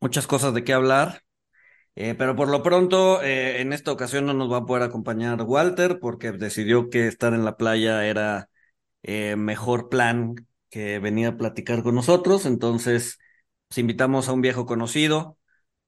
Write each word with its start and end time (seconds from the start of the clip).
muchas 0.00 0.26
cosas 0.26 0.54
de 0.54 0.64
qué 0.64 0.72
hablar. 0.72 1.22
Eh, 1.96 2.14
pero 2.16 2.36
por 2.36 2.48
lo 2.48 2.62
pronto, 2.62 3.22
eh, 3.22 3.60
en 3.60 3.72
esta 3.72 3.92
ocasión 3.92 4.26
no 4.26 4.34
nos 4.34 4.50
va 4.50 4.58
a 4.58 4.66
poder 4.66 4.84
acompañar 4.84 5.42
Walter 5.42 5.98
porque 6.00 6.32
decidió 6.32 6.88
que 6.88 7.06
estar 7.08 7.34
en 7.34 7.44
la 7.44 7.56
playa 7.56 8.06
era 8.06 8.48
eh, 9.02 9.36
mejor 9.36 9.88
plan 9.88 10.34
que 10.70 10.98
venir 10.98 11.26
a 11.28 11.36
platicar 11.36 11.82
con 11.82 11.94
nosotros. 11.94 12.46
Entonces, 12.46 13.18
pues, 13.68 13.78
invitamos 13.78 14.28
a 14.28 14.32
un 14.32 14.40
viejo 14.40 14.66
conocido, 14.66 15.38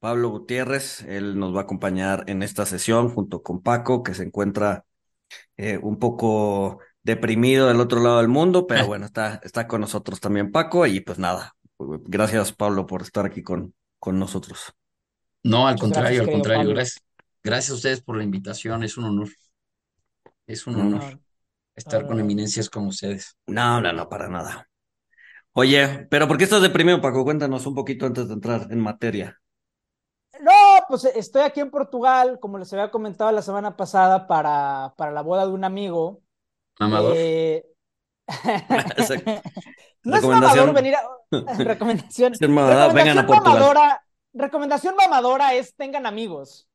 Pablo 0.00 0.30
Gutiérrez. 0.30 1.02
Él 1.02 1.38
nos 1.38 1.54
va 1.54 1.60
a 1.60 1.62
acompañar 1.64 2.24
en 2.28 2.42
esta 2.42 2.66
sesión 2.66 3.08
junto 3.08 3.42
con 3.42 3.62
Paco, 3.62 4.02
que 4.02 4.14
se 4.14 4.24
encuentra 4.24 4.84
un 5.82 5.98
poco 5.98 6.80
deprimido 7.02 7.68
del 7.68 7.80
otro 7.80 8.00
lado 8.00 8.18
del 8.18 8.28
mundo, 8.28 8.66
pero 8.66 8.86
bueno, 8.86 9.06
está, 9.06 9.40
está 9.44 9.66
con 9.68 9.80
nosotros 9.80 10.20
también 10.20 10.52
Paco 10.52 10.86
y 10.86 11.00
pues 11.00 11.18
nada, 11.18 11.54
gracias 11.78 12.52
Pablo 12.52 12.86
por 12.86 13.02
estar 13.02 13.26
aquí 13.26 13.42
con, 13.42 13.74
con 14.02 14.18
nosotros. 14.18 14.74
No, 15.44 15.68
al 15.68 15.78
contrario, 15.78 16.22
al 16.22 16.30
contrario, 16.30 16.70
gracias. 16.70 17.04
Gracias 17.40 17.70
a 17.70 17.74
ustedes 17.74 18.00
por 18.02 18.16
la 18.16 18.24
invitación, 18.24 18.82
es 18.82 18.96
un 18.96 19.04
honor. 19.04 19.28
Es 20.44 20.66
un 20.66 20.74
honor 20.74 21.20
estar 21.76 22.04
con 22.04 22.18
eminencias 22.18 22.68
como 22.68 22.88
ustedes. 22.88 23.36
No, 23.46 23.80
no, 23.80 23.92
no, 23.92 24.08
para 24.08 24.28
nada. 24.28 24.68
Oye, 25.52 26.08
pero 26.10 26.26
¿por 26.26 26.36
qué 26.36 26.44
estás 26.44 26.62
deprimido, 26.62 27.00
Paco? 27.00 27.22
Cuéntanos 27.22 27.64
un 27.64 27.76
poquito 27.76 28.04
antes 28.04 28.26
de 28.26 28.34
entrar 28.34 28.66
en 28.70 28.80
materia. 28.80 29.40
No, 30.40 30.84
pues 30.88 31.04
estoy 31.04 31.42
aquí 31.42 31.60
en 31.60 31.70
Portugal, 31.70 32.40
como 32.40 32.58
les 32.58 32.72
había 32.72 32.90
comentado 32.90 33.30
la 33.30 33.42
semana 33.42 33.76
pasada, 33.76 34.26
para, 34.26 34.94
para 34.96 35.12
la 35.12 35.22
boda 35.22 35.46
de 35.46 35.52
un 35.52 35.62
amigo. 35.62 36.22
Mamador. 36.80 37.14
Eh... 37.16 37.71
no 40.04 40.16
es 40.16 40.22
mamador 40.22 40.72
venir 40.72 40.94
a... 40.94 41.02
Recomendación. 41.58 42.32
vengan 42.94 43.18
a 43.18 43.26
Portugal. 43.26 43.54
Mamadora, 43.54 44.04
recomendación 44.32 44.96
mamadora 44.96 45.54
es 45.54 45.74
tengan 45.74 46.06
amigos. 46.06 46.68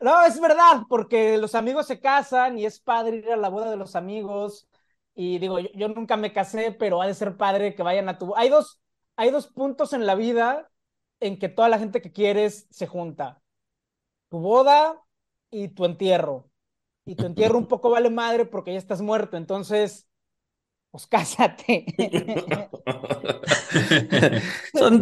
no, 0.00 0.22
es 0.22 0.40
verdad, 0.40 0.82
porque 0.88 1.36
los 1.38 1.54
amigos 1.54 1.86
se 1.86 2.00
casan 2.00 2.58
y 2.58 2.66
es 2.66 2.78
padre 2.78 3.16
ir 3.16 3.32
a 3.32 3.36
la 3.36 3.48
boda 3.48 3.70
de 3.70 3.76
los 3.76 3.96
amigos. 3.96 4.68
Y 5.14 5.38
digo, 5.38 5.58
yo, 5.58 5.68
yo 5.74 5.88
nunca 5.88 6.16
me 6.16 6.32
casé, 6.32 6.70
pero 6.72 7.02
ha 7.02 7.06
de 7.06 7.14
ser 7.14 7.36
padre 7.36 7.74
que 7.74 7.82
vayan 7.82 8.08
a 8.08 8.18
tu. 8.18 8.36
Hay 8.36 8.50
dos, 8.50 8.80
hay 9.16 9.30
dos 9.30 9.48
puntos 9.48 9.92
en 9.92 10.06
la 10.06 10.14
vida 10.14 10.70
en 11.20 11.38
que 11.38 11.48
toda 11.48 11.68
la 11.68 11.78
gente 11.78 12.00
que 12.00 12.12
quieres 12.12 12.68
se 12.70 12.86
junta: 12.86 13.42
tu 14.28 14.38
boda 14.38 15.02
y 15.50 15.68
tu 15.68 15.84
entierro. 15.84 16.47
Y 17.08 17.14
tu 17.14 17.24
entierro 17.24 17.56
un 17.56 17.66
poco 17.66 17.88
vale 17.88 18.10
madre 18.10 18.44
porque 18.44 18.70
ya 18.70 18.78
estás 18.78 19.00
muerto. 19.00 19.38
Entonces, 19.38 20.06
pues 20.90 21.06
cásate. 21.06 21.86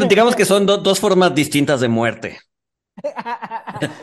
digamos 0.08 0.36
que 0.36 0.44
son 0.44 0.66
dos 0.66 1.00
formas 1.00 1.34
distintas 1.34 1.80
de 1.80 1.88
muerte. 1.88 2.38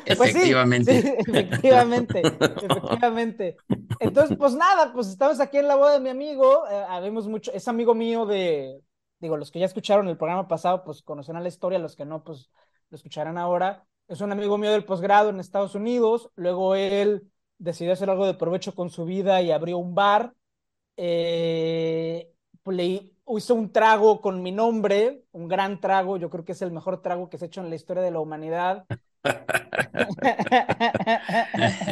Pues 0.06 0.36
efectivamente. 0.36 1.16
efectivamente, 1.18 2.22
efectivamente. 2.22 3.56
Entonces, 4.02 4.38
pues 4.38 4.54
nada, 4.54 4.92
pues 4.92 5.08
estamos 5.08 5.40
aquí 5.40 5.60
en 5.60 5.70
la 5.70 5.76
boda 5.76 5.94
de 5.94 6.02
mi 6.02 6.10
amigo. 6.10 6.68
Eh, 6.70 6.86
habemos 6.90 7.30
mucho, 7.30 7.54
es 7.54 7.70
amigo 7.70 7.96
mío 7.96 8.26
de, 8.26 8.82
digo, 9.20 9.38
los 9.38 9.50
que 9.50 9.60
ya 9.60 9.66
escucharon 9.66 10.10
el 10.10 10.18
programa 10.18 10.50
pasado, 10.50 10.84
pues 10.84 11.02
conocerán 11.02 11.42
la 11.42 11.50
historia, 11.50 11.80
los 11.80 11.96
que 11.96 12.04
no, 12.04 12.22
pues 12.22 12.52
lo 12.90 12.98
escucharán 12.98 13.38
ahora. 13.38 13.86
Es 14.10 14.20
un 14.20 14.34
amigo 14.34 14.58
mío 14.58 14.72
del 14.72 14.84
posgrado 14.84 15.30
en 15.30 15.40
Estados 15.40 15.74
Unidos. 15.74 16.30
Luego 16.36 16.76
él 16.76 17.32
decidió 17.64 17.94
hacer 17.94 18.10
algo 18.10 18.26
de 18.26 18.34
provecho 18.34 18.76
con 18.76 18.90
su 18.90 19.06
vida 19.06 19.42
y 19.42 19.52
abrió 19.52 19.78
un 19.78 19.96
bar 19.96 20.34
eh, 20.98 22.30
le 22.72 23.12
hizo 23.36 23.56
un 23.56 23.72
trago 23.72 24.22
con 24.22 24.42
mi 24.42 24.52
nombre, 24.52 25.24
un 25.32 25.48
gran 25.48 25.80
trago, 25.80 26.18
yo 26.18 26.30
creo 26.30 26.46
que 26.46 26.52
es 26.54 26.62
el 26.62 26.72
mejor 26.72 27.02
trago 27.02 27.30
que 27.30 27.38
se 27.38 27.46
ha 27.46 27.48
hecho 27.48 27.62
en 27.62 27.70
la 27.70 27.76
historia 27.76 28.04
de 28.04 28.12
la 28.12 28.20
humanidad. 28.20 28.86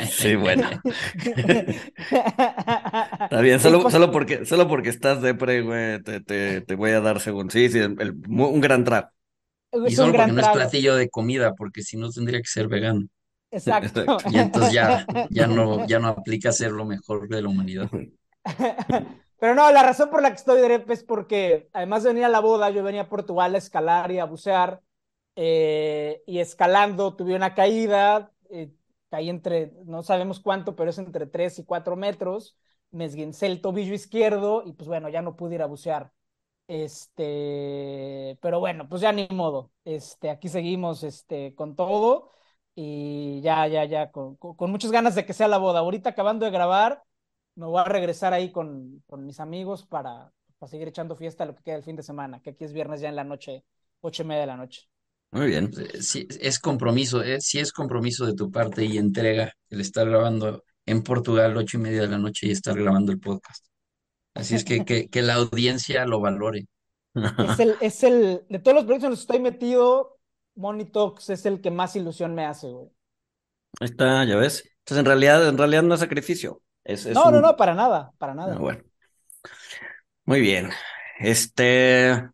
Sí, 0.09 0.35
bueno. 0.35 0.67
Está 3.23 3.39
bien, 3.41 3.59
solo, 3.59 3.89
solo, 3.89 4.11
porque, 4.11 4.45
solo 4.45 4.67
porque 4.67 4.89
estás 4.89 5.21
depre, 5.21 5.61
güey, 5.61 6.03
te, 6.03 6.19
te, 6.19 6.59
te, 6.59 6.75
voy 6.75 6.91
a 6.91 6.99
dar 6.99 7.21
según. 7.21 7.49
Sí, 7.49 7.69
sí, 7.69 7.79
un 7.79 8.61
gran 8.61 8.83
trago. 8.83 9.07
Y 9.87 9.95
solo 9.95 10.11
porque 10.13 10.31
no 10.33 10.41
es 10.41 10.47
platillo 10.49 10.95
de 10.95 11.09
comida, 11.09 11.53
porque 11.55 11.83
si 11.83 11.95
no 11.95 12.09
tendría 12.09 12.41
que 12.41 12.47
ser 12.47 12.67
vegano. 12.67 13.07
Exacto. 13.51 14.17
Y 14.31 14.37
entonces 14.37 14.73
ya, 14.73 15.05
ya, 15.29 15.47
no, 15.47 15.85
ya 15.85 15.99
no 15.99 16.07
aplica 16.07 16.51
ser 16.51 16.71
lo 16.71 16.85
mejor 16.85 17.27
de 17.27 17.41
la 17.41 17.49
humanidad. 17.49 17.89
Pero 19.39 19.55
no, 19.55 19.71
la 19.71 19.83
razón 19.83 20.09
por 20.09 20.21
la 20.21 20.29
que 20.29 20.35
estoy 20.35 20.61
de 20.61 20.85
es 20.87 21.03
porque 21.03 21.69
además 21.73 22.03
de 22.03 22.09
venir 22.09 22.25
a 22.25 22.29
la 22.29 22.39
boda, 22.39 22.69
yo 22.69 22.83
venía 22.83 23.01
a 23.01 23.09
Portugal 23.09 23.55
a 23.55 23.57
escalar 23.57 24.11
y 24.11 24.19
a 24.19 24.25
bucear. 24.25 24.81
Eh, 25.35 26.21
y 26.27 26.39
escalando 26.39 27.15
tuve 27.15 27.35
una 27.35 27.55
caída, 27.55 28.31
eh, 28.49 28.71
caí 29.09 29.29
entre, 29.29 29.71
no 29.85 30.03
sabemos 30.03 30.39
cuánto, 30.39 30.75
pero 30.75 30.89
es 30.89 30.97
entre 30.97 31.25
3 31.25 31.59
y 31.59 31.65
4 31.65 31.95
metros. 31.95 32.55
Me 32.91 33.05
esguincé 33.05 33.47
el 33.47 33.61
tobillo 33.61 33.93
izquierdo 33.93 34.63
y 34.65 34.73
pues 34.73 34.87
bueno, 34.87 35.09
ya 35.09 35.21
no 35.21 35.35
pude 35.35 35.55
ir 35.55 35.61
a 35.63 35.65
bucear. 35.65 36.11
Este, 36.67 38.37
pero 38.41 38.59
bueno, 38.59 38.87
pues 38.87 39.01
ya 39.01 39.11
ni 39.11 39.27
modo. 39.31 39.71
Este, 39.85 40.29
aquí 40.29 40.49
seguimos 40.49 41.03
este, 41.03 41.55
con 41.55 41.75
todo 41.75 42.29
y 42.75 43.41
ya, 43.41 43.67
ya, 43.67 43.85
ya, 43.85 44.11
con, 44.11 44.35
con 44.35 44.71
muchas 44.71 44.91
ganas 44.91 45.15
de 45.15 45.25
que 45.25 45.33
sea 45.33 45.47
la 45.47 45.57
boda. 45.57 45.79
Ahorita 45.79 46.09
acabando 46.09 46.45
de 46.45 46.51
grabar, 46.51 47.03
me 47.55 47.65
voy 47.65 47.81
a 47.81 47.85
regresar 47.85 48.33
ahí 48.33 48.51
con, 48.51 49.03
con 49.07 49.25
mis 49.25 49.39
amigos 49.39 49.85
para, 49.85 50.31
para, 50.57 50.69
seguir 50.69 50.87
echando 50.87 51.15
fiesta 51.15 51.45
lo 51.45 51.55
que 51.55 51.63
queda 51.63 51.75
el 51.75 51.83
fin 51.83 51.95
de 51.95 52.03
semana, 52.03 52.41
que 52.41 52.51
aquí 52.51 52.63
es 52.63 52.73
viernes 52.73 53.01
ya 53.01 53.09
en 53.09 53.15
la 53.15 53.23
noche, 53.23 53.63
ocho 54.01 54.23
y 54.23 54.25
media 54.25 54.41
de 54.41 54.47
la 54.47 54.57
noche. 54.57 54.83
Muy 55.31 55.47
bien. 55.47 55.71
Sí, 56.01 56.27
es 56.39 56.59
compromiso, 56.59 57.23
eh, 57.23 57.39
sí 57.39 57.59
es 57.59 57.71
compromiso 57.71 58.25
de 58.25 58.33
tu 58.33 58.51
parte 58.51 58.83
y 58.83 58.97
entrega 58.97 59.53
el 59.69 59.81
estar 59.81 60.07
grabando 60.09 60.63
en 60.85 61.03
Portugal 61.03 61.55
ocho 61.55 61.77
y 61.77 61.81
media 61.81 62.01
de 62.01 62.07
la 62.07 62.17
noche 62.17 62.47
y 62.47 62.51
estar 62.51 62.77
grabando 62.77 63.11
el 63.11 63.19
podcast. 63.19 63.65
Así 64.33 64.55
es 64.55 64.63
que, 64.63 64.85
que, 64.85 65.09
que 65.09 65.21
la 65.21 65.35
audiencia 65.35 66.05
lo 66.05 66.19
valore. 66.19 66.67
Es 67.13 67.59
el, 67.59 67.75
es 67.81 68.03
el, 68.03 68.45
de 68.49 68.59
todos 68.59 68.75
los 68.75 68.85
proyectos 68.85 69.05
en 69.05 69.09
los 69.11 69.19
que 69.19 69.23
estoy 69.23 69.39
metido, 69.39 70.17
Talks 70.91 71.29
es 71.29 71.45
el 71.45 71.61
que 71.61 71.71
más 71.71 71.95
ilusión 71.95 72.35
me 72.35 72.45
hace, 72.45 72.67
güey. 72.67 72.87
Ahí 73.79 73.87
está, 73.87 74.23
ya 74.25 74.35
ves. 74.35 74.63
Entonces, 74.79 74.99
en 74.99 75.05
realidad, 75.05 75.47
en 75.47 75.57
realidad 75.57 75.83
no 75.83 75.93
es 75.93 75.99
sacrificio 75.99 76.61
no, 77.13 77.31
no, 77.31 77.41
no, 77.41 77.55
para 77.55 77.73
nada, 77.73 78.11
para 78.17 78.33
nada. 78.33 78.55
Ah, 78.55 78.59
bueno. 78.59 78.83
Muy 80.25 80.41
bien. 80.41 80.69
Este, 81.19 82.29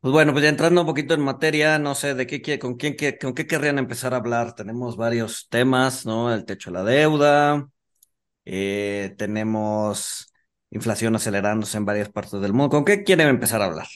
pues 0.00 0.12
bueno, 0.12 0.32
pues 0.32 0.42
ya 0.42 0.48
entrando 0.48 0.80
un 0.80 0.86
poquito 0.86 1.14
en 1.14 1.20
materia, 1.20 1.78
no 1.78 1.94
sé 1.94 2.14
de 2.14 2.26
qué 2.26 2.58
con 2.58 2.76
quién 2.76 2.96
con 3.20 3.34
qué 3.34 3.46
querrían 3.46 3.78
empezar 3.78 4.14
a 4.14 4.18
hablar. 4.18 4.54
Tenemos 4.54 4.96
varios 4.96 5.48
temas, 5.48 6.06
¿no? 6.06 6.32
El 6.32 6.44
techo 6.44 6.70
de 6.70 6.74
la 6.74 6.84
deuda, 6.84 7.68
eh, 8.44 9.14
tenemos 9.18 10.32
inflación 10.70 11.14
acelerándose 11.16 11.76
en 11.76 11.84
varias 11.84 12.08
partes 12.08 12.40
del 12.40 12.52
mundo. 12.52 12.70
¿Con 12.70 12.84
qué 12.84 13.04
quieren 13.04 13.28
empezar 13.28 13.62
a 13.62 13.66
hablar? 13.66 13.86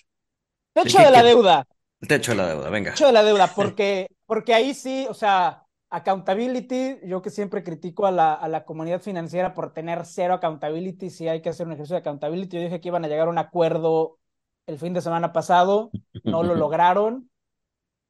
Techo 0.74 0.98
de, 0.98 1.10
la 1.10 1.22
deuda. 1.22 1.66
El 2.00 2.08
techo 2.08 2.32
de 2.32 2.38
la 2.38 2.48
deuda, 2.48 2.70
venga. 2.70 2.90
Techo 2.92 3.06
de 3.06 3.12
la 3.12 3.22
deuda, 3.22 3.48
porque, 3.54 4.08
porque 4.26 4.54
ahí 4.54 4.74
sí, 4.74 5.06
o 5.08 5.14
sea, 5.14 5.64
Accountability, 5.90 6.98
yo 7.04 7.22
que 7.22 7.30
siempre 7.30 7.64
critico 7.64 8.06
a 8.06 8.10
la, 8.10 8.34
a 8.34 8.46
la, 8.48 8.66
comunidad 8.66 9.00
financiera 9.00 9.54
por 9.54 9.72
tener 9.72 10.04
cero 10.04 10.34
accountability, 10.34 11.08
si 11.08 11.28
hay 11.28 11.40
que 11.40 11.48
hacer 11.48 11.66
un 11.66 11.72
ejercicio 11.72 11.94
de 11.94 12.00
accountability, 12.00 12.56
yo 12.56 12.62
dije 12.62 12.80
que 12.80 12.88
iban 12.88 13.06
a 13.06 13.08
llegar 13.08 13.26
a 13.26 13.30
un 13.30 13.38
acuerdo 13.38 14.18
el 14.66 14.78
fin 14.78 14.92
de 14.92 15.00
semana 15.00 15.32
pasado, 15.32 15.90
no 16.24 16.42
lo 16.42 16.54
lograron, 16.56 17.30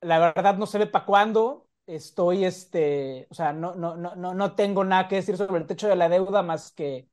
la 0.00 0.18
verdad 0.18 0.56
no 0.56 0.66
se 0.66 0.78
ve 0.78 0.86
para 0.88 1.04
cuándo, 1.04 1.68
estoy, 1.86 2.44
este, 2.44 3.28
o 3.30 3.34
sea, 3.34 3.52
no, 3.52 3.76
no, 3.76 3.96
no, 3.96 4.16
no 4.16 4.54
tengo 4.56 4.84
nada 4.84 5.06
que 5.06 5.16
decir 5.16 5.36
sobre 5.36 5.60
el 5.60 5.66
techo 5.66 5.86
de 5.86 5.96
la 5.96 6.08
deuda 6.08 6.42
más 6.42 6.72
que 6.72 7.08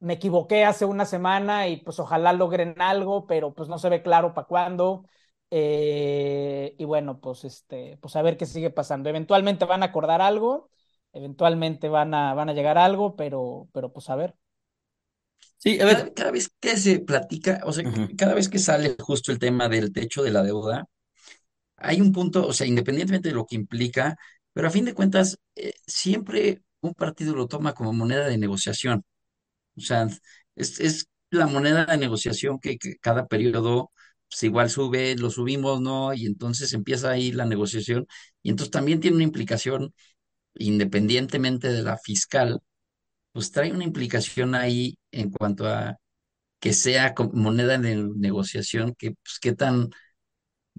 me 0.00 0.14
equivoqué 0.14 0.64
hace 0.64 0.84
una 0.84 1.04
semana 1.04 1.68
y 1.68 1.78
pues 1.78 1.98
ojalá 1.98 2.32
logren 2.32 2.80
algo, 2.80 3.26
pero 3.26 3.54
pues 3.54 3.68
no 3.68 3.78
se 3.78 3.88
ve 3.88 4.02
claro 4.02 4.32
para 4.34 4.46
cuándo. 4.46 5.04
Eh, 5.50 6.74
y 6.78 6.84
bueno, 6.84 7.20
pues 7.20 7.44
este, 7.44 7.98
pues 8.02 8.16
a 8.16 8.22
ver 8.22 8.36
qué 8.36 8.46
sigue 8.46 8.70
pasando. 8.70 9.08
Eventualmente 9.10 9.64
van 9.64 9.82
a 9.82 9.86
acordar 9.86 10.20
algo, 10.22 10.70
eventualmente 11.12 11.88
van 11.88 12.14
a, 12.14 12.34
van 12.34 12.48
a 12.50 12.52
llegar 12.54 12.78
a 12.78 12.84
algo, 12.84 13.16
pero, 13.16 13.68
pero 13.72 13.92
pues 13.92 14.10
a 14.10 14.16
ver. 14.16 14.36
Sí, 15.58 15.80
a 15.80 15.84
ver. 15.86 15.96
Cada, 15.96 16.12
cada 16.14 16.30
vez 16.30 16.50
que 16.60 16.76
se 16.76 17.00
platica, 17.00 17.60
o 17.64 17.72
sea, 17.72 17.84
cada 18.16 18.34
vez 18.34 18.48
que 18.48 18.58
sale 18.58 18.96
justo 19.00 19.32
el 19.32 19.38
tema 19.38 19.68
del 19.68 19.92
techo 19.92 20.22
de 20.22 20.30
la 20.30 20.42
deuda, 20.42 20.86
hay 21.76 22.00
un 22.00 22.12
punto, 22.12 22.46
o 22.46 22.52
sea, 22.52 22.66
independientemente 22.66 23.30
de 23.30 23.34
lo 23.36 23.46
que 23.46 23.56
implica, 23.56 24.16
pero 24.52 24.68
a 24.68 24.70
fin 24.70 24.84
de 24.86 24.94
cuentas, 24.94 25.38
eh, 25.56 25.74
siempre 25.86 26.62
un 26.80 26.94
partido 26.94 27.34
lo 27.36 27.48
toma 27.48 27.74
como 27.74 27.92
moneda 27.92 28.28
de 28.28 28.38
negociación. 28.38 29.04
O 29.76 29.80
sea, 29.80 30.08
es, 30.56 30.80
es 30.80 31.08
la 31.30 31.46
moneda 31.46 31.86
de 31.86 31.98
negociación 31.98 32.58
que, 32.60 32.78
que 32.78 32.96
cada 32.98 33.26
periodo, 33.28 33.92
pues 34.28 34.42
igual 34.44 34.70
sube, 34.70 35.16
lo 35.16 35.30
subimos, 35.30 35.80
¿no? 35.80 36.14
Y 36.14 36.26
entonces 36.26 36.72
empieza 36.74 37.10
ahí 37.10 37.32
la 37.32 37.46
negociación. 37.46 38.06
Y 38.42 38.50
entonces 38.50 38.70
también 38.72 39.00
tiene 39.00 39.16
una 39.16 39.24
implicación, 39.24 39.94
independientemente 40.56 41.72
de 41.72 41.82
la 41.82 41.98
fiscal, 41.98 42.60
pues 43.32 43.52
trae 43.52 43.72
una 43.72 43.84
implicación 43.84 44.54
ahí 44.54 44.98
en 45.12 45.30
cuanto 45.30 45.66
a 45.68 45.98
que 46.60 46.72
sea 46.74 47.14
moneda 47.34 47.78
de 47.78 47.96
negociación, 48.16 48.94
que 48.96 49.12
pues, 49.12 49.38
qué 49.40 49.54
tan, 49.54 49.90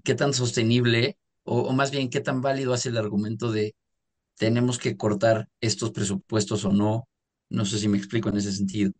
qué 0.04 0.14
tan 0.14 0.32
sostenible, 0.34 1.18
o, 1.44 1.60
o 1.62 1.72
más 1.72 1.90
bien 1.90 2.10
qué 2.10 2.20
tan 2.20 2.40
válido 2.40 2.72
hace 2.74 2.88
el 2.90 2.96
argumento 2.98 3.52
de 3.52 3.74
tenemos 4.36 4.78
que 4.78 4.96
cortar 4.98 5.48
estos 5.60 5.92
presupuestos 5.92 6.64
o 6.66 6.72
no. 6.72 7.08
No 7.50 7.64
sé 7.66 7.78
si 7.78 7.88
me 7.88 7.98
explico 7.98 8.28
en 8.30 8.38
ese 8.38 8.52
sentido. 8.52 8.92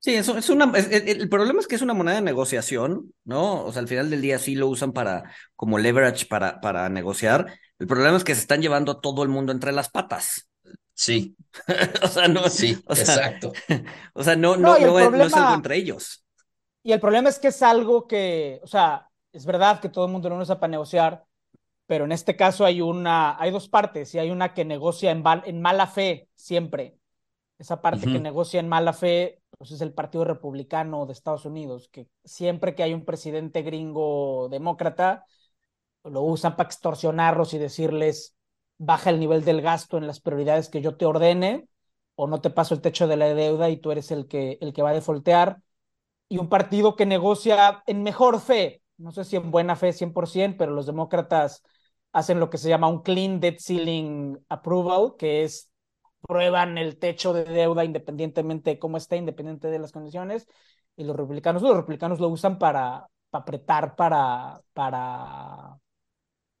Sí, 0.00 0.14
eso 0.14 0.38
es 0.38 0.48
una, 0.48 0.70
es- 0.78 0.90
el, 0.92 1.08
el 1.22 1.28
problema 1.28 1.60
es 1.60 1.66
que 1.66 1.74
es 1.74 1.82
una 1.82 1.94
moneda 1.94 2.16
de 2.16 2.22
negociación, 2.22 3.12
¿no? 3.24 3.64
O 3.64 3.72
sea, 3.72 3.80
al 3.82 3.88
final 3.88 4.10
del 4.10 4.20
día 4.22 4.38
sí 4.38 4.54
lo 4.54 4.68
usan 4.68 4.92
para, 4.92 5.24
como 5.56 5.78
leverage 5.78 6.26
para, 6.26 6.60
para 6.60 6.88
negociar. 6.88 7.46
El 7.78 7.86
problema 7.88 8.16
es 8.16 8.24
que 8.24 8.34
se 8.34 8.40
están 8.42 8.62
llevando 8.62 8.92
a 8.92 9.00
todo 9.00 9.22
el 9.24 9.28
mundo 9.28 9.52
entre 9.52 9.72
las 9.72 9.90
patas. 9.90 10.48
Sí, 10.94 11.36
O 12.02 12.08
sea, 12.08 12.28
no, 12.28 12.48
sí, 12.48 12.82
o 12.86 12.94
sea, 12.96 13.04
exacto. 13.04 13.52
o 14.14 14.22
sea, 14.24 14.36
no, 14.36 14.56
No, 14.64 14.76
no, 14.76 14.76
el 14.76 14.94
no 14.94 14.98
es, 15.00 15.12
no 15.14 15.26
es 15.26 15.36
algo 15.36 15.54
problema, 15.54 15.54
entre 15.54 15.76
ellos. 15.76 16.24
y 16.82 16.92
el 16.92 17.00
problema 17.00 17.28
es 17.28 17.38
que 17.38 17.48
es 17.48 17.62
algo 17.62 18.06
que, 18.06 18.60
o 18.62 18.66
sea, 18.66 19.10
es 19.32 19.44
verdad 19.46 19.80
que 19.80 19.88
todo 19.88 20.06
el 20.06 20.12
mundo 20.12 20.28
lo 20.28 20.38
usa 20.38 20.58
para 20.60 20.70
negociar, 20.70 21.24
pero 21.86 22.06
en 22.06 22.12
este 22.12 22.36
caso 22.36 22.66
hay 22.66 22.82
una, 22.82 23.40
hay 23.40 23.52
dos 23.52 23.68
partes, 23.70 24.14
y 24.16 24.20
hay 24.20 24.30
una 24.32 24.54
que 24.54 24.66
negocia 24.66 25.12
en, 25.12 25.24
en 25.46 25.62
mala 25.62 25.88
fe 25.88 26.30
siempre. 26.36 26.97
Esa 27.58 27.82
parte 27.82 28.06
que 28.06 28.20
negocia 28.20 28.60
en 28.60 28.68
mala 28.68 28.92
fe, 28.92 29.40
pues 29.58 29.72
es 29.72 29.80
el 29.80 29.92
Partido 29.92 30.24
Republicano 30.24 31.06
de 31.06 31.12
Estados 31.12 31.44
Unidos, 31.44 31.88
que 31.90 32.06
siempre 32.24 32.76
que 32.76 32.84
hay 32.84 32.94
un 32.94 33.04
presidente 33.04 33.62
gringo 33.62 34.48
demócrata, 34.48 35.24
lo 36.04 36.22
usan 36.22 36.56
para 36.56 36.68
extorsionarlos 36.68 37.54
y 37.54 37.58
decirles, 37.58 38.36
baja 38.78 39.10
el 39.10 39.18
nivel 39.18 39.44
del 39.44 39.60
gasto 39.60 39.98
en 39.98 40.06
las 40.06 40.20
prioridades 40.20 40.68
que 40.68 40.80
yo 40.80 40.96
te 40.96 41.04
ordene, 41.04 41.68
o 42.14 42.26
no 42.26 42.40
te 42.40 42.50
paso 42.50 42.74
el 42.74 42.80
techo 42.80 43.08
de 43.08 43.16
la 43.16 43.34
deuda 43.34 43.70
y 43.70 43.76
tú 43.76 43.90
eres 43.90 44.10
el 44.10 44.28
que, 44.28 44.58
el 44.60 44.72
que 44.72 44.82
va 44.82 44.90
a 44.90 44.94
defoltear. 44.94 45.60
Y 46.28 46.38
un 46.38 46.48
partido 46.48 46.96
que 46.96 47.06
negocia 47.06 47.82
en 47.86 48.02
mejor 48.02 48.40
fe, 48.40 48.82
no 48.98 49.12
sé 49.12 49.24
si 49.24 49.36
en 49.36 49.50
buena 49.50 49.76
fe 49.76 49.92
100%, 49.92 50.56
pero 50.58 50.72
los 50.72 50.86
demócratas 50.86 51.62
hacen 52.12 52.40
lo 52.40 52.50
que 52.50 52.58
se 52.58 52.68
llama 52.68 52.88
un 52.88 53.02
clean 53.02 53.40
debt 53.40 53.60
ceiling 53.60 54.38
approval, 54.48 55.14
que 55.18 55.44
es 55.44 55.67
prueban 56.28 56.76
el 56.76 56.98
techo 56.98 57.32
de 57.32 57.44
deuda 57.44 57.84
independientemente 57.84 58.70
de 58.70 58.78
cómo 58.78 58.98
esté, 58.98 59.16
independiente 59.16 59.68
de 59.68 59.78
las 59.78 59.92
condiciones, 59.92 60.46
y 60.94 61.04
los 61.04 61.16
republicanos, 61.16 61.62
los 61.62 61.74
republicanos 61.74 62.20
lo 62.20 62.28
usan 62.28 62.58
para, 62.58 63.08
para 63.30 63.42
apretar, 63.42 63.96
para, 63.96 64.60
para, 64.74 65.78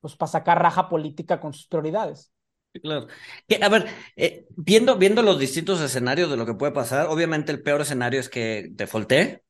pues, 0.00 0.16
para 0.16 0.32
sacar 0.32 0.62
raja 0.62 0.88
política 0.88 1.38
con 1.38 1.52
sus 1.52 1.66
prioridades. 1.66 2.32
Claro. 2.82 3.08
Que, 3.46 3.60
a 3.62 3.68
ver, 3.68 3.86
eh, 4.16 4.46
viendo, 4.56 4.96
viendo 4.96 5.22
los 5.22 5.38
distintos 5.38 5.80
escenarios 5.82 6.30
de 6.30 6.36
lo 6.36 6.46
que 6.46 6.54
puede 6.54 6.72
pasar, 6.72 7.06
obviamente 7.08 7.52
el 7.52 7.62
peor 7.62 7.82
escenario 7.82 8.20
es 8.20 8.28
que 8.28 8.68
defaulté, 8.70 9.42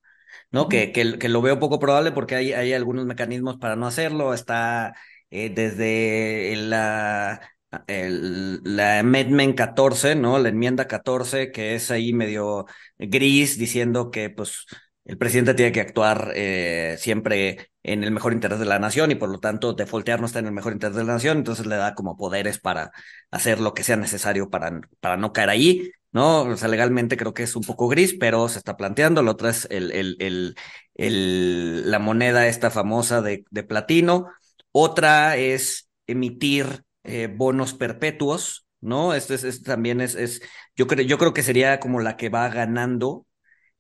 Uh 0.51 0.57
¿no? 0.57 0.69
Que, 0.69 0.93
que 0.93 1.29
lo 1.29 1.43
veo 1.43 1.59
poco 1.59 1.79
probable 1.79 2.13
porque 2.13 2.35
hay, 2.35 2.53
hay 2.53 2.73
algunos 2.73 3.07
mecanismos 3.07 3.59
para 3.59 3.77
no 3.77 3.87
hacerlo. 3.87 4.35
Está 4.35 4.95
eh, 5.31 5.51
desde 5.51 6.55
la, 6.57 7.41
el, 7.87 8.61
la 8.65 9.01
Amendment 9.01 9.57
14, 9.57 10.15
¿no? 10.15 10.39
La 10.39 10.49
enmienda 10.49 10.87
14, 10.87 11.51
que 11.53 11.75
es 11.75 11.91
ahí 11.91 12.13
medio 12.13 12.67
gris, 12.99 13.59
diciendo 13.59 14.11
que 14.11 14.31
pues 14.31 14.67
el 15.05 15.19
presidente 15.19 15.55
tiene 15.55 15.73
que 15.73 15.81
actuar 15.81 16.33
eh, 16.35 16.97
siempre 16.99 17.71
en 17.83 18.05
el 18.05 18.11
mejor 18.11 18.33
interés 18.33 18.59
de 18.59 18.67
la 18.67 18.79
nación 18.79 19.11
y 19.11 19.15
por 19.15 19.31
lo 19.31 19.41
tanto 19.41 19.73
defaultear 19.73 20.21
no 20.21 20.27
está 20.27 20.39
en 20.41 20.47
el 20.47 20.53
mejor 20.53 20.73
interés 20.75 20.97
de 20.97 21.05
la 21.05 21.15
nación, 21.15 21.39
entonces 21.39 21.67
le 21.67 21.77
da 21.77 21.95
como 21.95 22.17
poderes 22.17 22.59
para 22.59 22.93
hacer 23.31 23.61
lo 23.61 23.73
que 23.75 23.85
sea 23.85 23.97
necesario 23.97 24.51
para, 24.51 24.81
para 25.01 25.17
no 25.17 25.33
caer 25.33 25.51
ahí. 25.51 25.91
¿no? 26.13 26.43
O 26.43 26.57
sea, 26.57 26.69
legalmente 26.69 27.17
creo 27.17 27.35
que 27.35 27.43
es 27.43 27.55
un 27.57 27.63
poco 27.65 27.89
gris, 27.89 28.15
pero 28.19 28.49
se 28.49 28.59
está 28.59 28.77
planteando. 28.77 29.23
La 29.23 29.33
otra 29.33 29.51
es 29.51 29.67
el, 29.71 29.93
el, 29.93 30.17
el, 30.21 30.57
el 30.95 31.91
la 31.91 31.99
moneda 31.99 32.47
esta 32.49 32.71
famosa 32.71 33.21
de, 33.23 33.45
de, 33.51 33.63
platino. 33.63 34.27
Otra 34.73 35.37
es 35.37 35.89
emitir 36.07 36.85
eh, 37.05 37.29
bonos 37.29 37.75
perpetuos, 37.75 38.67
¿no? 38.81 39.15
Este, 39.15 39.35
es, 39.35 39.45
este 39.45 39.65
también 39.65 40.01
es, 40.01 40.15
es 40.15 40.43
yo, 40.77 40.87
creo, 40.87 41.05
yo 41.07 41.19
creo 41.19 41.35
que 41.35 41.43
sería 41.43 41.81
como 41.81 42.01
la 42.01 42.17
que 42.17 42.29
va 42.29 42.49
ganando. 42.49 43.27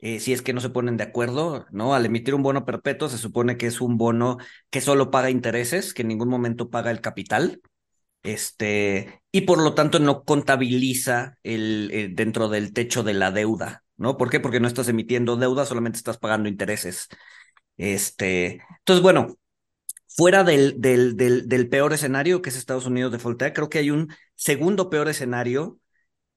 Eh, 0.00 0.20
si 0.20 0.32
es 0.32 0.42
que 0.42 0.52
no 0.52 0.60
se 0.60 0.70
ponen 0.70 0.96
de 0.96 1.04
acuerdo, 1.04 1.66
¿no? 1.72 1.94
Al 1.94 2.06
emitir 2.06 2.34
un 2.34 2.42
bono 2.42 2.64
perpetuo 2.64 3.08
se 3.08 3.18
supone 3.18 3.56
que 3.56 3.66
es 3.66 3.80
un 3.80 3.98
bono 3.98 4.38
que 4.70 4.80
solo 4.80 5.10
paga 5.10 5.30
intereses, 5.30 5.92
que 5.92 6.02
en 6.02 6.08
ningún 6.08 6.28
momento 6.28 6.70
paga 6.70 6.92
el 6.92 7.00
capital, 7.00 7.60
este, 8.22 9.22
y 9.32 9.42
por 9.42 9.58
lo 9.62 9.74
tanto 9.74 9.98
no 10.00 10.24
contabiliza 10.24 11.38
el, 11.42 12.12
dentro 12.14 12.48
del 12.48 12.72
techo 12.72 13.02
de 13.02 13.14
la 13.14 13.30
deuda, 13.30 13.84
¿no? 13.96 14.16
¿Por 14.16 14.30
qué? 14.30 14.40
Porque 14.40 14.60
no 14.60 14.68
estás 14.68 14.88
emitiendo 14.88 15.36
deuda, 15.36 15.64
solamente 15.66 15.98
estás 15.98 16.18
pagando 16.18 16.48
intereses. 16.48 17.08
Este, 17.76 18.62
entonces, 18.80 19.02
bueno, 19.02 19.36
fuera 20.18 20.42
del, 20.42 20.80
del, 20.80 21.16
del, 21.16 21.48
del 21.48 21.68
peor 21.68 21.92
escenario, 21.92 22.42
que 22.42 22.50
es 22.50 22.56
Estados 22.56 22.86
Unidos 22.86 23.12
defaultea, 23.12 23.52
creo 23.52 23.70
que 23.70 23.78
hay 23.78 23.92
un 23.92 24.12
segundo 24.34 24.90
peor 24.90 25.08
escenario 25.08 25.78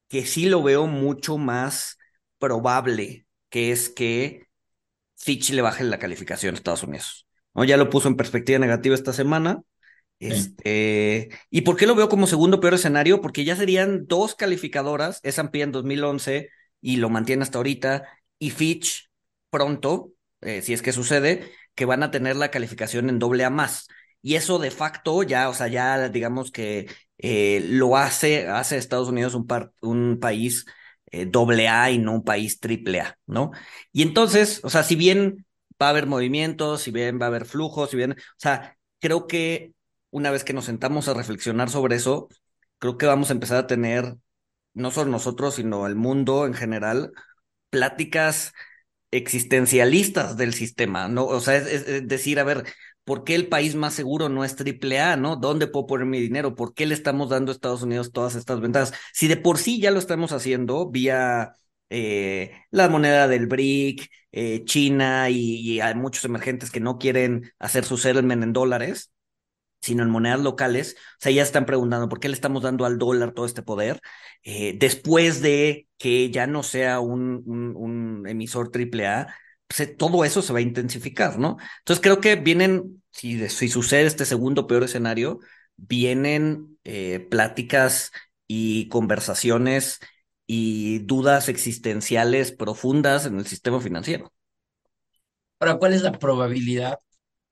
que 0.07 0.23
sí 0.23 0.47
lo 0.47 0.61
veo 0.61 0.85
mucho 0.85 1.39
más 1.39 1.97
probable, 2.37 3.25
que 3.49 3.71
es 3.71 3.89
que 3.89 4.45
Fitch 5.17 5.49
le 5.49 5.63
baje 5.63 5.83
la 5.83 5.97
calificación 5.97 6.53
a 6.53 6.57
Estados 6.59 6.83
Unidos. 6.83 7.27
¿no? 7.55 7.63
Ya 7.63 7.75
lo 7.75 7.89
puso 7.89 8.07
en 8.07 8.17
perspectiva 8.17 8.59
negativa 8.59 8.93
esta 8.93 9.13
semana, 9.13 9.63
este, 10.19 11.29
sí. 11.31 11.37
¿Y 11.49 11.61
por 11.61 11.75
qué 11.75 11.87
lo 11.87 11.95
veo 11.95 12.07
como 12.07 12.27
segundo 12.27 12.59
peor 12.59 12.75
escenario? 12.75 13.19
Porque 13.19 13.45
ya 13.45 13.55
serían 13.55 14.05
dos 14.05 14.35
calificadoras, 14.35 15.21
S&P 15.23 15.59
en 15.63 15.71
2011 15.71 16.49
y 16.81 16.97
lo 16.97 17.09
mantiene 17.09 17.41
hasta 17.41 17.57
ahorita, 17.57 18.03
y 18.37 18.51
Fitch 18.51 19.09
pronto, 19.49 20.13
eh, 20.41 20.61
si 20.61 20.73
es 20.73 20.83
que 20.83 20.91
sucede, 20.91 21.51
que 21.75 21.85
van 21.85 22.03
a 22.03 22.11
tener 22.11 22.35
la 22.35 22.51
calificación 22.51 23.09
en 23.09 23.19
doble 23.19 23.45
A 23.45 23.49
más. 23.49 23.87
Y 24.21 24.35
eso 24.35 24.59
de 24.59 24.71
facto 24.71 25.23
ya, 25.23 25.49
o 25.49 25.53
sea, 25.53 25.67
ya 25.67 26.09
digamos 26.09 26.51
que 26.51 26.87
eh, 27.17 27.63
lo 27.69 27.97
hace, 27.97 28.47
hace 28.47 28.77
Estados 28.77 29.09
Unidos 29.09 29.33
un, 29.35 29.47
par, 29.47 29.71
un 29.81 30.19
país 30.19 30.65
eh, 31.11 31.25
doble 31.25 31.67
A 31.67 31.91
y 31.91 31.97
no 31.97 32.13
un 32.13 32.23
país 32.23 32.59
triple 32.59 33.01
A, 33.01 33.17
¿no? 33.25 33.51
Y 33.91 34.03
entonces, 34.03 34.61
o 34.63 34.69
sea, 34.69 34.83
si 34.83 34.95
bien 34.95 35.45
va 35.81 35.87
a 35.87 35.89
haber 35.89 36.07
movimientos, 36.07 36.81
si 36.81 36.91
bien 36.91 37.19
va 37.19 37.25
a 37.25 37.27
haber 37.29 37.45
flujos, 37.45 37.89
si 37.89 37.97
bien, 37.97 38.13
o 38.13 38.15
sea, 38.37 38.77
creo 38.99 39.27
que 39.27 39.73
una 40.11 40.31
vez 40.31 40.43
que 40.43 40.53
nos 40.53 40.65
sentamos 40.65 41.07
a 41.07 41.13
reflexionar 41.13 41.69
sobre 41.69 41.95
eso, 41.95 42.29
creo 42.79 42.97
que 42.97 43.05
vamos 43.07 43.29
a 43.29 43.33
empezar 43.33 43.57
a 43.57 43.67
tener, 43.67 44.17
no 44.73 44.91
solo 44.91 45.11
nosotros, 45.11 45.55
sino 45.55 45.87
el 45.87 45.95
mundo 45.95 46.45
en 46.45 46.53
general, 46.53 47.11
pláticas 47.69 48.53
existencialistas 49.11 50.37
del 50.37 50.53
sistema, 50.53 51.07
¿no? 51.07 51.25
O 51.25 51.39
sea, 51.41 51.57
es, 51.57 52.07
decir, 52.07 52.39
a 52.39 52.43
ver, 52.43 52.65
¿por 53.03 53.23
qué 53.23 53.35
el 53.35 53.47
país 53.47 53.75
más 53.75 53.93
seguro 53.93 54.29
no 54.29 54.43
es 54.45 54.55
triple 54.55 54.99
A, 54.99 55.17
¿no? 55.17 55.35
¿Dónde 55.35 55.67
puedo 55.67 55.87
poner 55.87 56.07
mi 56.07 56.19
dinero? 56.19 56.55
¿Por 56.55 56.73
qué 56.73 56.85
le 56.85 56.93
estamos 56.93 57.29
dando 57.29 57.51
a 57.51 57.55
Estados 57.55 57.83
Unidos 57.83 58.11
todas 58.11 58.35
estas 58.35 58.61
ventajas? 58.61 58.93
Si 59.13 59.27
de 59.27 59.37
por 59.37 59.57
sí 59.57 59.79
ya 59.79 59.91
lo 59.91 59.99
estamos 59.99 60.31
haciendo 60.31 60.89
vía 60.89 61.53
eh, 61.89 62.53
la 62.71 62.89
moneda 62.89 63.27
del 63.27 63.47
BRIC, 63.47 64.09
eh, 64.31 64.63
China 64.65 65.29
y, 65.29 65.57
y, 65.57 65.81
hay 65.81 65.93
muchos 65.95 66.23
emergentes 66.23 66.71
que 66.71 66.79
no 66.79 66.97
quieren 66.97 67.51
hacer 67.59 67.83
su 67.83 67.97
settlement 67.97 68.43
en 68.43 68.53
dólares, 68.53 69.11
sino 69.81 70.03
en 70.03 70.09
monedas 70.09 70.39
locales. 70.39 70.95
O 70.97 71.17
sea, 71.19 71.31
ya 71.31 71.43
están 71.43 71.65
preguntando 71.65 72.09
por 72.09 72.19
qué 72.19 72.29
le 72.29 72.35
estamos 72.35 72.63
dando 72.63 72.85
al 72.85 72.97
dólar 72.97 73.33
todo 73.33 73.45
este 73.45 73.63
poder, 73.63 74.01
eh, 74.43 74.75
después 74.77 75.41
de 75.41 75.87
que 75.97 76.31
ya 76.31 76.47
no 76.47 76.63
sea 76.63 76.99
un, 76.99 78.23
emisor 78.27 78.71
triple 78.71 79.07
A, 79.07 79.35
pues, 79.67 79.95
todo 79.97 80.25
eso 80.25 80.41
se 80.41 80.53
va 80.53 80.59
a 80.59 80.61
intensificar, 80.61 81.39
¿no? 81.39 81.57
Entonces 81.79 82.01
creo 82.01 82.19
que 82.21 82.35
vienen, 82.35 83.03
si, 83.11 83.47
si 83.49 83.67
sucede 83.69 84.05
este 84.05 84.25
segundo 84.25 84.67
peor 84.67 84.83
escenario, 84.83 85.39
vienen 85.77 86.77
eh, 86.83 87.19
pláticas 87.29 88.11
y 88.47 88.87
conversaciones 88.89 89.99
y 90.45 90.99
dudas 90.99 91.49
existenciales 91.49 92.51
profundas 92.51 93.25
en 93.25 93.37
el 93.39 93.47
sistema 93.47 93.79
financiero. 93.79 94.31
Ahora, 95.59 95.77
¿cuál 95.77 95.93
es 95.93 96.01
la 96.01 96.13
probabilidad 96.13 96.99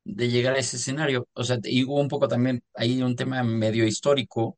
de 0.03 0.29
llegar 0.29 0.55
a 0.55 0.59
ese 0.59 0.77
escenario? 0.77 1.27
O 1.33 1.43
sea, 1.43 1.59
y 1.63 1.83
hubo 1.85 1.99
un 2.01 2.07
poco 2.09 2.27
también 2.27 2.61
ahí 2.75 3.01
un 3.01 3.15
tema 3.15 3.43
medio 3.43 3.85
histórico 3.85 4.57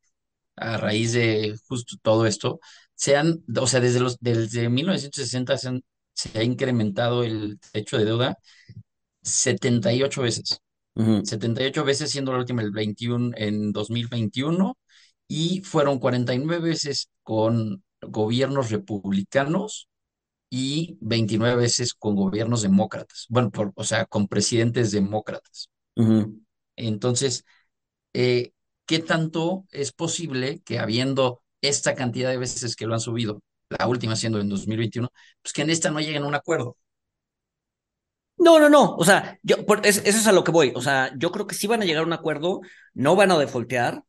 a 0.56 0.78
raíz 0.78 1.14
de 1.14 1.56
justo 1.68 1.98
todo 2.02 2.26
esto. 2.28 2.60
Se 2.96 3.16
han, 3.18 3.44
o 3.60 3.68
sea, 3.68 3.80
desde 3.80 4.00
los 4.00 4.18
desde 4.20 4.70
1960 4.70 5.58
se 5.58 5.70
han, 5.70 5.84
se 6.14 6.38
ha 6.40 6.44
incrementado 6.44 7.24
el 7.24 7.60
techo 7.74 7.98
de 7.98 8.06
deuda 8.06 8.38
78 9.22 10.22
veces. 10.22 10.60
78 11.24 11.84
veces 11.86 12.12
siendo 12.12 12.34
la 12.34 12.40
última 12.40 12.62
el 12.62 12.72
21 12.72 13.32
en 13.38 13.72
2021 13.72 14.78
y 15.28 15.62
fueron 15.64 16.00
49 16.00 16.70
veces 16.70 17.10
con 17.24 17.84
gobiernos 18.02 18.72
republicanos 18.72 19.88
y 20.52 20.98
29 21.00 21.56
veces 21.56 21.94
con 21.94 22.16
gobiernos 22.16 22.62
demócratas. 22.62 23.26
Bueno, 23.30 23.52
por, 23.52 23.72
o 23.76 23.84
sea, 23.86 24.06
con 24.06 24.28
presidentes 24.28 24.92
demócratas. 24.92 25.70
Entonces, 26.76 27.46
eh, 28.14 28.52
¿qué 28.86 29.00
tanto 29.00 29.66
es 29.72 29.94
posible 29.94 30.62
que 30.66 30.80
habiendo 30.80 31.42
esta 31.62 31.96
cantidad 31.96 32.30
de 32.30 32.38
veces 32.38 32.76
que 32.76 32.86
lo 32.86 32.94
han 32.94 33.00
subido, 33.00 33.42
la 33.70 33.88
última 33.88 34.16
siendo 34.18 34.40
en 34.42 34.50
2021, 34.50 35.10
pues 35.42 35.54
que 35.54 35.62
en 35.62 35.70
esta 35.70 35.90
no 35.90 36.02
lleguen 36.02 36.24
a 36.24 36.28
un 36.28 36.36
acuerdo? 36.36 36.78
No, 38.38 38.60
no, 38.60 38.70
no. 38.70 38.96
O 38.96 39.06
sea, 39.06 39.40
yo, 39.44 39.66
por, 39.66 39.86
eso 39.86 40.02
es 40.04 40.28
a 40.28 40.32
lo 40.34 40.44
que 40.44 40.52
voy. 40.52 40.74
O 40.76 40.82
sea, 40.82 41.14
yo 41.18 41.32
creo 41.32 41.48
que 41.48 41.56
sí 41.56 41.68
van 41.68 41.82
a 41.82 41.86
llegar 41.86 42.04
a 42.04 42.08
un 42.08 42.14
acuerdo, 42.14 42.62
no 42.94 43.16
van 43.16 43.32
a 43.32 43.38
defoltear. 43.38 44.04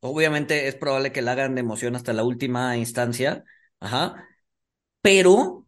Obviamente 0.00 0.68
es 0.68 0.74
probable 0.74 1.12
que 1.12 1.22
la 1.22 1.32
hagan 1.32 1.54
de 1.54 1.60
emoción 1.62 1.96
hasta 1.96 2.12
la 2.12 2.24
última 2.24 2.76
instancia. 2.76 3.44
Ajá. 3.80 4.26
Pero 5.02 5.65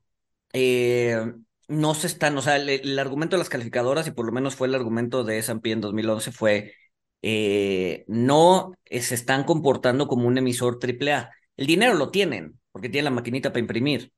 eh, 0.53 1.33
no 1.69 1.95
se 1.95 2.07
están, 2.07 2.37
o 2.39 2.43
sea, 2.43 2.57
el, 2.57 2.99
argumento 2.99 3.37
de 3.37 3.39
las 3.41 3.49
calificadoras, 3.49 4.07
y 4.07 4.13
por 4.13 4.27
lo 4.27 4.33
menos 4.33 4.57
fue 4.57 4.69
el 4.69 4.75
argumento 4.75 5.25
de 5.25 5.39
S&P 5.39 5.73
en 5.73 5.81
2011, 5.81 6.33
fue 6.33 6.75
eh, 7.23 8.05
no 8.09 8.73
se 8.87 9.15
están 9.15 9.45
comportando 9.45 10.09
como 10.09 10.27
un 10.29 10.39
emisor 10.39 10.79
AAA. 10.83 11.31
El 11.57 11.67
dinero 11.67 11.95
lo 11.95 12.11
tienen, 12.11 12.61
porque 12.73 12.89
tienen 12.89 13.07
la 13.07 13.11
maquinita 13.11 13.51
para 13.51 13.61
imprimir. 13.61 14.13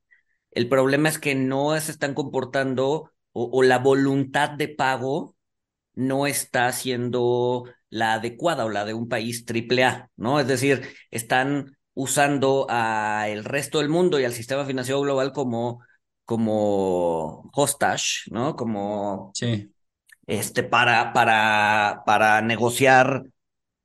El 0.50 0.68
problema 0.68 1.08
es 1.08 1.18
que 1.18 1.34
no 1.34 1.78
se 1.80 1.92
están 1.92 2.14
comportando 2.14 3.10
o, 3.32 3.62
la 3.62 3.78
voluntad 3.78 4.50
de 4.50 4.68
pago 4.68 5.37
no 5.94 6.26
está 6.26 6.72
siendo 6.72 7.64
la 7.88 8.14
adecuada 8.14 8.64
o 8.64 8.68
la 8.70 8.84
de 8.84 8.94
un 8.94 9.08
país 9.08 9.44
triple 9.44 9.84
A, 9.84 10.10
¿no? 10.16 10.40
Es 10.40 10.46
decir, 10.49 10.88
están 11.10 11.76
usando 11.94 12.66
al 12.68 13.44
resto 13.44 13.78
del 13.78 13.88
mundo 13.88 14.20
y 14.20 14.25
al 14.25 14.32
sistema 14.32 14.64
financiero 14.64 15.00
global 15.00 15.32
como, 15.32 15.80
como 16.30 17.50
hostage, 17.52 18.30
¿no? 18.30 18.54
Como 18.54 19.32
sí. 19.34 19.75
este, 20.28 20.62
para, 20.62 21.12
para, 21.12 22.04
para 22.06 22.40
negociar 22.40 23.25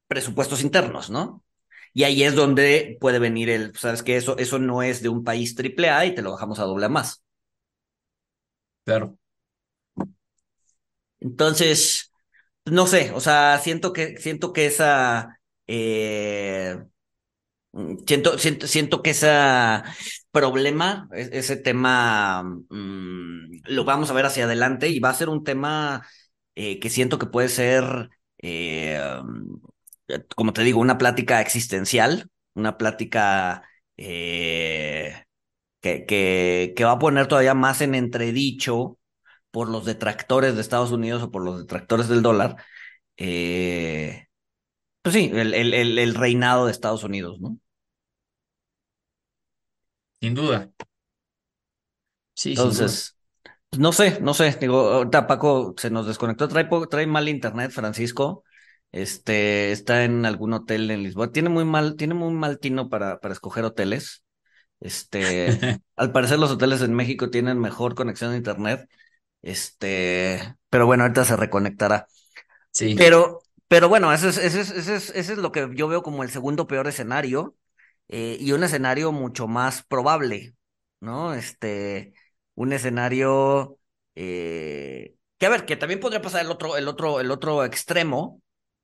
presupuestos 0.07 0.61
internos, 0.61 1.09
¿no? 1.09 1.43
Y 1.91 2.03
ahí 2.03 2.21
es 2.21 2.35
donde 2.35 2.99
puede 3.01 3.17
venir 3.17 3.49
el, 3.49 3.75
sabes 3.75 4.03
que 4.03 4.15
eso, 4.15 4.37
eso 4.37 4.59
no 4.59 4.83
es 4.83 5.01
de 5.01 5.09
un 5.09 5.23
país 5.23 5.55
triple 5.55 5.89
A 5.89 6.05
y 6.05 6.13
te 6.13 6.21
lo 6.21 6.33
bajamos 6.33 6.59
a 6.59 6.65
doble 6.65 6.85
A 6.85 6.89
más. 6.89 7.23
Claro. 8.83 9.17
Entonces, 11.19 12.11
no 12.65 12.85
sé, 12.85 13.11
o 13.15 13.21
sea, 13.21 13.57
siento 13.57 13.91
que, 13.91 14.17
siento 14.17 14.53
que 14.53 14.67
esa, 14.67 15.39
eh, 15.65 16.77
siento, 18.05 18.37
siento, 18.37 18.67
siento 18.67 19.01
que 19.01 19.11
ese 19.11 19.29
problema, 20.31 21.07
e, 21.13 21.29
ese 21.33 21.57
tema, 21.57 22.43
mm, 22.43 23.61
lo 23.65 23.83
vamos 23.85 24.09
a 24.09 24.13
ver 24.13 24.25
hacia 24.25 24.45
adelante 24.45 24.89
y 24.89 24.99
va 24.99 25.09
a 25.09 25.13
ser 25.13 25.29
un 25.29 25.43
tema 25.43 26.05
eh, 26.55 26.79
que 26.79 26.89
siento 26.89 27.19
que 27.19 27.27
puede 27.27 27.49
ser, 27.49 28.09
eh, 28.41 28.99
como 30.35 30.53
te 30.53 30.63
digo, 30.63 30.79
una 30.79 30.97
plática 30.97 31.41
existencial, 31.41 32.29
una 32.53 32.77
plática 32.77 33.63
que, 33.95 35.25
que, 36.07 36.73
que 36.75 36.83
va 36.83 36.91
a 36.91 36.99
poner 36.99 37.27
todavía 37.27 37.53
más 37.53 37.81
en 37.81 37.95
entredicho 37.95 38.97
por 39.51 39.69
los 39.69 39.85
detractores 39.85 40.55
de 40.55 40.61
Estados 40.61 40.91
Unidos 40.91 41.23
o 41.23 41.31
por 41.31 41.43
los 41.43 41.59
detractores 41.59 42.09
del 42.09 42.21
dólar, 42.21 42.57
eh, 43.17 44.27
pues 45.01 45.15
sí, 45.15 45.31
el, 45.33 45.53
el, 45.53 45.97
el, 45.99 46.15
reinado 46.15 46.65
de 46.65 46.71
Estados 46.71 47.03
Unidos, 47.03 47.39
¿no? 47.39 47.57
Sin 50.21 50.33
duda. 50.33 50.71
Sí, 52.33 52.51
Entonces, 52.51 53.15
no 53.77 53.91
sé, 53.91 54.19
no 54.21 54.33
sé, 54.33 54.57
digo, 54.59 54.79
ahorita 54.91 55.27
Paco 55.27 55.73
se 55.77 55.89
nos 55.89 56.07
desconectó, 56.07 56.47
trae, 56.47 56.67
trae 56.89 57.07
mal 57.07 57.29
internet, 57.29 57.71
Francisco, 57.71 58.43
este, 58.91 59.71
está 59.71 60.03
en 60.03 60.25
algún 60.25 60.53
hotel 60.53 60.91
en 60.91 61.03
Lisboa, 61.03 61.31
tiene 61.31 61.49
muy 61.49 61.65
mal, 61.65 61.95
tiene 61.95 62.13
muy 62.13 62.33
mal 62.33 62.59
tino 62.59 62.89
para, 62.89 63.19
para 63.19 63.33
escoger 63.33 63.63
hoteles, 63.65 64.23
este, 64.79 65.79
al 65.95 66.11
parecer 66.11 66.39
los 66.39 66.51
hoteles 66.51 66.81
en 66.81 66.93
México 66.93 67.29
tienen 67.29 67.59
mejor 67.59 67.95
conexión 67.95 68.31
a 68.31 68.37
internet, 68.37 68.89
este, 69.41 70.55
pero 70.69 70.85
bueno, 70.85 71.03
ahorita 71.03 71.25
se 71.25 71.35
reconectará. 71.35 72.07
Sí. 72.71 72.95
Pero, 72.97 73.39
pero 73.67 73.89
bueno, 73.89 74.11
ese 74.11 74.29
es, 74.29 74.37
ese 74.37 74.61
es, 74.61 74.71
ese 74.71 74.95
es, 74.95 75.09
ese 75.11 75.33
es 75.33 75.37
lo 75.37 75.51
que 75.51 75.69
yo 75.73 75.87
veo 75.87 76.03
como 76.03 76.23
el 76.23 76.29
segundo 76.29 76.67
peor 76.67 76.87
escenario 76.87 77.55
eh, 78.07 78.37
y 78.39 78.51
un 78.51 78.63
escenario 78.63 79.11
mucho 79.11 79.47
más 79.47 79.83
probable, 79.83 80.55
¿no? 80.99 81.33
Este, 81.33 82.13
un 82.55 82.73
escenario 82.73 83.79
eh, 84.15 85.15
que 85.37 85.45
a 85.45 85.49
ver, 85.49 85.65
que 85.65 85.75
también 85.75 85.99
podría 85.99 86.21
pasar 86.21 86.41
el 86.45 86.51
otro, 86.51 86.77
el 86.77 86.87
otro, 86.87 87.19
el 87.19 87.31
otro 87.31 87.65
extremo, 87.65 88.41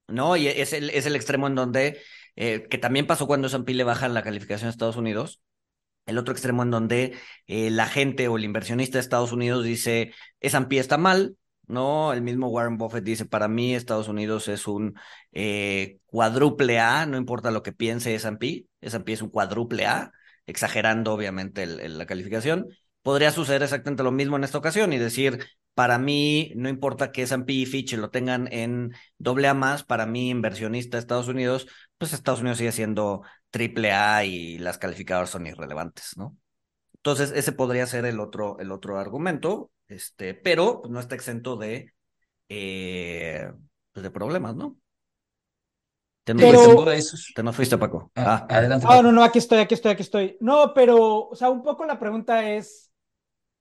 ¿no? 0.08 0.36
Y 0.38 0.48
es 0.48 0.74
el, 0.74 0.90
es 0.90 1.06
el 1.06 1.16
extremo 1.16 1.48
en 1.48 1.56
donde, 1.56 2.02
eh, 2.36 2.68
que 2.70 2.78
también 2.78 3.08
pasó 3.08 3.28
cuando 3.28 3.48
S&P 3.48 3.74
le 3.74 3.84
bajan 3.84 4.14
la 4.14 4.24
calificación 4.24 4.68
a 4.68 4.72
Estados 4.72 4.98
Unidos, 4.98 5.42
el 6.06 6.18
otro 6.18 6.34
extremo 6.34 6.64
en 6.64 6.72
donde 6.72 7.18
la 7.48 7.86
gente 7.88 8.28
o 8.28 8.38
el 8.38 8.44
inversionista 8.44 8.98
de 8.98 9.02
Estados 9.02 9.32
Unidos 9.32 9.64
dice, 9.64 10.14
S&P 10.40 10.80
está 10.80 10.98
mal, 10.98 11.38
¿no? 11.72 12.14
El 12.14 12.22
mismo 12.22 12.48
Warren 12.50 12.78
Buffett 12.78 13.04
dice, 13.04 13.26
para 13.26 13.48
mí 13.48 13.74
Estados 13.74 14.08
Unidos 14.08 14.48
es 14.48 14.68
un 14.68 14.96
eh, 15.32 16.00
cuádruple 16.06 16.80
A, 16.80 17.06
no 17.06 17.18
importa 17.18 17.52
lo 17.52 17.64
que 17.64 17.74
piense 17.74 18.14
S&P, 18.16 18.68
S&P 18.82 19.14
es 19.14 19.22
un 19.22 19.30
cuádruple 19.30 19.86
A, 19.86 20.12
exagerando 20.46 21.14
obviamente 21.14 21.66
la 21.66 22.06
calificación. 22.06 22.68
Podría 23.02 23.32
suceder 23.32 23.64
exactamente 23.64 24.04
lo 24.04 24.12
mismo 24.12 24.36
en 24.36 24.44
esta 24.44 24.58
ocasión 24.58 24.94
y 24.94 24.98
decir, 25.00 25.44
para 25.74 25.98
mí, 25.98 26.52
no 26.56 26.70
importa 26.70 27.12
que 27.12 27.24
S&P 27.24 27.54
y 27.54 27.66
Fitch 27.66 27.94
lo 27.94 28.10
tengan 28.10 28.48
en 28.52 28.94
doble 29.18 29.48
A 29.48 29.54
más, 29.54 29.84
para 29.84 30.06
mí, 30.06 30.30
inversionista 30.30 30.98
de 30.98 31.02
Estados 31.02 31.28
Unidos, 31.28 31.68
pues 31.98 32.14
Estados 32.14 32.42
Unidos 32.42 32.58
sigue 32.58 32.72
siendo 32.72 33.24
triple 33.50 33.92
A 33.92 34.26
y 34.26 34.58
las 34.60 34.78
calificadoras 34.78 35.30
son 35.30 35.48
irrelevantes, 35.48 36.18
¿no? 36.18 36.38
Entonces, 36.96 37.32
ese 37.36 37.52
podría 37.52 37.88
ser 37.88 38.06
el 38.06 38.20
otro, 38.20 38.60
el 38.60 38.72
otro 38.72 39.00
argumento, 39.00 39.72
este, 39.92 40.34
pero 40.34 40.82
pues, 40.82 40.92
no 40.92 41.00
está 41.00 41.16
exento 41.16 41.58
de, 41.58 41.94
eh, 42.50 43.52
pues, 43.92 44.04
de 44.04 44.12
problemas, 44.12 44.56
¿no? 44.56 44.78
Te 46.24 46.36
pero... 46.36 46.86
Te 47.36 47.44
nos 47.44 47.56
fuiste, 47.56 47.78
Paco. 47.78 48.12
Ah, 48.16 48.46
ah. 48.50 48.58
adelante. 48.58 48.86
Ah, 48.90 49.02
no, 49.02 49.12
no, 49.12 49.24
aquí 49.24 49.40
estoy, 49.40 49.60
aquí 49.60 49.74
estoy, 49.74 49.92
aquí 49.92 50.04
estoy. 50.04 50.38
No, 50.40 50.74
pero, 50.74 51.30
o 51.30 51.36
sea, 51.36 51.50
un 51.50 51.64
poco 51.64 51.86
la 51.86 52.00
pregunta 52.00 52.50
es, 52.50 52.92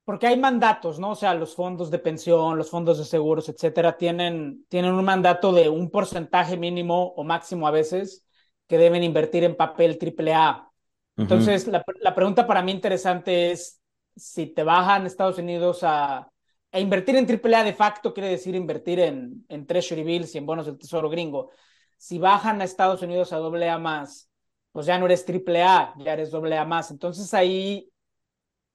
porque 0.04 0.26
hay 0.26 0.38
mandatos, 0.38 0.98
¿no? 0.98 1.10
O 1.10 1.16
sea, 1.16 1.34
los 1.34 1.54
fondos 1.54 1.90
de 1.90 1.98
pensión, 1.98 2.56
los 2.56 2.70
fondos 2.70 2.98
de 2.98 3.04
seguros, 3.04 3.48
etcétera, 3.48 3.96
tienen, 3.96 4.66
tienen 4.68 4.92
un 4.92 5.04
mandato 5.04 5.52
de 5.52 5.68
un 5.68 5.90
porcentaje 5.90 6.56
mínimo 6.56 7.14
o 7.16 7.24
máximo 7.24 7.66
a 7.66 7.70
veces 7.70 8.24
que 8.68 8.78
deben 8.78 9.02
invertir 9.02 9.42
en 9.42 9.56
papel 9.56 9.98
AAA. 10.00 10.70
Entonces, 11.16 11.66
la, 11.66 12.14
pregunta 12.14 12.46
para 12.46 12.62
mí 12.62 12.72
interesante 12.72 13.50
es, 13.50 13.79
si 14.16 14.46
te 14.46 14.62
bajan 14.62 15.06
Estados 15.06 15.38
Unidos 15.38 15.80
a, 15.82 16.30
invertir 16.72 17.16
en 17.16 17.26
AAA 17.26 17.64
de 17.64 17.72
facto, 17.72 18.14
quiere 18.14 18.28
decir 18.28 18.54
invertir 18.54 19.00
en, 19.00 19.44
en 19.48 19.66
Treasury 19.66 20.04
Bills 20.04 20.34
y 20.34 20.38
en 20.38 20.46
bonos 20.46 20.66
del 20.66 20.78
Tesoro 20.78 21.10
gringo. 21.10 21.50
Si 21.96 22.18
bajan 22.18 22.60
a 22.60 22.64
Estados 22.64 23.02
Unidos 23.02 23.32
a 23.32 23.38
AA 23.38 23.78
más, 23.78 24.30
pues 24.72 24.86
ya 24.86 24.98
no 24.98 25.06
eres 25.06 25.26
AAA, 25.28 25.94
ya 25.98 26.12
eres 26.12 26.32
AA 26.32 26.64
más. 26.64 26.90
Entonces 26.90 27.32
ahí, 27.34 27.90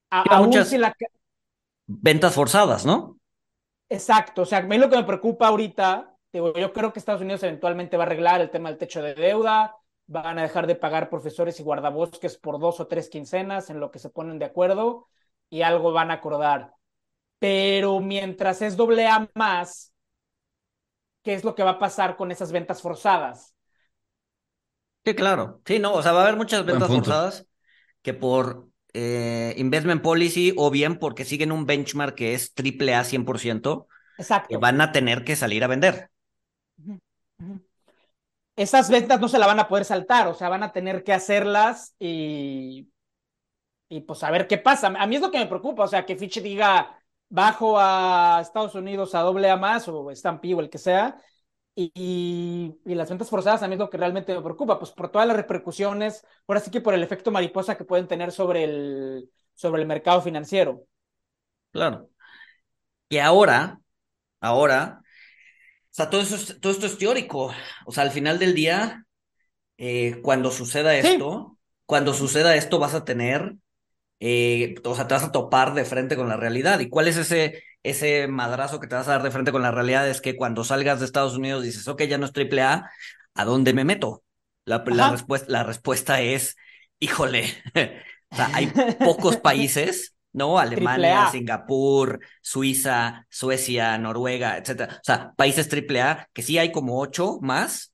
aún 0.10 0.54
si 0.66 0.78
la... 0.78 0.94
Ventas 1.88 2.34
forzadas, 2.34 2.86
¿no? 2.86 3.18
Exacto, 3.90 4.42
o 4.42 4.46
sea, 4.46 4.60
a 4.60 4.62
mí 4.64 4.78
lo 4.78 4.90
que 4.90 4.98
me 4.98 5.04
preocupa 5.04 5.48
ahorita, 5.48 6.18
digo, 6.34 6.54
yo 6.54 6.74
creo 6.74 6.92
que 6.92 7.00
Estados 7.00 7.22
Unidos 7.22 7.44
eventualmente 7.44 7.98
va 7.98 8.04
a 8.04 8.08
arreglar 8.08 8.42
el 8.42 8.50
tema 8.50 8.70
del 8.70 8.80
techo 8.80 9.02
de 9.02 9.14
deuda, 9.14 9.76
van 10.08 10.40
a 10.40 10.42
dejar 10.42 10.66
de 10.68 10.76
pagar 10.76 11.10
profesores 11.10 11.60
y 11.60 11.64
guardabosques 11.64 12.38
por 12.38 12.60
dos 12.60 12.80
o 12.80 12.88
tres 12.88 13.10
quincenas 13.10 13.70
en 13.70 13.80
lo 13.80 13.92
que 13.92 14.00
se 14.00 14.10
ponen 14.10 14.40
de 14.40 14.46
acuerdo 14.46 15.08
y 15.50 15.62
algo 15.62 15.92
van 15.92 16.12
a 16.12 16.16
acordar. 16.16 16.74
Pero 17.40 18.00
mientras 18.00 18.62
es 18.62 18.78
doble 18.78 19.08
A 19.08 19.30
más, 19.36 19.94
¿qué 21.24 21.34
es 21.34 21.44
lo 21.44 21.56
que 21.56 21.64
va 21.64 21.72
a 21.72 21.80
pasar 21.80 22.16
con 22.16 22.32
esas 22.32 22.52
ventas 22.52 22.82
forzadas? 22.82 23.54
Sí, 25.04 25.14
claro. 25.14 25.62
Sí, 25.66 25.80
no, 25.80 25.94
o 25.94 26.02
sea, 26.02 26.14
va 26.14 26.22
a 26.22 26.24
haber 26.24 26.38
muchas 26.38 26.66
ventas 26.66 26.90
forzadas 26.90 27.48
que 28.02 28.14
por 28.14 28.68
eh, 28.94 29.54
investment 29.58 30.02
policy 30.02 30.54
o 30.58 30.72
bien 30.72 30.98
porque 30.98 31.26
siguen 31.26 31.52
un 31.52 31.66
benchmark 31.66 32.16
que 32.16 32.34
es 32.34 32.54
triple 32.54 32.96
A 32.96 33.04
100%, 33.04 33.88
Exacto. 34.18 34.60
van 34.60 34.82
a 34.82 34.92
tener 34.92 35.24
que 35.24 35.36
salir 35.36 35.64
a 35.64 35.68
vender 35.68 36.10
esas 38.56 38.90
ventas 38.90 39.20
no 39.20 39.28
se 39.28 39.40
la 39.40 39.48
van 39.48 39.60
a 39.60 39.68
poder 39.68 39.86
saltar, 39.86 40.28
o 40.28 40.34
sea, 40.34 40.50
van 40.50 40.64
a 40.64 40.72
tener 40.72 41.04
que 41.04 41.14
hacerlas 41.14 41.96
y, 42.00 42.90
y 43.90 44.02
pues 44.02 44.24
a 44.24 44.32
ver 44.32 44.48
qué 44.48 44.58
pasa. 44.58 44.88
A 44.88 45.08
mí 45.08 45.16
es 45.16 45.22
lo 45.22 45.32
que 45.32 45.40
me 45.40 45.48
preocupa, 45.48 45.84
o 45.84 45.88
sea, 45.88 46.06
que 46.06 46.16
Fitch 46.16 46.42
diga 46.42 47.00
bajo 47.30 47.78
a 47.80 48.40
Estados 48.42 48.76
Unidos 48.76 49.16
a 49.16 49.22
doble 49.22 49.50
A 49.50 49.58
más 49.58 49.88
o 49.88 50.14
Stampy 50.14 50.54
o 50.54 50.60
el 50.60 50.70
que 50.70 50.78
sea, 50.78 51.20
y, 51.76 52.78
y, 52.86 52.96
las 52.96 53.10
ventas 53.10 53.30
forzadas 53.30 53.62
a 53.62 53.68
mí 53.68 53.74
es 53.74 53.80
lo 53.80 53.90
que 53.90 53.98
realmente 53.98 54.34
me 54.34 54.42
preocupa, 54.42 54.80
pues 54.80 54.92
por 54.92 55.12
todas 55.12 55.28
las 55.28 55.36
repercusiones, 55.36 56.26
ahora 56.48 56.62
sí 56.62 56.72
que 56.72 56.80
por 56.80 56.94
el 56.94 57.04
efecto 57.04 57.32
mariposa 57.32 57.76
que 57.76 57.84
pueden 57.84 58.08
tener 58.08 58.32
sobre 58.32 58.64
el, 58.64 59.30
sobre 59.54 59.82
el 59.82 59.88
mercado 59.88 60.22
financiero. 60.22 60.86
Claro. 61.72 62.10
Y 63.10 63.18
ahora, 63.18 63.82
ahora, 64.40 65.02
o 65.02 65.04
sea, 65.92 66.10
todo, 66.10 66.22
eso 66.22 66.56
todo 66.60 66.72
esto 66.72 66.86
es 66.86 66.98
teórico. 66.98 67.54
O 67.86 67.92
sea, 67.92 68.04
al 68.04 68.12
final 68.12 68.40
del 68.40 68.56
día, 68.56 69.06
eh, 69.78 70.22
cuando 70.22 70.52
suceda 70.52 70.96
esto, 70.96 71.58
cuando 71.86 72.14
suceda 72.14 72.56
esto 72.56 72.80
vas 72.80 72.94
a 72.94 73.04
tener, 73.04 73.56
eh, 74.20 74.76
o 74.84 74.96
sea, 74.96 75.08
te 75.08 75.14
vas 75.14 75.24
a 75.24 75.32
topar 75.32 75.74
de 75.74 75.86
frente 75.86 76.16
con 76.16 76.30
la 76.30 76.38
realidad. 76.38 76.80
¿Y 76.80 76.90
cuál 76.90 77.08
es 77.08 77.18
ese 77.18 77.64
ese 77.86 78.28
madrazo 78.28 78.80
que 78.80 78.88
te 78.88 78.96
vas 78.96 79.08
a 79.08 79.12
dar 79.12 79.24
de 79.24 79.32
frente 79.32 79.52
con 79.52 79.62
la 79.62 79.72
realidad 79.72 80.10
es 80.10 80.20
que 80.20 80.36
cuando 80.36 80.64
salgas 80.64 81.00
de 81.00 81.06
Estados 81.06 81.36
Unidos 81.36 81.64
dices, 81.64 81.88
ok, 81.88 82.04
ya 82.04 82.18
no 82.18 82.26
es 82.26 82.34
triple 82.34 82.64
A, 82.64 82.90
¿a 83.36 83.46
dónde 83.46 83.74
me 83.74 83.86
meto? 83.86 84.24
La, 84.66 84.84
respuesta, 85.12 85.46
la 85.50 85.64
respuesta 85.64 86.22
es, 86.22 86.58
híjole, 87.00 87.46
o 88.32 88.36
sea, 88.36 88.50
hay 88.54 88.68
pocos 89.00 89.38
países, 89.38 90.16
¿no? 90.34 90.58
Alemania, 90.58 91.30
Singapur, 91.32 92.20
Suiza, 92.42 93.28
Suecia, 93.30 93.96
Noruega, 94.00 94.58
etcétera. 94.58 94.96
O 94.96 95.04
sea, 95.04 95.34
países 95.38 95.70
triple 95.70 96.02
A, 96.02 96.28
que 96.34 96.42
sí 96.42 96.58
hay 96.58 96.72
como 96.72 97.00
ocho 97.00 97.38
más, 97.42 97.94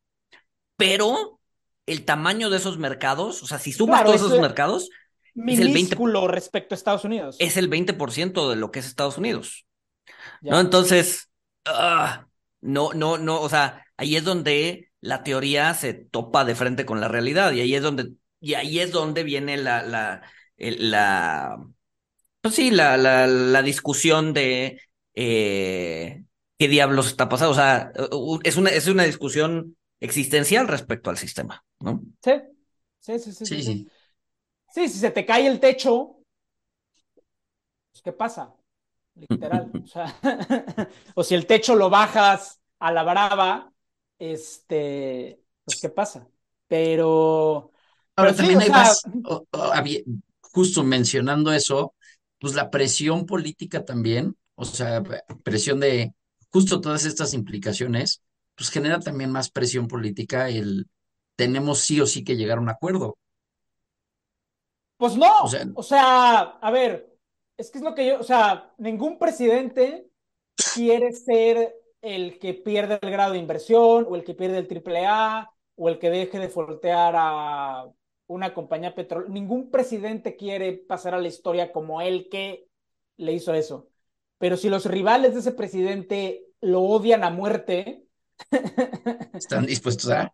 pero 0.77 1.41
el 1.85 2.05
tamaño 2.05 2.49
de 2.49 2.57
esos 2.57 2.77
mercados, 2.77 3.43
o 3.43 3.47
sea, 3.47 3.59
si 3.59 3.73
sumas 3.73 4.05
todos 4.05 4.15
esos 4.15 4.39
mercados, 4.39 4.89
es 5.35 5.59
el 5.59 5.73
20% 5.73 6.27
respecto 6.27 6.75
a 6.75 6.77
Estados 6.77 7.05
Unidos. 7.05 7.37
Es 7.39 7.57
el 7.57 7.69
20% 7.69 8.49
de 8.49 8.55
lo 8.55 8.71
que 8.71 8.79
es 8.79 8.85
Estados 8.85 9.17
Unidos. 9.17 9.65
¿no? 10.41 10.59
Entonces, 10.59 11.29
ah, 11.65 12.27
no, 12.61 12.93
no, 12.93 13.17
no, 13.17 13.41
o 13.41 13.49
sea, 13.49 13.85
ahí 13.97 14.15
es 14.15 14.23
donde 14.23 14.91
la 14.99 15.23
teoría 15.23 15.73
se 15.73 15.93
topa 15.93 16.45
de 16.45 16.55
frente 16.55 16.85
con 16.85 17.01
la 17.01 17.07
realidad 17.07 17.51
y 17.53 17.61
ahí 17.61 17.75
es 17.75 17.81
donde, 17.81 18.11
y 18.39 18.53
ahí 18.55 18.79
es 18.79 18.91
donde 18.91 19.23
viene 19.23 19.57
la, 19.57 19.81
la, 19.81 20.21
la, 20.57 21.57
pues 22.41 22.55
sí, 22.55 22.71
la, 22.71 22.97
la, 22.97 23.27
la 23.27 23.61
discusión 23.61 24.33
de 24.33 24.81
eh, 25.15 26.23
qué 26.57 26.67
diablos 26.67 27.07
está 27.07 27.29
pasando. 27.29 27.51
O 27.51 27.55
sea, 27.55 27.91
es 28.43 28.57
una, 28.57 28.69
es 28.69 28.87
una 28.87 29.03
discusión 29.03 29.77
existencial 29.99 30.67
respecto 30.67 31.09
al 31.09 31.17
sistema, 31.17 31.63
¿no? 31.79 32.01
Sí, 32.23 32.33
sí, 32.99 33.19
sí, 33.19 33.31
sí. 33.31 33.45
Sí, 33.45 33.55
sí. 33.55 33.63
sí 33.63 33.87
si 34.73 34.89
se 34.89 35.11
te 35.11 35.25
cae 35.25 35.47
el 35.47 35.59
techo, 35.59 36.17
pues, 37.91 38.01
¿qué 38.03 38.13
pasa? 38.13 38.55
literal. 39.15 39.71
o, 39.83 39.87
sea, 39.87 40.15
o 41.15 41.23
si 41.23 41.35
el 41.35 41.45
techo 41.45 41.75
lo 41.75 41.89
bajas 41.89 42.59
a 42.79 42.91
la 42.91 43.03
brava, 43.03 43.73
este, 44.19 45.41
pues 45.63 45.79
qué 45.81 45.89
pasa. 45.89 46.27
Pero. 46.67 47.71
Ahora 48.15 48.35
también 48.35 48.61
hay 48.61 48.69
más, 48.69 49.03
justo 50.41 50.83
mencionando 50.83 51.51
eso, 51.53 51.95
pues 52.39 52.53
la 52.53 52.69
presión 52.69 53.25
política 53.25 53.85
también, 53.85 54.35
o 54.55 54.65
sea, 54.65 55.01
presión 55.43 55.79
de 55.79 56.13
justo 56.49 56.81
todas 56.81 57.05
estas 57.05 57.33
implicaciones, 57.33 58.21
pues 58.55 58.69
genera 58.69 58.99
también 58.99 59.31
más 59.31 59.49
presión 59.49 59.87
política 59.87 60.49
el 60.49 60.87
tenemos 61.37 61.79
sí 61.79 62.01
o 62.01 62.05
sí 62.05 62.23
que 62.23 62.35
llegar 62.35 62.57
a 62.57 62.61
un 62.61 62.69
acuerdo. 62.69 63.17
Pues 65.01 65.17
no, 65.17 65.45
o 65.73 65.81
sea 65.81 66.41
a 66.61 66.69
ver, 66.69 67.11
es 67.57 67.71
que 67.71 67.79
es 67.79 67.83
lo 67.83 67.95
que 67.95 68.05
yo, 68.05 68.19
o 68.19 68.23
sea, 68.23 68.71
ningún 68.77 69.17
presidente 69.17 70.11
quiere 70.75 71.11
ser 71.11 71.75
el 72.03 72.37
que 72.37 72.53
pierde 72.53 72.99
el 73.01 73.09
grado 73.09 73.33
de 73.33 73.39
inversión 73.39 74.05
o 74.07 74.15
el 74.15 74.23
que 74.23 74.35
pierde 74.35 74.59
el 74.59 74.67
triple 74.67 75.07
A 75.07 75.49
o 75.73 75.89
el 75.89 75.97
que 75.97 76.11
deje 76.11 76.37
de 76.37 76.49
voltear 76.49 77.15
a 77.17 77.91
una 78.27 78.53
compañía 78.53 78.93
petrolera. 78.93 79.33
Ningún 79.33 79.71
presidente 79.71 80.35
quiere 80.35 80.73
pasar 80.73 81.15
a 81.15 81.19
la 81.19 81.29
historia 81.29 81.71
como 81.71 81.99
el 82.03 82.29
que 82.29 82.67
le 83.17 83.33
hizo 83.33 83.55
eso. 83.55 83.89
Pero 84.37 84.55
si 84.55 84.69
los 84.69 84.85
rivales 84.85 85.33
de 85.33 85.39
ese 85.39 85.53
presidente 85.53 86.45
lo 86.61 86.83
odian 86.83 87.23
a 87.23 87.31
muerte, 87.31 88.05
están 89.33 89.65
dispuestos 89.65 90.11
a. 90.11 90.31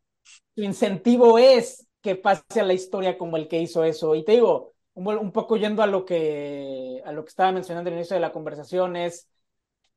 Su 0.56 0.62
incentivo 0.62 1.40
es 1.40 1.87
que 2.02 2.16
pase 2.16 2.62
a 2.62 2.64
la 2.64 2.74
historia 2.74 3.18
como 3.18 3.38
el 3.38 3.48
que 3.48 3.60
hizo 3.60 3.84
eso. 3.84 4.16
Y 4.16 4.24
te 4.24 4.34
digo, 4.34 4.76
un, 4.94 5.32
poco 5.32 5.58
yendo 5.58 5.84
a 5.84 5.88
lo 5.88 6.06
que 6.06 7.02
a 7.06 7.12
lo 7.12 7.24
que 7.24 7.30
estaba 7.30 7.52
mencionando 7.52 7.90
al 7.90 7.96
inicio 7.98 8.16
de 8.16 8.22
la 8.22 8.32
conversación 8.32 8.96
es 8.96 9.30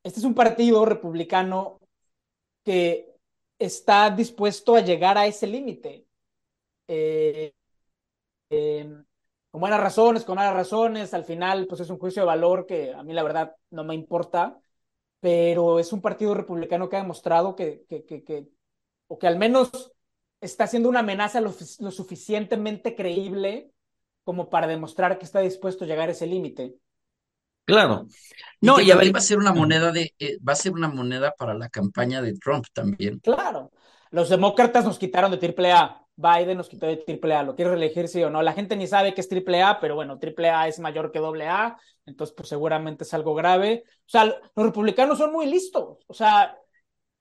este 0.02 0.20
es 0.20 0.24
un 0.24 0.34
partido 0.34 0.84
republicano 0.84 1.80
que 2.64 3.14
está 3.58 4.10
dispuesto 4.10 4.76
a 4.76 4.80
llegar 4.80 5.18
a 5.18 5.26
ese 5.26 5.46
límite. 5.46 6.06
Eh, 6.88 7.54
em, 8.50 9.04
con 9.50 9.60
buenas 9.60 9.80
razones, 9.80 10.24
con 10.24 10.36
malas 10.36 10.54
razones, 10.54 11.14
al 11.14 11.24
final 11.24 11.66
pues 11.66 11.80
es 11.80 11.90
un 11.90 11.98
juicio 11.98 12.22
de 12.22 12.26
valor 12.26 12.66
que 12.66 12.92
a 12.94 13.02
mí 13.02 13.12
la 13.12 13.22
verdad 13.22 13.56
no 13.70 13.84
me 13.84 13.94
importa, 13.94 14.60
pero 15.20 15.78
es 15.78 15.92
un 15.92 16.00
partido 16.02 16.34
republicano 16.34 16.88
que 16.88 16.96
ha 16.96 17.02
demostrado 17.02 17.56
que, 17.56 17.84
que, 17.88 18.04
que, 18.04 18.48
o 19.08 19.18
que 19.18 19.26
al 19.26 19.38
menos 19.38 19.92
está 20.40 20.64
haciendo 20.64 20.88
una 20.88 21.00
amenaza 21.00 21.40
lo, 21.40 21.54
lo 21.80 21.90
suficientemente 21.90 22.94
creíble 22.94 23.72
como 24.24 24.48
para 24.48 24.66
demostrar 24.66 25.18
que 25.18 25.24
está 25.24 25.40
dispuesto 25.40 25.84
a 25.84 25.86
llegar 25.86 26.08
a 26.08 26.12
ese 26.12 26.26
límite. 26.26 26.76
Claro. 27.64 28.06
No, 28.60 28.80
y, 28.80 28.90
a 28.90 28.96
ver, 28.96 29.14
va 29.14 29.18
a 29.18 29.22
ser 29.22 29.38
una 29.38 29.52
moneda 29.52 29.92
de, 29.92 30.12
eh, 30.18 30.38
va 30.46 30.54
a 30.54 30.56
ser 30.56 30.72
una 30.72 30.88
moneda 30.88 31.32
para 31.38 31.54
la 31.54 31.68
campaña 31.68 32.20
de 32.20 32.34
Trump 32.34 32.66
también. 32.72 33.20
Claro. 33.20 33.70
Los 34.10 34.28
demócratas 34.28 34.84
nos 34.84 34.98
quitaron 34.98 35.30
de 35.30 35.36
triple 35.36 35.72
A. 35.72 36.04
Biden 36.16 36.58
nos 36.58 36.68
quitó 36.68 36.86
de 36.86 36.96
triple 36.96 37.34
A. 37.34 37.42
¿Lo 37.42 37.54
quiere 37.54 37.70
reelegir 37.70 38.08
sí 38.08 38.22
o 38.22 38.28
no? 38.28 38.42
La 38.42 38.52
gente 38.52 38.76
ni 38.76 38.86
sabe 38.86 39.14
que 39.14 39.20
es 39.20 39.28
triple 39.28 39.62
A, 39.62 39.80
pero 39.80 39.94
bueno, 39.94 40.18
triple 40.18 40.50
A 40.50 40.68
es 40.68 40.78
mayor 40.80 41.12
que 41.12 41.18
doble 41.18 41.46
A, 41.46 41.78
entonces 42.04 42.34
pues 42.36 42.48
seguramente 42.48 43.04
es 43.04 43.14
algo 43.14 43.34
grave. 43.34 43.84
O 43.86 44.08
sea, 44.08 44.24
los 44.26 44.66
republicanos 44.66 45.16
son 45.16 45.32
muy 45.32 45.46
listos. 45.46 45.98
O 46.06 46.14
sea, 46.14 46.58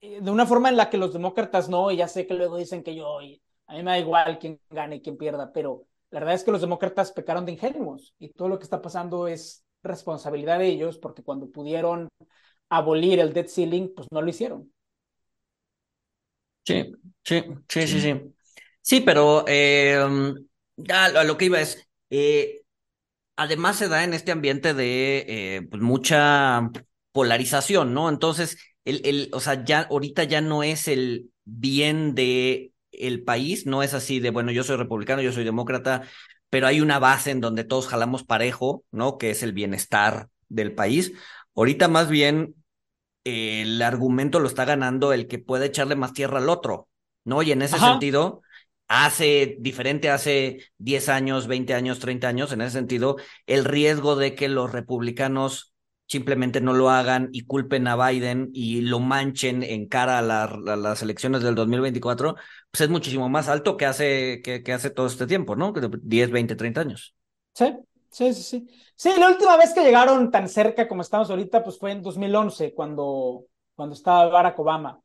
de 0.01 0.31
una 0.31 0.45
forma 0.45 0.69
en 0.69 0.77
la 0.77 0.89
que 0.89 0.97
los 0.97 1.13
demócratas 1.13 1.69
no, 1.69 1.91
y 1.91 1.97
ya 1.97 2.07
sé 2.07 2.25
que 2.27 2.33
luego 2.33 2.57
dicen 2.57 2.83
que 2.83 2.95
yo, 2.95 3.21
y 3.21 3.41
a 3.67 3.73
mí 3.73 3.83
me 3.83 3.91
da 3.91 3.99
igual 3.99 4.39
quién 4.39 4.59
gane 4.69 4.97
y 4.97 5.01
quién 5.01 5.17
pierda, 5.17 5.51
pero 5.51 5.85
la 6.11 6.19
verdad 6.19 6.35
es 6.35 6.43
que 6.43 6.51
los 6.51 6.61
demócratas 6.61 7.11
pecaron 7.11 7.45
de 7.45 7.51
ingenuos 7.53 8.15
y 8.19 8.29
todo 8.29 8.47
lo 8.49 8.57
que 8.57 8.63
está 8.63 8.81
pasando 8.81 9.27
es 9.27 9.63
responsabilidad 9.83 10.59
de 10.59 10.67
ellos 10.67 10.97
porque 10.97 11.23
cuando 11.23 11.49
pudieron 11.49 12.09
abolir 12.69 13.19
el 13.19 13.33
debt 13.33 13.49
ceiling, 13.49 13.93
pues 13.95 14.07
no 14.11 14.21
lo 14.21 14.29
hicieron. 14.29 14.71
Sí, 16.65 16.91
sí, 17.23 17.43
sí, 17.67 17.87
sí, 17.87 17.99
sí. 18.01 18.35
Sí, 18.81 19.01
pero 19.01 19.43
eh, 19.47 19.97
a 20.89 21.23
lo 21.23 21.37
que 21.37 21.45
iba 21.45 21.59
es, 21.61 21.87
eh, 22.09 22.61
además 23.37 23.77
se 23.77 23.89
da 23.89 24.03
en 24.03 24.13
este 24.13 24.31
ambiente 24.33 24.73
de 24.73 25.25
eh, 25.57 25.61
pues 25.69 25.81
mucha 25.83 26.69
polarización, 27.13 27.93
¿no? 27.93 28.09
Entonces, 28.09 28.57
el, 28.85 29.01
el, 29.05 29.29
o 29.33 29.39
sea, 29.39 29.63
ya 29.63 29.81
ahorita 29.81 30.23
ya 30.23 30.41
no 30.41 30.63
es 30.63 30.87
el 30.87 31.29
bien 31.45 32.15
de 32.15 32.71
el 32.91 33.23
país 33.23 33.65
no 33.65 33.83
es 33.83 33.93
así 33.93 34.19
de, 34.19 34.29
bueno, 34.31 34.51
yo 34.51 34.63
soy 34.63 34.77
republicano, 34.77 35.21
yo 35.21 35.31
soy 35.31 35.43
demócrata, 35.43 36.03
pero 36.49 36.67
hay 36.67 36.81
una 36.81 36.99
base 36.99 37.31
en 37.31 37.41
donde 37.41 37.63
todos 37.63 37.87
jalamos 37.87 38.23
parejo, 38.23 38.83
¿no? 38.91 39.17
Que 39.17 39.31
es 39.31 39.43
el 39.43 39.53
bienestar 39.53 40.29
del 40.49 40.73
país. 40.73 41.13
Ahorita 41.55 41.87
más 41.87 42.09
bien 42.09 42.55
el 43.23 43.81
argumento 43.81 44.39
lo 44.39 44.47
está 44.47 44.65
ganando 44.65 45.13
el 45.13 45.27
que 45.27 45.39
puede 45.39 45.67
echarle 45.67 45.95
más 45.95 46.13
tierra 46.13 46.39
al 46.39 46.49
otro, 46.49 46.87
¿no? 47.25 47.41
Y 47.41 47.51
en 47.51 47.61
ese 47.61 47.77
sentido, 47.77 48.41
hace 48.87 49.57
diferente 49.59 50.09
hace 50.09 50.71
10 50.77 51.09
años, 51.09 51.47
20 51.47 51.73
años, 51.73 51.99
30 51.99 52.27
años, 52.27 52.51
en 52.51 52.61
ese 52.61 52.71
sentido, 52.71 53.17
el 53.45 53.65
riesgo 53.65 54.15
de 54.15 54.35
que 54.35 54.49
los 54.49 54.71
republicanos 54.71 55.68
simplemente 56.09 56.59
no 56.59 56.73
lo 56.73 56.89
hagan 56.89 57.29
y 57.31 57.45
culpen 57.45 57.87
a 57.87 57.95
Biden 57.95 58.49
y 58.51 58.81
lo 58.81 58.99
manchen 58.99 59.61
en 59.61 59.87
cara 59.87 60.17
a, 60.17 60.21
las 60.23 61.01
elecciones 61.03 61.43
del 61.43 61.53
2024, 61.53 62.35
pues 62.71 62.81
es 62.81 62.89
muchísimo 62.89 63.29
más 63.29 63.47
alto 63.47 63.77
que 63.77 63.85
hace, 63.85 64.41
que, 64.41 64.73
hace 64.73 64.89
todo 64.89 65.05
este 65.05 65.27
tiempo, 65.27 65.55
¿no? 65.55 65.71
10, 65.71 66.31
20, 66.31 66.55
30 66.55 66.81
años. 66.81 67.15
Sí, 67.53 67.77
sí, 68.09 68.33
sí, 68.33 68.41
sí. 68.41 68.67
Sí, 68.95 69.11
la 69.19 69.29
última 69.29 69.55
vez 69.55 69.71
que 69.71 69.83
llegaron 69.83 70.31
tan 70.31 70.49
cerca 70.49 70.87
como 70.87 71.03
estamos 71.03 71.29
ahorita, 71.29 71.63
pues 71.63 71.77
fue 71.77 71.91
en 71.91 72.01
2011, 72.01 72.73
cuando, 72.73 73.45
cuando 73.75 73.93
estaba 73.93 74.27
Barack 74.29 74.59
Obama. 74.59 74.99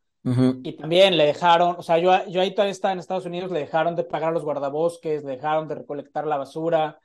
Y 0.62 0.72
también 0.72 1.18
le 1.18 1.26
dejaron, 1.26 1.76
o 1.78 1.82
sea, 1.82 1.98
yo, 1.98 2.10
yo 2.30 2.40
ahí 2.40 2.52
todavía 2.54 2.72
estaba 2.72 2.92
en 2.94 2.98
Estados 2.98 3.26
Unidos, 3.26 3.50
le 3.50 3.58
dejaron 3.58 3.94
de 3.94 4.04
pagar 4.04 4.32
los 4.32 4.42
guardabosques, 4.42 5.22
le 5.22 5.32
dejaron 5.32 5.68
de 5.68 5.74
recolectar 5.74 6.26
la 6.26 6.38
basura. 6.38 6.98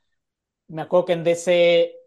Me 0.68 0.84
acuerdo 0.84 1.06
que 1.06 1.14
en 1.14 1.26
DC 1.26 1.99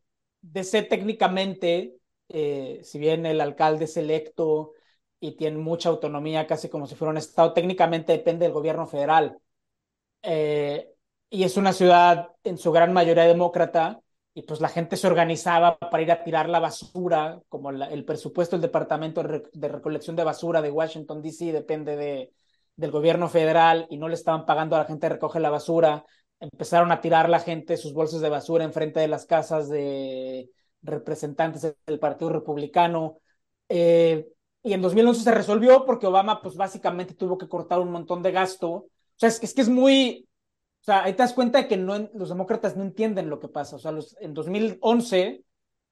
DC 0.43 0.83
técnicamente, 0.83 1.97
eh, 2.29 2.81
si 2.83 2.99
bien 2.99 3.27
el 3.27 3.41
alcalde 3.41 3.85
es 3.87 3.97
electo 3.97 4.73
y 5.21 5.37
tiene 5.37 5.59
mucha 5.59 5.89
autonomía, 5.89 6.47
casi 6.47 6.69
como 6.69 6.87
si 6.87 6.95
fuera 6.95 7.11
un 7.11 7.19
estado, 7.19 7.53
técnicamente 7.53 8.13
depende 8.13 8.45
del 8.45 8.53
gobierno 8.53 8.87
federal. 8.87 9.39
Eh, 10.23 10.89
y 11.31 11.45
es 11.45 11.57
una 11.57 11.73
ciudad 11.73 12.31
en 12.45 12.59
su 12.59 12.73
gran 12.73 12.93
mayoría 12.93 13.25
demócrata. 13.25 14.01
y 14.35 14.43
pues 14.43 14.61
la 14.63 14.69
gente 14.69 14.97
se 14.97 15.07
organizaba 15.07 15.79
para 15.79 16.03
ir 16.03 16.11
a 16.11 16.25
tirar 16.25 16.49
la 16.49 16.59
basura, 16.59 17.41
como 17.51 17.71
el 17.71 18.05
presupuesto 18.05 18.57
del 18.57 18.63
Departamento 18.63 19.23
de, 19.23 19.69
Recolección 19.69 20.17
de 20.17 20.25
Basura 20.25 20.63
de 20.63 20.71
Washington, 20.71 21.21
D.C. 21.21 21.53
depende 21.53 21.97
de, 21.97 22.33
del 22.77 22.91
gobierno 22.91 23.29
federal 23.29 23.87
y 23.91 23.99
no 23.99 24.09
le 24.09 24.15
estaban 24.15 24.47
pagando 24.47 24.77
a 24.77 24.81
la 24.81 24.85
gente 24.87 25.07
que 25.07 25.15
recoge 25.15 25.39
la 25.41 25.51
basura, 25.51 26.05
empezaron 26.43 26.91
a 26.91 27.01
tirar 27.01 27.29
la 27.29 27.41
gente 27.41 27.77
sus 27.77 27.93
bolsas 27.93 28.21
de 28.21 28.29
basura 28.29 28.65
enfrente 28.65 28.99
de 28.99 29.09
las 29.09 29.27
casas 29.27 29.69
de 29.69 30.51
representantes 30.83 31.77
del 31.87 31.99
Partido 32.01 32.31
Republicano. 32.31 33.19
Eh, 33.69 34.29
y 34.65 34.73
en 34.73 34.83
2011 34.83 35.23
se 35.23 35.31
resolvió 35.31 35.87
porque 35.87 36.09
Obama 36.09 36.43
pues 36.43 36.57
básicamente 36.57 37.15
tuvo 37.15 37.39
que 37.39 37.49
cortar 37.49 37.79
un 37.79 37.93
montón 37.93 38.23
de 38.23 38.33
gasto. 38.33 38.71
O 38.71 38.89
sea, 39.17 39.29
es, 39.29 39.41
es 39.43 39.55
que 39.55 39.61
es 39.61 39.69
muy, 39.69 40.29
o 40.81 40.85
sea, 40.85 41.05
ahí 41.05 41.13
te 41.13 41.23
das 41.23 41.33
cuenta 41.33 41.59
de 41.59 41.69
que 41.69 41.77
no, 41.77 41.97
los 42.15 42.29
demócratas 42.29 42.77
no 42.77 42.83
entienden 42.83 43.31
lo 43.31 43.39
que 43.39 43.49
pasa. 43.49 43.77
O 43.77 43.79
sea, 43.79 43.93
los, 43.93 44.17
en 44.21 44.35
2011 44.35 45.45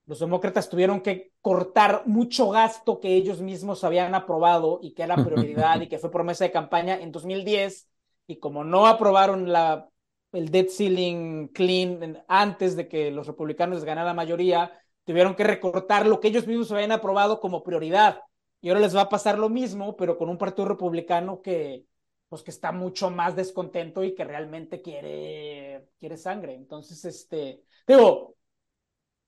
los 0.07 0.19
demócratas 0.19 0.69
tuvieron 0.69 1.01
que 1.01 1.31
cortar 1.41 2.03
mucho 2.07 2.51
gasto 2.51 2.99
que 2.99 3.15
ellos 3.15 3.41
mismos 3.41 3.85
habían 3.85 4.17
aprobado 4.17 4.81
y 4.83 4.95
que 4.95 5.05
era 5.05 5.15
prioridad 5.15 5.81
y 5.81 5.89
que 5.89 5.99
fue 5.99 6.11
promesa 6.11 6.43
de 6.43 6.51
campaña 6.51 7.01
en 7.01 7.13
2010. 7.13 7.89
Y 8.27 8.41
como 8.41 8.65
no 8.65 8.89
aprobaron 8.89 9.53
la, 9.53 9.89
el 10.33 10.51
debt 10.51 10.71
ceiling 10.71 11.49
clean 11.49 12.23
antes 12.29 12.77
de 12.77 12.89
que 12.89 13.11
los 13.11 13.27
republicanos 13.27 13.85
les 13.85 13.97
la 13.97 14.15
mayoría, 14.15 14.73
tuvieron 15.05 15.35
que 15.35 15.45
recortar 15.45 16.07
lo 16.07 16.21
que 16.21 16.29
ellos 16.29 16.47
mismos 16.47 16.71
habían 16.73 16.93
aprobado 16.93 17.41
como 17.41 17.63
prioridad. 17.63 18.21
Y 18.61 18.69
ahora 18.69 18.81
les 18.81 18.95
va 18.95 19.03
a 19.03 19.09
pasar 19.09 19.39
lo 19.39 19.49
mismo, 19.49 19.97
pero 19.97 20.19
con 20.19 20.29
un 20.29 20.39
partido 20.39 20.69
republicano 20.69 21.43
que, 21.43 21.87
pues 22.29 22.43
que 22.43 22.51
está 22.51 22.73
mucho 22.73 23.11
más 23.11 23.35
descontento 23.35 24.05
y 24.05 24.15
que 24.15 24.25
realmente 24.25 24.83
quiere, 24.83 25.89
quiere 25.99 26.17
sangre. 26.17 26.55
Entonces, 26.55 27.05
este, 27.05 27.65
digo, 27.89 28.37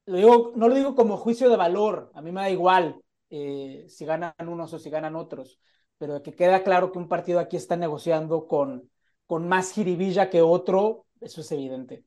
lo 0.06 0.16
digo, 0.16 0.52
no 0.56 0.68
lo 0.68 0.74
digo 0.74 0.94
como 0.94 1.16
juicio 1.16 1.48
de 1.50 1.56
valor, 1.56 2.10
a 2.14 2.22
mí 2.22 2.30
me 2.32 2.42
da 2.42 2.50
igual 2.50 3.00
eh, 3.30 3.86
si 3.88 4.04
ganan 4.04 4.34
unos 4.46 4.72
o 4.74 4.78
si 4.78 4.90
ganan 4.90 5.16
otros, 5.16 5.58
pero 5.98 6.22
que 6.22 6.34
queda 6.34 6.62
claro 6.62 6.92
que 6.92 6.98
un 6.98 7.08
partido 7.08 7.40
aquí 7.40 7.56
está 7.56 7.76
negociando 7.76 8.46
con, 8.46 8.90
con 9.26 9.48
más 9.48 9.72
jiribilla 9.72 10.30
que 10.30 10.42
otro, 10.42 11.06
eso 11.20 11.40
es 11.40 11.52
evidente. 11.52 12.04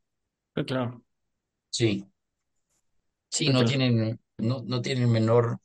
claro. 0.66 1.04
Sí. 1.70 2.06
Sí, 3.30 3.50
no 3.50 3.66
tienen, 3.66 4.20
no, 4.38 4.64
no 4.66 4.82
tienen 4.82 5.12
menor, 5.12 5.60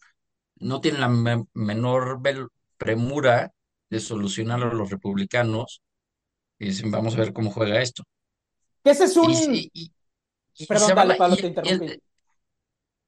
no 0.57 0.81
tienen 0.81 1.01
la 1.01 1.47
menor 1.55 2.21
premura 2.77 3.53
de 3.89 4.01
solucionarlo 4.01 4.71
a 4.71 4.75
los 4.75 4.91
republicanos 4.91 5.83
y 6.59 6.67
dicen, 6.67 6.91
vamos 6.91 7.15
a 7.15 7.19
ver 7.19 7.33
cómo 7.33 7.51
juega 7.51 7.81
esto. 7.81 8.05
ese 8.85 9.05
es 9.05 9.17
un... 9.17 9.71
Perdón, 10.69 11.17
Pablo, 11.17 11.37
te 11.37 11.47
interrumpí. 11.47 12.01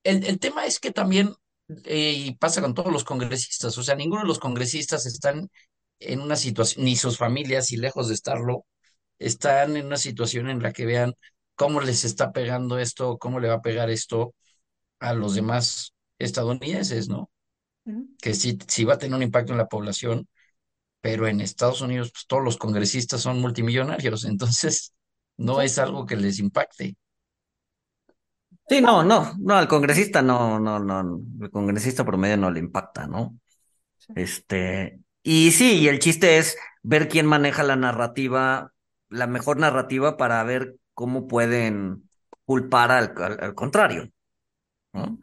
El, 0.04 0.24
el, 0.24 0.38
tema 0.38 0.64
es 0.64 0.80
que 0.80 0.90
también, 0.90 1.34
eh, 1.84 2.12
y 2.16 2.34
pasa 2.36 2.60
con 2.60 2.74
todos 2.74 2.92
los 2.92 3.04
congresistas, 3.04 3.76
o 3.78 3.82
sea, 3.82 3.94
ninguno 3.94 4.22
de 4.22 4.28
los 4.28 4.38
congresistas 4.38 5.06
están 5.06 5.48
en 6.06 6.20
una 6.20 6.36
situación, 6.36 6.84
ni 6.84 6.96
sus 6.96 7.18
familias, 7.18 7.72
y 7.72 7.76
lejos 7.76 8.08
de 8.08 8.14
estarlo, 8.14 8.66
están 9.18 9.76
en 9.76 9.86
una 9.86 9.96
situación 9.96 10.48
en 10.48 10.62
la 10.62 10.72
que 10.72 10.86
vean 10.86 11.14
cómo 11.54 11.80
les 11.80 12.04
está 12.04 12.32
pegando 12.32 12.78
esto, 12.78 13.18
cómo 13.18 13.40
le 13.40 13.48
va 13.48 13.54
a 13.54 13.62
pegar 13.62 13.90
esto 13.90 14.34
a 15.00 15.14
los 15.14 15.34
demás 15.34 15.94
estadounidenses, 16.18 17.08
¿no? 17.08 17.30
Que 18.20 18.34
sí, 18.34 18.58
sí 18.68 18.84
va 18.84 18.94
a 18.94 18.98
tener 18.98 19.16
un 19.16 19.22
impacto 19.22 19.52
en 19.52 19.58
la 19.58 19.68
población, 19.68 20.28
pero 21.00 21.26
en 21.26 21.40
Estados 21.40 21.80
Unidos 21.80 22.10
pues, 22.12 22.26
todos 22.26 22.44
los 22.44 22.56
congresistas 22.56 23.20
son 23.20 23.40
multimillonarios, 23.40 24.24
entonces 24.24 24.94
no 25.36 25.60
es 25.60 25.78
algo 25.78 26.06
que 26.06 26.16
les 26.16 26.38
impacte. 26.38 26.96
Sí, 28.68 28.80
no, 28.80 29.02
no, 29.02 29.34
no, 29.38 29.54
al 29.56 29.68
congresista 29.68 30.22
no, 30.22 30.58
no, 30.60 30.78
no, 30.78 31.20
el 31.40 31.50
congresista 31.50 32.04
promedio 32.04 32.36
no 32.36 32.50
le 32.50 32.60
impacta, 32.60 33.06
¿no? 33.06 33.38
Este, 34.14 35.00
y 35.22 35.52
sí, 35.52 35.80
y 35.80 35.88
el 35.88 35.98
chiste 35.98 36.38
es 36.38 36.56
ver 36.82 37.08
quién 37.08 37.26
maneja 37.26 37.62
la 37.62 37.76
narrativa, 37.76 38.72
la 39.08 39.26
mejor 39.26 39.58
narrativa 39.58 40.16
para 40.16 40.42
ver 40.44 40.76
cómo 40.94 41.26
pueden 41.26 42.08
culpar 42.44 42.90
al, 42.90 43.54
contrario, 43.54 44.10
¿no? 44.92 45.18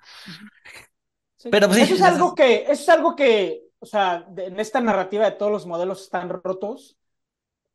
Pero 1.51 1.67
pues, 1.67 1.77
sí, 1.77 1.83
eso 1.83 1.95
es 1.95 2.01
algo 2.01 2.35
que, 2.35 2.63
eso 2.63 2.71
es 2.71 2.89
algo 2.89 3.15
que 3.15 3.69
o 3.79 3.85
sea, 3.85 4.27
en 4.35 4.59
esta 4.59 4.81
narrativa 4.81 5.25
de 5.25 5.31
todos 5.31 5.51
los 5.51 5.65
modelos 5.65 6.03
están 6.03 6.29
rotos, 6.29 6.97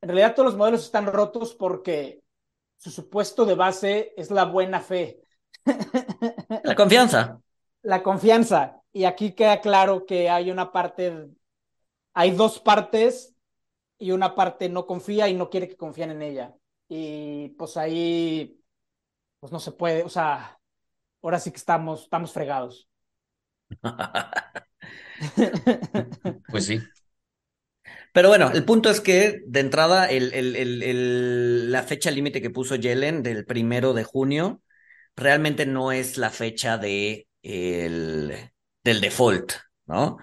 en 0.00 0.08
realidad 0.08 0.34
todos 0.34 0.50
los 0.50 0.56
modelos 0.56 0.84
están 0.84 1.06
rotos 1.06 1.54
porque 1.54 2.22
su 2.76 2.90
supuesto 2.90 3.46
de 3.46 3.54
base 3.54 4.12
es 4.16 4.30
la 4.30 4.44
buena 4.44 4.80
fe. 4.80 5.22
La 6.62 6.74
confianza. 6.74 7.40
La 7.82 8.02
confianza. 8.02 8.82
Y 8.92 9.04
aquí 9.04 9.32
queda 9.32 9.60
claro 9.60 10.04
que 10.04 10.28
hay 10.28 10.50
una 10.50 10.72
parte, 10.72 11.28
hay 12.14 12.30
dos 12.32 12.60
partes 12.60 13.34
y 13.98 14.12
una 14.12 14.34
parte 14.34 14.68
no 14.68 14.86
confía 14.86 15.28
y 15.28 15.34
no 15.34 15.50
quiere 15.50 15.68
que 15.68 15.76
confíen 15.76 16.10
en 16.10 16.22
ella. 16.22 16.54
Y 16.88 17.50
pues 17.50 17.76
ahí, 17.76 18.60
pues 19.40 19.52
no 19.52 19.60
se 19.60 19.72
puede, 19.72 20.02
o 20.02 20.08
sea, 20.08 20.58
ahora 21.22 21.40
sí 21.40 21.50
que 21.50 21.58
estamos, 21.58 22.04
estamos 22.04 22.32
fregados. 22.32 22.88
Pues 26.50 26.66
sí. 26.66 26.80
Pero 28.12 28.28
bueno, 28.28 28.50
el 28.52 28.64
punto 28.64 28.90
es 28.90 29.00
que 29.00 29.40
de 29.46 29.60
entrada 29.60 30.06
el, 30.06 31.70
la 31.70 31.82
fecha 31.82 32.10
límite 32.10 32.40
que 32.40 32.50
puso 32.50 32.76
Yellen 32.76 33.22
del 33.22 33.44
primero 33.44 33.92
de 33.92 34.04
junio 34.04 34.62
realmente 35.16 35.66
no 35.66 35.92
es 35.92 36.16
la 36.16 36.30
fecha 36.30 36.78
de 36.78 37.28
el, 37.42 38.50
del 38.82 39.00
default, 39.00 39.52
¿no? 39.86 40.18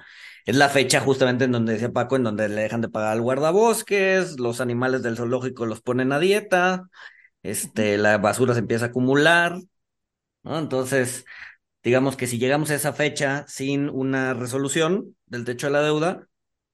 Es 0.52 0.58
la 0.58 0.68
fecha 0.68 1.00
justamente 1.00 1.46
en 1.46 1.54
donde 1.54 1.72
decía 1.72 1.94
Paco, 1.94 2.18
en 2.18 2.24
donde 2.24 2.50
le 2.50 2.64
dejan 2.64 2.82
de 2.82 2.90
pagar 2.90 3.14
al 3.14 3.22
guardabosques, 3.22 4.38
los 4.38 4.60
animales 4.60 5.02
del 5.02 5.16
zoológico 5.16 5.66
los 5.66 5.82
ponen 5.82 6.12
a 6.12 6.20
dieta, 6.20 6.90
este, 7.42 7.98
la 7.98 8.18
basura 8.18 8.54
se 8.54 8.60
empieza 8.60 8.84
a 8.84 8.88
acumular, 8.90 9.56
¿no? 10.44 10.60
Entonces, 10.60 11.24
digamos 11.84 12.18
que 12.18 12.28
si 12.28 12.38
llegamos 12.38 12.70
a 12.70 12.76
esa 12.76 12.92
fecha 12.92 13.46
sin 13.48 13.90
una 13.90 14.34
resolución 14.34 15.16
del 15.26 15.46
techo 15.46 15.68
de 15.68 15.72
la 15.72 15.84
deuda, 15.84 16.28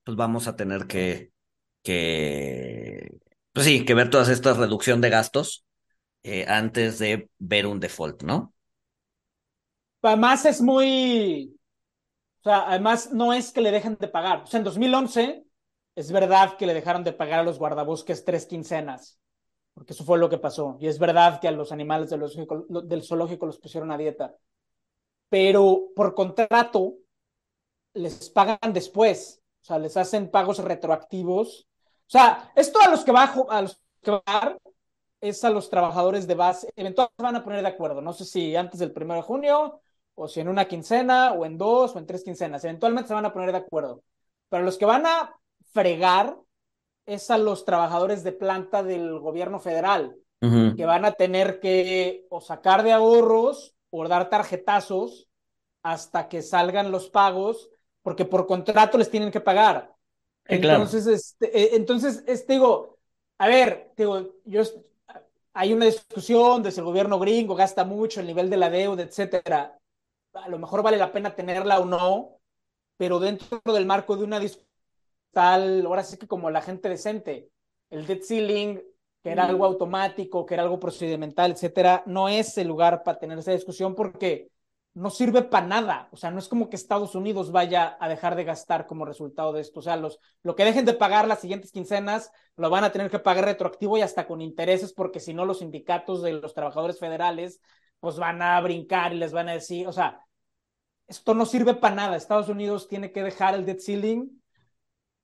pues 0.03 0.17
vamos 0.17 0.47
a 0.47 0.55
tener 0.55 0.87
que, 0.87 1.31
que 1.83 3.11
pues 3.53 3.67
sí, 3.67 3.85
que 3.85 3.93
ver 3.93 4.09
todas 4.09 4.29
estas 4.29 4.57
reducción 4.57 5.01
de 5.01 5.11
gastos 5.11 5.65
eh, 6.23 6.47
antes 6.47 6.97
de 6.97 7.29
ver 7.37 7.67
un 7.67 7.79
default, 7.79 8.23
¿no? 8.23 8.55
Además 10.01 10.45
es 10.45 10.61
muy, 10.61 11.56
sea, 12.47 12.69
además 12.69 13.11
no 13.13 13.33
es 13.33 13.51
que 13.51 13.61
le 13.61 13.71
dejen 13.71 13.97
de 13.99 14.07
pagar. 14.07 14.43
O 14.43 14.47
sea, 14.47 14.59
en 14.59 14.63
2011 14.63 15.45
es 15.95 16.11
verdad 16.11 16.57
que 16.57 16.67
le 16.67 16.73
dejaron 16.73 17.03
de 17.03 17.13
pagar 17.13 17.39
a 17.39 17.43
los 17.43 17.59
guardabosques 17.59 18.25
tres 18.25 18.45
quincenas, 18.45 19.19
porque 19.73 19.93
eso 19.93 20.03
fue 20.03 20.17
lo 20.17 20.29
que 20.29 20.37
pasó. 20.37 20.77
Y 20.79 20.87
es 20.87 20.99
verdad 20.99 21.39
que 21.39 21.47
a 21.47 21.51
los 21.51 21.71
animales 21.71 22.09
del 22.09 23.03
zoológico, 23.03 23.45
los 23.45 23.59
pusieron 23.59 23.91
a 23.91 23.97
dieta 23.97 24.35
pero 25.29 25.89
por 25.95 26.15
contrato 26.15 26.95
les 27.93 28.29
pagan 28.29 28.73
después, 28.73 29.41
o 29.61 29.65
sea, 29.65 29.79
les 29.79 29.97
hacen 29.97 30.29
pagos 30.29 30.59
retroactivos. 30.59 31.67
O 32.07 32.09
sea, 32.09 32.51
esto 32.55 32.79
a 32.79 32.89
los 32.89 33.03
que 33.03 33.11
va 33.11 33.23
a, 33.23 33.61
los 33.61 33.81
que 34.01 34.21
es 35.19 35.43
a 35.43 35.49
los 35.49 35.69
trabajadores 35.69 36.27
de 36.27 36.35
base. 36.35 36.69
Eventualmente 36.75 37.23
van 37.23 37.35
a 37.35 37.43
poner 37.43 37.61
de 37.61 37.67
acuerdo. 37.67 38.01
No 38.01 38.13
sé 38.13 38.23
si 38.25 38.55
antes 38.55 38.79
del 38.79 38.93
primero 38.93 39.19
de 39.21 39.27
junio, 39.27 39.81
o 40.19 40.27
si 40.27 40.39
en 40.39 40.47
una 40.47 40.67
quincena, 40.67 41.33
o 41.33 41.45
en 41.45 41.59
dos, 41.59 41.95
o 41.95 41.99
en 41.99 42.07
tres 42.07 42.23
quincenas. 42.23 42.63
Eventualmente 42.63 43.07
se 43.07 43.13
van 43.13 43.25
a 43.25 43.33
poner 43.33 43.51
de 43.51 43.59
acuerdo. 43.59 44.01
Pero 44.49 44.63
los 44.63 44.79
que 44.79 44.85
van 44.85 45.05
a 45.05 45.39
fregar 45.71 46.35
es 47.05 47.29
a 47.29 47.37
los 47.37 47.65
trabajadores 47.65 48.23
de 48.23 48.31
planta 48.31 48.81
del 48.81 49.19
gobierno 49.19 49.59
federal, 49.59 50.15
que 50.39 50.85
van 50.85 51.05
a 51.05 51.11
tener 51.11 51.59
que 51.59 52.25
o 52.29 52.41
sacar 52.41 52.83
de 52.83 52.93
ahorros 52.93 53.75
por 53.89 54.07
dar 54.07 54.29
tarjetazos 54.29 55.27
hasta 55.83 56.27
que 56.29 56.41
salgan 56.41 56.91
los 56.91 57.09
pagos, 57.09 57.69
porque 58.01 58.25
por 58.25 58.47
contrato 58.47 58.97
les 58.97 59.11
tienen 59.11 59.31
que 59.31 59.39
pagar. 59.39 59.93
entonces, 60.45 61.05
este, 61.05 61.59
eh, 61.59 61.69
entonces, 61.73 62.23
este, 62.25 62.53
digo, 62.53 62.97
a 63.37 63.47
ver, 63.47 63.93
digo, 63.95 64.35
yo 64.45 64.63
hay 65.53 65.73
una 65.73 65.85
discusión 65.85 66.63
de 66.63 66.71
si 66.71 66.79
el 66.79 66.85
gobierno 66.85 67.19
gringo 67.19 67.53
gasta 67.53 67.85
mucho, 67.85 68.19
el 68.19 68.27
nivel 68.27 68.49
de 68.49 68.57
la 68.57 68.69
deuda, 68.69 69.03
etcétera. 69.03 69.77
A 70.43 70.49
lo 70.49 70.59
mejor 70.59 70.83
vale 70.83 70.97
la 70.97 71.11
pena 71.11 71.35
tenerla 71.35 71.79
o 71.79 71.85
no, 71.85 72.39
pero 72.97 73.19
dentro 73.19 73.61
del 73.65 73.85
marco 73.85 74.17
de 74.17 74.23
una 74.23 74.39
discusión 74.39 74.67
tal, 75.31 75.85
ahora 75.85 76.03
sí 76.03 76.17
que 76.17 76.27
como 76.27 76.49
la 76.49 76.61
gente 76.61 76.89
decente, 76.89 77.51
el 77.91 78.07
debt 78.07 78.23
ceiling 78.23 78.79
que 79.23 79.31
era 79.31 79.45
algo 79.45 79.65
automático, 79.65 80.45
que 80.45 80.53
era 80.53 80.63
algo 80.63 80.79
procedimental, 80.79 81.51
etcétera, 81.51 82.03
no 82.05 82.29
es 82.29 82.57
el 82.57 82.67
lugar 82.67 83.03
para 83.03 83.19
tener 83.19 83.37
esa 83.37 83.51
discusión 83.51 83.93
porque 83.93 84.49
no 84.93 85.09
sirve 85.11 85.43
para 85.43 85.67
nada. 85.67 86.09
O 86.11 86.17
sea, 86.17 86.31
no 86.31 86.39
es 86.39 86.47
como 86.47 86.69
que 86.69 86.75
Estados 86.75 87.13
Unidos 87.13 87.51
vaya 87.51 87.97
a 87.99 88.09
dejar 88.09 88.35
de 88.35 88.45
gastar 88.45 88.87
como 88.87 89.05
resultado 89.05 89.53
de 89.53 89.61
esto. 89.61 89.79
O 89.79 89.83
sea, 89.83 89.95
los, 89.95 90.19
lo 90.43 90.55
que 90.55 90.65
dejen 90.65 90.85
de 90.85 90.93
pagar 90.93 91.27
las 91.27 91.41
siguientes 91.41 91.71
quincenas 91.71 92.31
lo 92.55 92.69
van 92.69 92.83
a 92.83 92.91
tener 92.91 93.11
que 93.11 93.19
pagar 93.19 93.45
retroactivo 93.45 93.97
y 93.97 94.01
hasta 94.01 94.25
con 94.25 94.41
intereses, 94.41 94.93
porque 94.93 95.19
si 95.19 95.33
no, 95.33 95.45
los 95.45 95.59
sindicatos 95.59 96.23
de 96.23 96.33
los 96.33 96.53
trabajadores 96.53 96.99
federales 96.99 97.61
pues 97.99 98.17
van 98.17 98.41
a 98.41 98.59
brincar 98.61 99.13
y 99.13 99.17
les 99.17 99.33
van 99.33 99.49
a 99.49 99.53
decir, 99.53 99.87
o 99.87 99.91
sea, 99.91 100.21
esto 101.07 101.33
no 101.33 101.45
sirve 101.45 101.73
para 101.73 101.95
nada. 101.95 102.15
Estados 102.15 102.49
Unidos 102.49 102.87
tiene 102.87 103.11
que 103.11 103.23
dejar 103.23 103.55
el 103.55 103.65
debt 103.65 103.79
ceiling, 103.79 104.41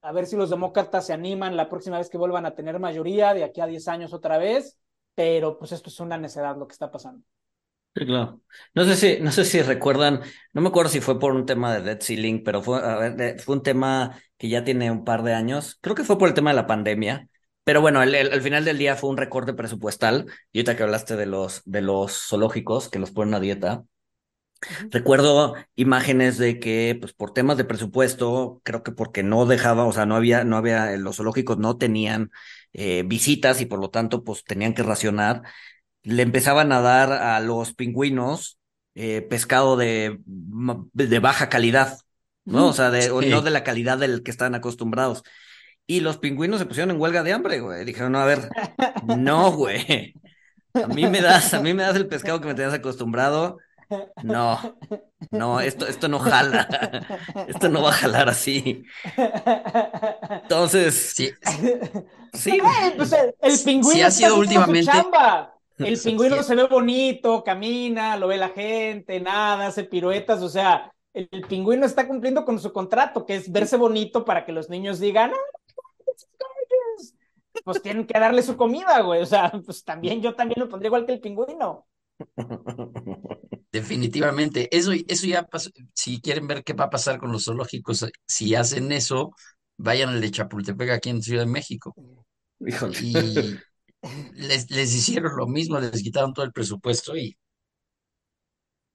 a 0.02 0.12
ver 0.12 0.26
si 0.26 0.36
los 0.36 0.50
demócratas 0.50 1.08
se 1.08 1.14
animan 1.14 1.56
la 1.56 1.70
próxima 1.70 1.98
vez 1.98 2.10
que 2.10 2.18
vuelvan 2.18 2.46
a 2.46 2.56
tener 2.56 2.80
mayoría, 2.80 3.34
de 3.34 3.44
aquí 3.44 3.62
a 3.62 3.68
10 3.68 3.88
años 3.88 4.14
otra 4.14 4.38
vez, 4.38 4.78
pero 5.16 5.58
pues 5.58 5.72
esto 5.72 5.90
es 5.90 6.00
una 6.00 6.18
necedad 6.18 6.58
lo 6.58 6.68
que 6.68 6.74
está 6.74 6.92
pasando. 6.92 7.24
Sí, 7.96 8.06
claro. 8.08 8.42
No 8.74 8.86
sé 8.86 8.96
si, 8.96 9.22
no 9.22 9.32
sé 9.32 9.46
si 9.46 9.62
recuerdan, 9.62 10.22
no 10.52 10.62
me 10.62 10.70
acuerdo 10.70 10.90
si 10.90 11.00
fue 11.00 11.20
por 11.20 11.34
un 11.34 11.46
tema 11.46 11.74
de 11.74 11.82
debt 11.82 12.02
ceiling, 12.02 12.44
pero 12.44 12.62
fue, 12.64 12.84
a 12.84 12.98
ver, 12.98 13.40
fue 13.40 13.56
un 13.56 13.64
tema 13.64 14.20
que 14.38 14.50
ya 14.50 14.64
tiene 14.64 14.90
un 14.90 15.04
par 15.04 15.22
de 15.22 15.34
años. 15.34 15.78
Creo 15.80 15.96
que 15.96 16.04
fue 16.04 16.18
por 16.18 16.28
el 16.28 16.34
tema 16.34 16.50
de 16.50 16.56
la 16.56 16.68
pandemia. 16.68 17.30
Pero 17.64 17.80
bueno, 17.80 18.02
al 18.02 18.42
final 18.42 18.66
del 18.66 18.78
día 18.78 18.96
fue 18.96 19.10
un 19.10 19.18
recorte 19.18 19.54
presupuestal. 19.54 20.26
Y 20.52 20.60
ahorita 20.60 20.76
que 20.76 20.84
hablaste 20.84 21.16
de 21.16 21.28
los, 21.28 21.62
de 21.66 21.82
los 21.82 22.28
zoológicos 22.28 22.90
que 22.90 23.00
los 23.00 23.12
ponen 23.12 23.36
a 23.36 23.40
dieta, 23.40 23.86
Recuerdo 24.90 25.56
imágenes 25.76 26.38
de 26.38 26.60
que, 26.60 26.98
pues, 27.00 27.14
por 27.14 27.34
temas 27.34 27.58
de 27.58 27.66
presupuesto, 27.66 28.62
creo 28.64 28.84
que 28.84 28.92
porque 28.92 29.24
no 29.24 29.46
dejaba, 29.46 29.86
o 29.86 29.94
sea, 29.94 30.06
no 30.06 30.16
había, 30.16 30.44
no 30.44 30.58
había, 30.58 30.96
los 30.98 31.18
zoológicos 31.18 31.58
no 31.58 31.78
tenían 31.78 32.32
eh, 32.74 33.04
visitas 33.06 33.62
y 33.62 33.66
por 33.66 33.80
lo 33.80 33.90
tanto, 33.90 34.24
pues, 34.24 34.44
tenían 34.44 34.74
que 34.74 34.84
racionar. 34.84 35.44
Le 36.04 36.24
empezaban 36.24 36.72
a 36.72 36.82
dar 36.82 37.12
a 37.12 37.40
los 37.40 37.74
pingüinos 37.74 38.60
eh, 38.96 39.22
pescado 39.22 39.78
de, 39.78 40.20
de 40.26 41.20
baja 41.20 41.50
calidad, 41.50 41.98
¿no? 42.46 42.68
O 42.68 42.74
sea, 42.74 42.92
de, 42.92 43.10
no 43.10 43.42
de 43.42 43.52
la 43.52 43.64
calidad 43.64 43.98
del 43.98 44.24
que 44.24 44.32
estaban 44.32 44.56
acostumbrados. 44.56 45.24
Y 45.86 46.00
los 46.00 46.18
pingüinos 46.18 46.60
se 46.60 46.66
pusieron 46.66 46.92
en 46.92 47.02
huelga 47.02 47.24
de 47.24 47.34
hambre, 47.34 47.60
güey. 47.60 47.86
Dijeron, 47.86 48.14
no, 48.14 48.20
a 48.20 48.26
ver, 48.26 48.50
no, 49.18 49.52
güey. 49.52 50.14
A 50.74 50.88
mí 50.88 51.06
me 51.08 51.22
das, 51.22 51.54
a 51.54 51.62
mí 51.62 51.74
me 51.74 51.84
das 51.84 51.96
el 51.96 52.08
pescado 52.08 52.40
que 52.42 52.48
me 52.48 52.56
tenías 52.56 52.74
acostumbrado. 52.74 53.58
No, 54.24 54.60
no, 55.32 55.60
esto, 55.60 55.88
esto 55.88 56.08
no 56.08 56.20
jala. 56.20 56.68
Esto 57.48 57.70
no 57.70 57.82
va 57.82 57.90
a 57.90 57.94
jalar 57.94 58.30
así. 58.30 58.84
Entonces, 60.44 61.14
sí, 61.16 61.32
sí. 62.34 62.60
Pues 62.96 63.14
el, 63.14 63.60
pingüino 63.64 64.08
ha 64.08 64.12
sido 64.12 64.38
últimamente. 64.38 64.92
El 65.78 66.00
pingüino 66.00 66.44
se 66.44 66.56
ve 66.56 66.66
bonito, 66.66 67.44
camina, 67.44 68.16
lo 68.16 68.28
ve 68.28 68.38
la 68.38 68.50
gente, 68.50 69.20
nada, 69.20 69.68
hace 69.68 69.84
piruetas, 69.84 70.42
o 70.44 70.48
sea, 70.48 70.94
el, 71.14 71.28
pingüino 71.50 71.86
está 71.86 72.08
cumpliendo 72.08 72.46
con 72.46 72.60
su 72.60 72.72
contrato, 72.72 73.26
que 73.26 73.36
es 73.36 73.52
verse 73.52 73.76
bonito 73.76 74.24
para 74.24 74.46
que 74.46 74.52
los 74.52 74.70
niños 74.70 75.00
digan, 75.00 75.32
pues 77.64 77.82
tienen 77.82 78.06
que 78.06 78.20
darle 78.20 78.42
su 78.42 78.58
comida, 78.58 79.02
güey. 79.02 79.22
O 79.22 79.26
sea, 79.26 79.52
pues 79.66 79.84
también 79.84 80.22
yo 80.22 80.36
también 80.36 80.60
lo 80.60 80.70
pondría 80.70 80.88
igual 80.88 81.06
que 81.06 81.14
el 81.14 81.22
pingüino. 81.22 81.88
Definitivamente. 83.72 84.70
Eso, 84.76 84.92
eso 84.94 85.28
ya 85.28 85.44
pasó. 85.44 85.70
Si 85.94 86.22
quieren 86.22 86.48
ver 86.48 86.64
qué 86.64 86.74
va 86.74 86.86
a 86.86 86.90
pasar 86.90 87.20
con 87.20 87.32
los 87.32 87.46
zoológicos, 87.46 88.06
si 88.28 88.56
hacen 88.56 88.92
eso, 88.92 89.32
vayan 89.78 90.10
al 90.10 90.22
de 90.22 90.32
Chapultepec 90.32 90.90
aquí 90.92 91.10
en 91.10 91.22
Ciudad 91.24 91.44
de 91.44 91.52
México. 91.52 91.96
Y 93.00 93.62
les, 94.36 94.70
les 94.72 94.94
hicieron 94.96 95.36
lo 95.38 95.48
mismo, 95.48 95.80
les 95.80 96.04
quitaron 96.04 96.34
todo 96.34 96.46
el 96.46 96.52
presupuesto 96.54 97.16
y 97.18 97.38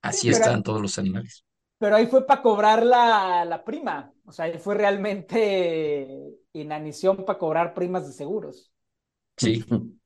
así 0.02 0.28
están 0.28 0.62
todos 0.64 0.82
los 0.82 0.98
animales. 0.98 1.44
Pero 1.78 1.94
ahí 1.96 2.06
fue 2.06 2.26
para 2.26 2.42
cobrar 2.42 2.84
la, 2.84 3.44
la 3.44 3.64
prima. 3.64 4.12
O 4.24 4.32
sea, 4.32 4.46
ahí 4.46 4.58
fue 4.58 4.74
realmente 4.74 6.34
inanición 6.52 7.24
para 7.24 7.38
cobrar 7.38 7.74
primas 7.74 8.06
de 8.06 8.12
seguros. 8.12 8.72
Sí. 9.36 9.64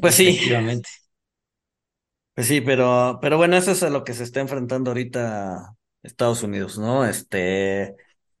Pues 0.00 0.14
sí. 0.14 0.38
Pues 2.40 2.48
sí, 2.48 2.62
pero, 2.62 3.18
pero 3.20 3.36
bueno, 3.36 3.54
eso 3.58 3.72
es 3.72 3.82
a 3.82 3.90
lo 3.90 4.02
que 4.02 4.14
se 4.14 4.24
está 4.24 4.40
enfrentando 4.40 4.92
ahorita 4.92 5.76
Estados 6.02 6.42
Unidos, 6.42 6.78
¿no? 6.78 7.04
Este. 7.04 7.94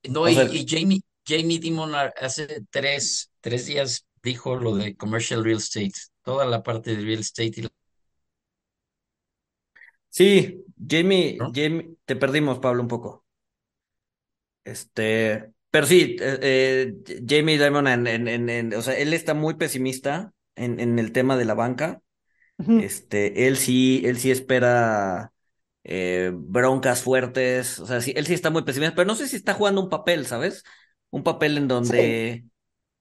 No, 0.04 0.26
y, 0.26 0.64
Jamie, 0.66 1.02
Jamie 1.28 1.58
Dimon 1.58 1.94
hace 1.94 2.62
tres, 2.70 3.30
tres 3.42 3.66
días 3.66 4.06
dijo 4.22 4.56
lo 4.56 4.74
de 4.74 4.96
commercial 4.96 5.44
real 5.44 5.58
estate, 5.58 5.92
toda 6.24 6.46
la 6.46 6.62
parte 6.62 6.96
de 6.96 7.04
real 7.04 7.20
estate. 7.20 7.68
Sí, 10.08 10.64
Jamie, 10.88 11.36
Jamie, 11.54 11.90
te 12.06 12.16
perdimos, 12.16 12.58
Pablo, 12.58 12.80
un 12.80 12.88
poco. 12.88 13.26
Este, 14.64 15.52
pero 15.70 15.84
sí, 15.84 16.16
eh, 16.18 16.38
eh, 16.40 17.22
Jamie 17.28 17.62
Dimon, 17.62 17.86
en, 17.86 18.06
en, 18.06 18.48
en, 18.48 18.72
o 18.72 18.80
sea, 18.80 18.96
él 18.96 19.12
está 19.12 19.34
muy 19.34 19.56
pesimista 19.56 20.32
en, 20.56 20.80
en 20.80 20.98
el 20.98 21.12
tema 21.12 21.36
de 21.36 21.44
la 21.44 21.52
banca. 21.52 22.00
Este, 22.80 23.46
él 23.46 23.56
sí, 23.56 24.02
él 24.04 24.18
sí 24.18 24.30
espera 24.30 25.32
eh, 25.84 26.30
broncas 26.34 27.02
fuertes, 27.02 27.78
o 27.78 27.86
sea, 27.86 28.00
sí, 28.00 28.12
él 28.16 28.26
sí 28.26 28.34
está 28.34 28.50
muy 28.50 28.62
pesimista, 28.62 28.94
pero 28.94 29.06
no 29.06 29.14
sé 29.14 29.28
si 29.28 29.36
está 29.36 29.54
jugando 29.54 29.80
un 29.80 29.88
papel, 29.88 30.26
¿sabes? 30.26 30.64
Un 31.10 31.22
papel 31.22 31.56
en 31.56 31.68
donde 31.68 32.44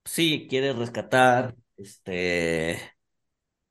sí, 0.05 0.47
quiere 0.49 0.73
rescatar, 0.73 1.55
este, 1.77 2.71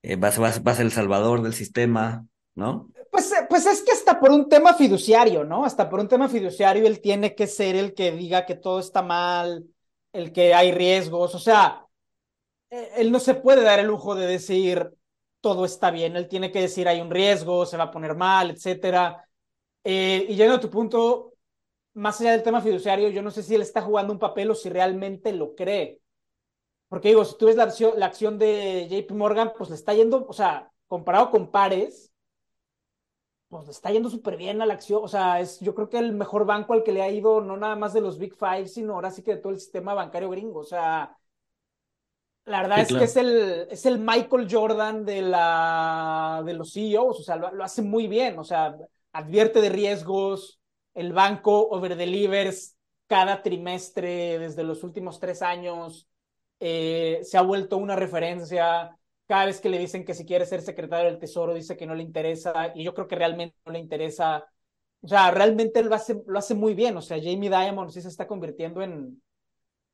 eh, 0.02 0.16
va, 0.16 0.30
va, 0.30 0.52
va 0.66 0.72
a 0.72 0.74
ser 0.74 0.86
el 0.86 0.92
salvador 0.92 1.42
del 1.42 1.54
sistema, 1.54 2.26
¿no? 2.54 2.90
Pues, 3.10 3.32
eh, 3.32 3.46
pues 3.48 3.66
es 3.66 3.82
que 3.82 3.92
hasta 3.92 4.20
por 4.20 4.30
un 4.30 4.48
tema 4.48 4.74
fiduciario, 4.74 5.44
¿no? 5.44 5.64
Hasta 5.64 5.88
por 5.88 6.00
un 6.00 6.08
tema 6.08 6.28
fiduciario 6.28 6.86
él 6.86 7.00
tiene 7.00 7.34
que 7.34 7.46
ser 7.46 7.76
el 7.76 7.94
que 7.94 8.12
diga 8.12 8.46
que 8.46 8.54
todo 8.54 8.80
está 8.80 9.02
mal, 9.02 9.64
el 10.12 10.32
que 10.32 10.54
hay 10.54 10.72
riesgos, 10.72 11.34
o 11.34 11.38
sea, 11.38 11.86
e, 12.70 12.90
él 12.96 13.10
no 13.10 13.20
se 13.20 13.34
puede 13.34 13.62
dar 13.62 13.78
el 13.78 13.86
lujo 13.86 14.14
de 14.14 14.26
decir 14.26 14.90
todo 15.40 15.64
está 15.64 15.90
bien, 15.90 16.16
él 16.16 16.28
tiene 16.28 16.50
que 16.50 16.60
decir 16.62 16.88
hay 16.88 17.00
un 17.00 17.10
riesgo, 17.10 17.66
se 17.66 17.76
va 17.76 17.84
a 17.84 17.90
poner 17.90 18.14
mal, 18.16 18.50
etcétera. 18.50 19.24
Eh, 19.84 20.26
y 20.28 20.34
llegando 20.36 20.56
a 20.56 20.60
tu 20.60 20.70
punto, 20.70 21.34
más 21.94 22.20
allá 22.20 22.32
del 22.32 22.42
tema 22.42 22.60
fiduciario, 22.60 23.08
yo 23.10 23.22
no 23.22 23.30
sé 23.30 23.42
si 23.42 23.54
él 23.54 23.62
está 23.62 23.82
jugando 23.82 24.12
un 24.12 24.18
papel 24.18 24.50
o 24.50 24.54
si 24.54 24.68
realmente 24.68 25.32
lo 25.32 25.54
cree. 25.54 26.00
Porque 26.88 27.08
digo, 27.08 27.24
si 27.24 27.36
tú 27.38 27.46
ves 27.46 27.56
la 27.56 27.64
acción, 27.64 28.38
de 28.38 28.88
JP 28.90 29.12
Morgan, 29.14 29.52
pues 29.56 29.70
le 29.70 29.76
está 29.76 29.94
yendo, 29.94 30.26
o 30.26 30.32
sea, 30.32 30.70
comparado 30.86 31.30
con 31.30 31.50
pares, 31.50 32.12
pues 33.48 33.64
le 33.66 33.70
está 33.72 33.90
yendo 33.90 34.10
súper 34.10 34.36
bien 34.36 34.60
a 34.62 34.66
la 34.66 34.74
acción. 34.74 35.00
O 35.02 35.08
sea, 35.08 35.40
es 35.40 35.60
yo 35.60 35.74
creo 35.74 35.88
que 35.88 35.98
el 35.98 36.12
mejor 36.12 36.46
banco 36.46 36.72
al 36.72 36.82
que 36.82 36.92
le 36.92 37.02
ha 37.02 37.10
ido, 37.10 37.40
no 37.40 37.56
nada 37.56 37.76
más 37.76 37.92
de 37.92 38.00
los 38.00 38.18
Big 38.18 38.34
Five, 38.34 38.68
sino 38.68 38.94
ahora 38.94 39.10
sí 39.10 39.22
que 39.22 39.36
de 39.36 39.40
todo 39.40 39.52
el 39.52 39.60
sistema 39.60 39.94
bancario 39.94 40.30
gringo. 40.30 40.60
O 40.60 40.64
sea, 40.64 41.16
la 42.48 42.62
verdad 42.62 42.80
es 42.80 42.88
que 42.88 43.04
es 43.04 43.16
el, 43.16 43.68
es 43.70 43.86
el 43.86 43.98
Michael 43.98 44.48
Jordan 44.50 45.04
de, 45.04 45.22
la, 45.22 46.42
de 46.44 46.54
los 46.54 46.72
CEOs. 46.72 47.20
O 47.20 47.22
sea, 47.22 47.36
lo, 47.36 47.52
lo 47.52 47.64
hace 47.64 47.82
muy 47.82 48.08
bien. 48.08 48.38
O 48.38 48.44
sea, 48.44 48.76
advierte 49.12 49.60
de 49.60 49.68
riesgos. 49.68 50.60
El 50.94 51.12
banco 51.12 51.68
over 51.68 51.96
delivers 51.96 52.76
cada 53.06 53.42
trimestre 53.42 54.38
desde 54.38 54.64
los 54.64 54.82
últimos 54.84 55.20
tres 55.20 55.42
años. 55.42 56.08
Eh, 56.60 57.20
se 57.22 57.38
ha 57.38 57.42
vuelto 57.42 57.76
una 57.76 57.96
referencia 57.96 58.96
cada 59.26 59.46
vez 59.46 59.60
que 59.60 59.68
le 59.68 59.78
dicen 59.78 60.04
que 60.04 60.14
si 60.14 60.24
quiere 60.24 60.46
ser 60.46 60.62
secretario 60.62 61.10
del 61.10 61.18
Tesoro, 61.18 61.54
dice 61.54 61.76
que 61.76 61.86
no 61.86 61.94
le 61.94 62.02
interesa, 62.02 62.72
y 62.74 62.82
yo 62.82 62.94
creo 62.94 63.06
que 63.06 63.16
realmente 63.16 63.56
no 63.66 63.72
le 63.72 63.78
interesa. 63.78 64.46
O 65.02 65.08
sea, 65.08 65.30
realmente 65.30 65.82
lo 65.82 65.94
hace, 65.94 66.22
lo 66.26 66.38
hace 66.38 66.54
muy 66.54 66.74
bien. 66.74 66.96
O 66.96 67.02
sea, 67.02 67.18
Jamie 67.18 67.50
Diamond 67.50 67.90
sí 67.90 68.00
se 68.00 68.08
está 68.08 68.26
convirtiendo 68.26 68.82
en, 68.82 69.22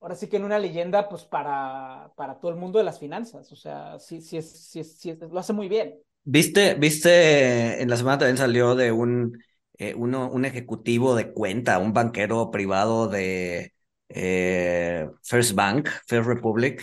ahora 0.04 0.16
sí 0.16 0.28
que 0.28 0.36
en 0.36 0.44
una 0.44 0.58
leyenda, 0.58 1.08
pues 1.08 1.24
para, 1.24 2.12
para 2.14 2.38
todo 2.38 2.50
el 2.50 2.58
mundo 2.58 2.78
de 2.78 2.84
las 2.84 2.98
finanzas. 2.98 3.50
O 3.50 3.56
sea, 3.56 3.98
sí, 3.98 4.20
sí, 4.20 4.36
es, 4.36 4.50
sí, 4.50 4.84
sí 4.84 5.16
lo 5.18 5.40
hace 5.40 5.54
muy 5.54 5.66
bien. 5.66 5.94
¿Viste, 6.24 6.74
viste, 6.74 7.80
en 7.80 7.88
la 7.88 7.96
semana 7.96 8.18
también 8.18 8.36
salió 8.36 8.74
de 8.74 8.92
un, 8.92 9.42
eh, 9.78 9.94
uno, 9.96 10.30
un 10.30 10.44
ejecutivo 10.44 11.14
de 11.14 11.32
cuenta, 11.32 11.78
un 11.78 11.94
banquero 11.94 12.50
privado 12.50 13.08
de 13.08 13.72
eh, 14.10 15.08
First 15.22 15.54
Bank, 15.54 15.88
First 16.06 16.28
Republic, 16.28 16.82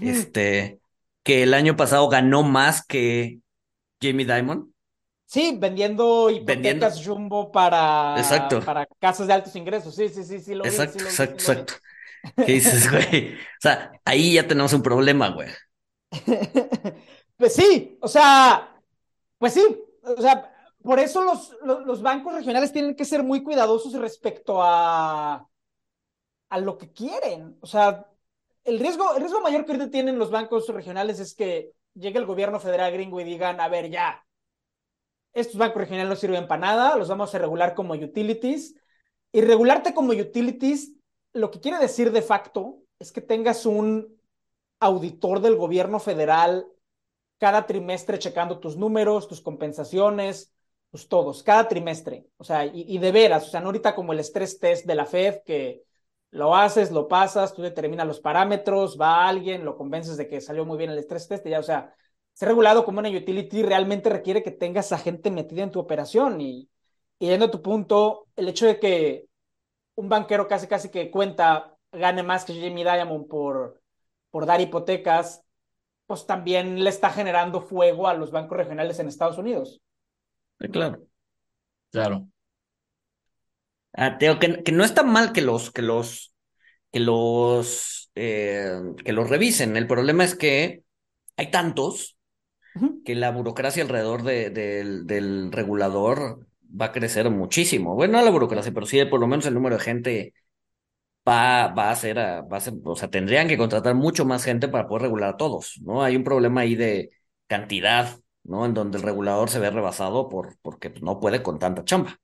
este 0.00 0.80
que 1.22 1.44
el 1.44 1.54
año 1.54 1.76
pasado 1.76 2.08
ganó 2.08 2.42
más 2.42 2.84
que 2.84 3.38
Jamie 4.02 4.26
Dimon. 4.26 4.74
Sí, 5.24 5.56
vendiendo 5.56 6.30
hipotecas 6.30 7.04
jumbo 7.04 7.52
para, 7.52 8.14
exacto. 8.18 8.60
para 8.60 8.86
casas 8.98 9.28
de 9.28 9.32
altos 9.32 9.54
ingresos. 9.54 9.94
Sí, 9.94 10.08
sí, 10.08 10.24
sí, 10.24 10.40
sí. 10.40 10.54
Lo 10.54 10.64
exacto, 10.64 10.94
vi, 10.94 11.00
sí, 11.00 11.06
exacto, 11.06 11.34
exacto. 11.34 11.74
¿Qué 12.36 12.52
dices, 12.52 12.90
güey? 12.90 13.34
O 13.34 13.60
sea, 13.60 13.92
ahí 14.04 14.34
ya 14.34 14.46
tenemos 14.46 14.72
un 14.72 14.82
problema, 14.82 15.30
güey. 15.30 15.48
pues 17.36 17.54
sí, 17.54 17.98
o 18.00 18.08
sea, 18.08 18.80
pues 19.38 19.54
sí, 19.54 19.62
o 20.02 20.20
sea, 20.20 20.52
por 20.82 20.98
eso 21.00 21.22
los, 21.22 21.56
los, 21.62 22.00
bancos 22.00 22.34
regionales 22.34 22.72
tienen 22.72 22.94
que 22.94 23.04
ser 23.04 23.22
muy 23.22 23.42
cuidadosos 23.42 23.92
respecto 23.94 24.62
a, 24.62 25.48
a 26.48 26.58
lo 26.58 26.78
que 26.78 26.92
quieren. 26.92 27.58
O 27.60 27.66
sea, 27.66 28.06
el 28.64 28.78
riesgo, 28.78 29.14
el 29.14 29.20
riesgo 29.20 29.40
mayor 29.40 29.64
que 29.64 29.72
ahorita 29.72 29.90
tienen 29.90 30.18
los 30.18 30.30
bancos 30.30 30.68
regionales 30.68 31.18
es 31.20 31.34
que 31.34 31.72
llegue 31.94 32.18
el 32.18 32.26
gobierno 32.26 32.60
federal 32.60 32.92
gringo 32.92 33.20
y 33.20 33.24
digan, 33.24 33.60
a 33.60 33.68
ver, 33.68 33.90
ya, 33.90 34.24
estos 35.32 35.56
bancos 35.56 35.82
regionales 35.82 36.08
no 36.08 36.16
sirven 36.16 36.48
para 36.48 36.60
nada, 36.60 36.96
los 36.96 37.08
vamos 37.08 37.34
a 37.34 37.38
regular 37.38 37.74
como 37.74 37.94
utilities. 37.94 38.74
Y 39.32 39.42
regularte 39.42 39.92
como 39.92 40.12
utilities, 40.12 40.95
lo 41.36 41.50
que 41.50 41.60
quiere 41.60 41.78
decir 41.78 42.12
de 42.12 42.22
facto 42.22 42.78
es 42.98 43.12
que 43.12 43.20
tengas 43.20 43.66
un 43.66 44.18
auditor 44.80 45.40
del 45.40 45.56
gobierno 45.56 46.00
federal 46.00 46.66
cada 47.38 47.66
trimestre 47.66 48.18
checando 48.18 48.58
tus 48.58 48.76
números, 48.76 49.28
tus 49.28 49.40
compensaciones, 49.40 50.52
tus 50.90 51.08
todos, 51.08 51.42
cada 51.42 51.68
trimestre. 51.68 52.26
O 52.38 52.44
sea, 52.44 52.64
y, 52.64 52.98
de 52.98 53.12
veras, 53.12 53.46
o 53.46 53.50
sea, 53.50 53.60
no 53.60 53.66
ahorita 53.66 53.94
como 53.94 54.12
el 54.12 54.20
stress 54.20 54.58
test 54.58 54.86
de 54.86 54.94
la 54.94 55.04
Fed 55.04 55.42
que 55.44 55.84
lo 56.30 56.54
haces, 56.56 56.90
lo 56.90 57.08
pasas, 57.08 57.54
tú 57.54 57.62
determinas 57.62 58.06
los 58.06 58.20
parámetros, 58.20 58.98
va 59.00 59.28
alguien, 59.28 59.64
lo 59.64 59.76
convences 59.76 60.16
de 60.16 60.26
que 60.28 60.40
salió 60.40 60.64
muy 60.64 60.78
bien 60.78 60.90
el 60.90 60.98
stress 60.98 61.28
test, 61.28 61.46
y 61.46 61.50
ya, 61.50 61.60
o 61.60 61.62
sea, 61.62 61.94
ser 62.32 62.48
regulado 62.48 62.84
como 62.84 62.98
una 62.98 63.10
utility 63.10 63.62
realmente 63.62 64.10
requiere 64.10 64.42
que 64.42 64.50
tengas 64.50 64.92
a 64.92 64.98
gente 64.98 65.30
metida 65.30 65.62
en 65.62 65.70
tu 65.70 65.80
operación 65.80 66.40
y, 66.40 66.68
y 67.18 67.28
yendo 67.28 67.46
a 67.46 67.50
tu 67.50 67.62
punto, 67.62 68.26
el 68.36 68.48
hecho 68.48 68.66
de 68.66 68.78
que 68.78 69.26
un 69.96 70.08
banquero 70.08 70.46
casi 70.46 70.66
casi 70.66 70.90
que 70.90 71.10
cuenta 71.10 71.76
gane 71.92 72.22
más 72.22 72.44
que 72.44 72.54
Jamie 72.54 72.84
Diamond 72.84 73.28
por, 73.28 73.82
por 74.30 74.46
dar 74.46 74.60
hipotecas, 74.60 75.42
pues 76.06 76.26
también 76.26 76.82
le 76.84 76.90
está 76.90 77.10
generando 77.10 77.60
fuego 77.60 78.06
a 78.06 78.14
los 78.14 78.30
bancos 78.30 78.58
regionales 78.58 78.98
en 78.98 79.08
Estados 79.08 79.38
Unidos. 79.38 79.80
claro. 80.70 81.02
Claro. 81.90 82.28
Ah, 83.94 84.18
que, 84.18 84.62
que, 84.62 84.72
no 84.72 84.84
está 84.84 85.02
mal 85.02 85.32
que 85.32 85.40
los, 85.40 85.70
que 85.70 85.80
los, 85.80 86.34
que 86.92 87.00
los, 87.00 88.10
eh, 88.14 88.78
que 89.02 89.12
los 89.12 89.30
revisen. 89.30 89.76
El 89.76 89.86
problema 89.86 90.24
es 90.24 90.34
que 90.34 90.82
hay 91.36 91.50
tantos 91.50 92.18
que 93.06 93.14
la 93.14 93.30
burocracia 93.30 93.82
alrededor 93.82 94.22
de, 94.22 94.50
del 94.50 95.50
regulador 95.50 96.46
va 96.80 96.86
a 96.86 96.92
crecer 96.92 97.30
muchísimo. 97.30 97.94
Bueno, 97.94 98.18
no 98.18 98.24
la 98.24 98.30
burocracia, 98.30 98.72
pero 98.72 98.86
sí 98.86 99.04
por 99.06 99.20
lo 99.20 99.26
menos 99.26 99.46
el 99.46 99.54
número 99.54 99.76
de 99.76 99.82
gente 99.82 100.34
va, 101.26 101.68
va 101.68 101.90
a 101.90 101.96
ser, 101.96 102.18
va 102.18 102.56
a 102.56 102.60
ser, 102.60 102.74
o 102.84 102.96
sea, 102.96 103.10
tendrían 103.10 103.48
que 103.48 103.58
contratar 103.58 103.94
mucho 103.94 104.24
más 104.24 104.44
gente 104.44 104.68
para 104.68 104.86
poder 104.86 105.02
regular 105.02 105.30
a 105.30 105.36
todos, 105.36 105.80
¿no? 105.82 106.02
Hay 106.02 106.16
un 106.16 106.24
problema 106.24 106.62
ahí 106.62 106.74
de 106.74 107.10
cantidad, 107.46 108.18
¿no? 108.44 108.64
En 108.64 108.74
donde 108.74 108.98
el 108.98 109.04
regulador 109.04 109.50
se 109.50 109.58
ve 109.58 109.70
rebasado 109.70 110.28
por, 110.28 110.56
porque 110.62 110.92
no 111.02 111.18
puede 111.20 111.42
con 111.42 111.58
tanta 111.58 111.84
chamba. 111.84 112.18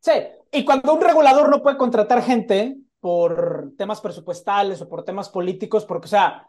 Sí, 0.00 0.12
y 0.52 0.64
cuando 0.64 0.94
un 0.94 1.00
regulador 1.00 1.50
no 1.50 1.62
puede 1.62 1.76
contratar 1.76 2.22
gente 2.22 2.76
por 3.00 3.72
temas 3.76 4.00
presupuestales 4.00 4.80
o 4.80 4.88
por 4.88 5.04
temas 5.04 5.28
políticos, 5.28 5.84
porque, 5.84 6.06
o 6.06 6.08
sea, 6.08 6.48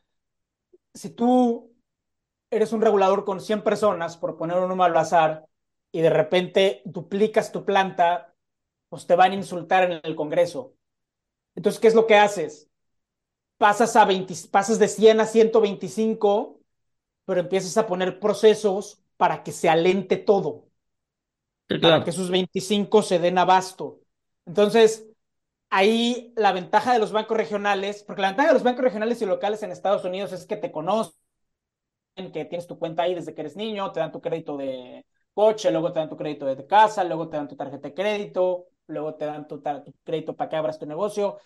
si 0.93 1.09
tú 1.11 1.73
eres 2.49 2.73
un 2.73 2.81
regulador 2.81 3.25
con 3.25 3.39
100 3.41 3.63
personas, 3.63 4.17
por 4.17 4.37
poner 4.37 4.57
un 4.57 4.69
número 4.69 4.85
al 4.91 4.97
azar, 4.97 5.45
y 5.91 6.01
de 6.01 6.09
repente 6.09 6.81
duplicas 6.85 7.51
tu 7.51 7.65
planta, 7.65 8.35
pues 8.89 9.07
te 9.07 9.15
van 9.15 9.31
a 9.31 9.35
insultar 9.35 9.91
en 9.91 9.99
el 10.03 10.15
Congreso. 10.15 10.73
Entonces, 11.55 11.79
¿qué 11.79 11.87
es 11.87 11.95
lo 11.95 12.07
que 12.07 12.15
haces? 12.15 12.69
Pasas, 13.57 13.95
a 13.95 14.05
20, 14.05 14.33
pasas 14.51 14.79
de 14.79 14.87
100 14.87 15.19
a 15.19 15.25
125, 15.25 16.59
pero 17.25 17.41
empiezas 17.41 17.77
a 17.77 17.87
poner 17.87 18.19
procesos 18.19 19.03
para 19.17 19.43
que 19.43 19.51
se 19.51 19.69
alente 19.69 20.17
todo. 20.17 20.69
Para 21.81 22.03
que 22.03 22.11
sus 22.11 22.29
25 22.31 23.01
se 23.01 23.19
den 23.19 23.37
abasto. 23.37 23.99
Entonces, 24.45 25.07
ahí 25.69 26.33
la 26.35 26.51
ventaja 26.51 26.93
de 26.93 26.99
los 26.99 27.11
bancos 27.11 27.37
regionales, 27.37 28.03
porque 28.03 28.21
la 28.21 28.29
ventaja 28.29 28.47
de 28.49 28.53
los 28.53 28.63
bancos 28.63 28.83
regionales 28.83 29.21
y 29.21 29.25
locales 29.25 29.61
en 29.61 29.71
Estados 29.71 30.03
Unidos 30.05 30.31
es 30.31 30.45
que 30.45 30.57
te 30.57 30.71
conocen, 30.71 31.13
que 32.33 32.45
tienes 32.45 32.67
tu 32.67 32.79
cuenta 32.79 33.03
ahí 33.03 33.15
desde 33.15 33.33
que 33.33 33.41
eres 33.41 33.55
niño, 33.55 33.91
te 33.91 33.99
dan 33.99 34.11
tu 34.11 34.21
crédito 34.21 34.57
de 34.57 35.05
coche, 35.33 35.71
luego 35.71 35.91
te 35.93 35.99
dan 35.99 36.09
tu 36.09 36.17
crédito 36.17 36.45
de 36.45 36.65
casa, 36.65 37.03
luego 37.03 37.29
te 37.29 37.37
dan 37.37 37.47
tu 37.47 37.55
tarjeta 37.55 37.89
de 37.89 37.93
crédito, 37.93 38.67
luego 38.87 39.15
te 39.15 39.25
dan 39.25 39.47
tu, 39.47 39.61
crédito 40.03 40.35
para 40.35 40.49
que 40.49 40.55
abras 40.55 40.79
tu 40.79 40.85
negocio. 40.85 41.37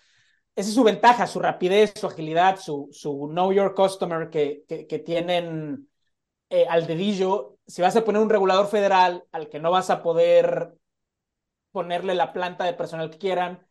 Esa 0.54 0.68
es 0.68 0.74
su 0.74 0.84
ventaja, 0.84 1.26
su 1.26 1.40
rapidez, 1.40 1.92
su 1.96 2.06
agilidad, 2.06 2.58
su, 2.58 2.88
su 2.92 3.28
know 3.28 3.52
your 3.52 3.74
customer 3.74 4.30
que, 4.30 4.64
que, 4.68 4.98
tienen 5.00 5.88
eh, 6.50 6.66
al 6.68 6.86
dedillo. 6.86 7.58
Si 7.66 7.82
vas 7.82 7.96
a 7.96 8.04
poner 8.04 8.22
un 8.22 8.30
regulador 8.30 8.68
federal 8.68 9.24
al 9.32 9.48
que 9.48 9.58
no 9.60 9.70
vas 9.70 9.90
a 9.90 10.02
poder 10.02 10.74
ponerle 11.72 12.14
la 12.14 12.32
planta 12.32 12.64
de 12.64 12.74
personal 12.74 13.10
que 13.10 13.18
quieran, 13.18 13.66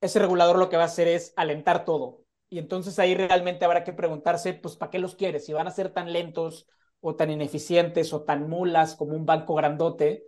ese 0.00 0.18
regulador 0.20 0.58
lo 0.58 0.68
que 0.68 0.76
va 0.76 0.84
a 0.84 0.86
hacer 0.86 1.08
es 1.08 1.32
alentar 1.36 1.84
todo. 1.84 2.24
Y 2.48 2.58
entonces 2.58 2.98
ahí 2.98 3.14
realmente 3.14 3.64
habrá 3.64 3.84
que 3.84 3.92
preguntarse, 3.92 4.54
pues, 4.54 4.76
¿para 4.76 4.90
qué 4.90 4.98
los 4.98 5.14
quieres? 5.14 5.46
Si 5.46 5.52
van 5.52 5.66
a 5.66 5.72
ser 5.72 5.92
tan 5.92 6.12
lentos 6.12 6.66
o 7.00 7.16
tan 7.16 7.30
ineficientes 7.30 8.12
o 8.12 8.22
tan 8.22 8.48
mulas 8.48 8.94
como 8.94 9.14
un 9.14 9.26
banco 9.26 9.54
grandote, 9.54 10.24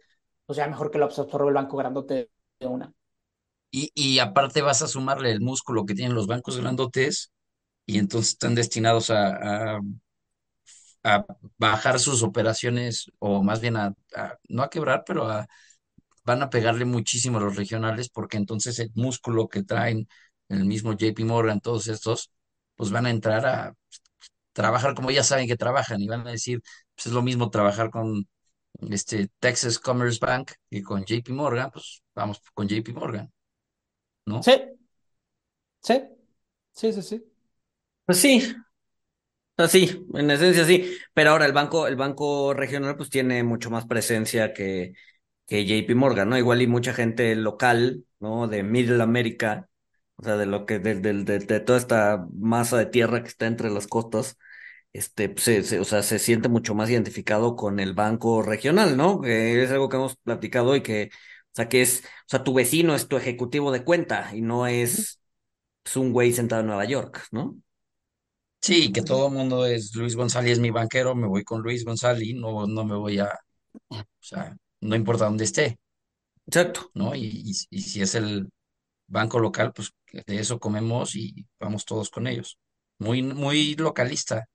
pues 0.46 0.56
ya 0.56 0.66
mejor 0.66 0.90
que 0.90 0.98
lo 0.98 1.06
absorbe 1.06 1.48
el 1.48 1.54
banco 1.54 1.76
grandote 1.76 2.30
de 2.58 2.66
una. 2.66 2.92
Y, 3.74 4.18
aparte 4.18 4.60
vas 4.60 4.82
a 4.82 4.86
sumarle 4.86 5.30
el 5.30 5.40
músculo 5.40 5.86
que 5.86 5.94
tienen 5.94 6.14
los 6.14 6.26
bancos 6.26 6.60
grandotes 6.60 7.32
y 7.86 7.98
entonces 7.98 8.32
están 8.32 8.54
destinados 8.54 9.08
a, 9.08 9.80
a, 11.02 11.24
bajar 11.56 11.98
sus 11.98 12.22
operaciones 12.22 13.10
o 13.18 13.42
más 13.42 13.60
bien 13.62 13.76
a, 13.76 13.94
no 14.48 14.62
a 14.62 14.68
quebrar, 14.68 15.04
pero 15.06 15.26
a, 15.26 15.46
van 16.24 16.42
a 16.42 16.50
pegarle 16.50 16.84
muchísimo 16.84 17.38
a 17.38 17.40
los 17.40 17.56
regionales 17.56 18.08
porque 18.10 18.36
entonces 18.36 18.78
el 18.78 18.90
músculo 18.94 19.48
que 19.48 19.62
traen 19.62 20.06
el 20.48 20.64
mismo 20.66 20.92
JP 20.92 21.24
Morgan, 21.24 21.60
todos 21.60 21.88
estos, 21.88 22.30
pues 22.76 22.90
van 22.90 23.06
a 23.06 23.10
entrar 23.10 23.46
a 23.46 23.74
trabajar 24.52 24.94
como 24.94 25.10
ya 25.10 25.22
saben 25.24 25.46
que 25.48 25.56
trabajan 25.56 26.00
y 26.00 26.08
van 26.08 26.26
a 26.26 26.30
decir, 26.32 26.60
pues 26.94 27.06
es 27.06 27.12
lo 27.12 27.22
mismo 27.22 27.50
trabajar 27.50 27.90
con 27.90 28.26
este 28.90 29.28
Texas 29.40 29.78
Commerce 29.78 30.18
Bank 30.20 30.52
y 30.70 30.82
con 30.82 31.04
JP 31.04 31.32
Morgan, 31.32 31.70
pues 31.72 32.02
vamos 32.14 32.40
con 32.54 32.68
JP 32.68 32.92
Morgan, 32.92 33.32
¿no? 34.26 34.42
Sí, 34.42 34.52
sí, 35.82 35.94
sí, 36.72 36.92
sí, 36.92 37.02
sí. 37.02 37.32
Pues 38.06 38.18
sí, 38.18 38.54
así, 39.56 40.06
en 40.14 40.30
esencia 40.30 40.64
sí, 40.64 40.96
pero 41.14 41.30
ahora 41.30 41.46
el 41.46 41.52
banco, 41.52 41.86
el 41.86 41.96
banco 41.96 42.54
regional 42.54 42.96
pues 42.96 43.10
tiene 43.10 43.42
mucho 43.42 43.70
más 43.70 43.86
presencia 43.86 44.52
que, 44.52 44.94
que 45.46 45.66
JP 45.66 45.94
Morgan, 45.96 46.30
¿no? 46.30 46.38
Igual 46.38 46.62
y 46.62 46.68
mucha 46.68 46.94
gente 46.94 47.36
local, 47.36 48.06
¿no? 48.20 48.48
De 48.48 48.62
Middle 48.62 49.02
America, 49.02 49.68
o 50.16 50.24
sea, 50.24 50.36
de 50.36 50.46
lo 50.46 50.66
que, 50.66 50.78
de, 50.78 50.94
de, 50.96 51.24
de, 51.24 51.60
toda 51.60 51.78
esta 51.78 52.26
masa 52.34 52.78
de 52.78 52.86
tierra 52.86 53.22
que 53.22 53.28
está 53.28 53.46
entre 53.46 53.70
las 53.70 53.86
costas, 53.86 54.38
este, 54.92 55.28
pues, 55.28 55.44
se, 55.44 55.80
o 55.80 55.84
sea, 55.84 56.02
se 56.02 56.18
siente 56.18 56.48
mucho 56.48 56.74
más 56.74 56.90
identificado 56.90 57.56
con 57.56 57.80
el 57.80 57.94
banco 57.94 58.42
regional, 58.42 58.96
¿no? 58.96 59.20
Que 59.20 59.62
es 59.62 59.70
algo 59.70 59.88
que 59.88 59.96
hemos 59.96 60.16
platicado 60.16 60.76
y 60.76 60.82
que, 60.82 61.10
o 61.12 61.54
sea, 61.54 61.68
que 61.68 61.82
es, 61.82 62.04
o 62.04 62.28
sea, 62.28 62.44
tu 62.44 62.54
vecino 62.54 62.94
es 62.94 63.08
tu 63.08 63.16
ejecutivo 63.16 63.72
de 63.72 63.84
cuenta 63.84 64.30
y 64.34 64.42
no 64.42 64.66
es, 64.66 65.20
es 65.84 65.96
un 65.96 66.12
güey 66.12 66.32
sentado 66.32 66.60
en 66.60 66.68
Nueva 66.68 66.84
York, 66.84 67.26
¿no? 67.32 67.56
Sí, 68.60 68.92
que 68.92 69.02
todo 69.02 69.26
el 69.28 69.34
mundo 69.34 69.66
es 69.66 69.94
Luis 69.96 70.14
González, 70.14 70.52
es 70.52 70.60
mi 70.60 70.70
banquero, 70.70 71.16
me 71.16 71.26
voy 71.26 71.42
con 71.42 71.62
Luis 71.62 71.84
González, 71.84 72.28
no, 72.36 72.66
no 72.66 72.84
me 72.84 72.94
voy 72.94 73.18
a, 73.18 73.28
o 73.88 74.04
sea, 74.20 74.56
no 74.80 74.94
importa 74.96 75.24
dónde 75.24 75.44
esté. 75.44 75.78
Exacto. 76.46 76.90
¿No? 76.94 77.14
Y, 77.14 77.22
y, 77.44 77.52
y 77.70 77.82
si 77.82 78.02
es 78.02 78.14
el, 78.14 78.48
banco 79.12 79.38
local, 79.38 79.72
pues 79.72 79.92
de 80.12 80.38
eso 80.38 80.58
comemos 80.58 81.16
y 81.16 81.46
vamos 81.58 81.84
todos 81.84 82.10
con 82.10 82.26
ellos. 82.26 82.58
Muy, 82.98 83.22
muy 83.22 83.74
localista. 83.74 84.46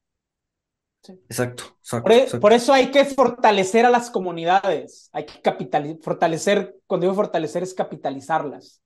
Exacto, 1.29 1.77
e, 2.09 2.27
por, 2.39 2.51
eso 2.51 2.73
hay 2.73 2.91
que 2.91 3.05
fortalecer 3.05 3.85
a 3.85 3.89
las 3.89 4.09
comunidades, 4.09 5.09
hay 5.13 5.25
que 5.25 5.41
capitalizar, 5.41 5.97
fortalecer, 6.01 6.75
cuando 6.85 7.05
digo 7.05 7.15
fortalecer 7.15 7.63
es 7.63 7.73
capitalizarlas. 7.73 8.81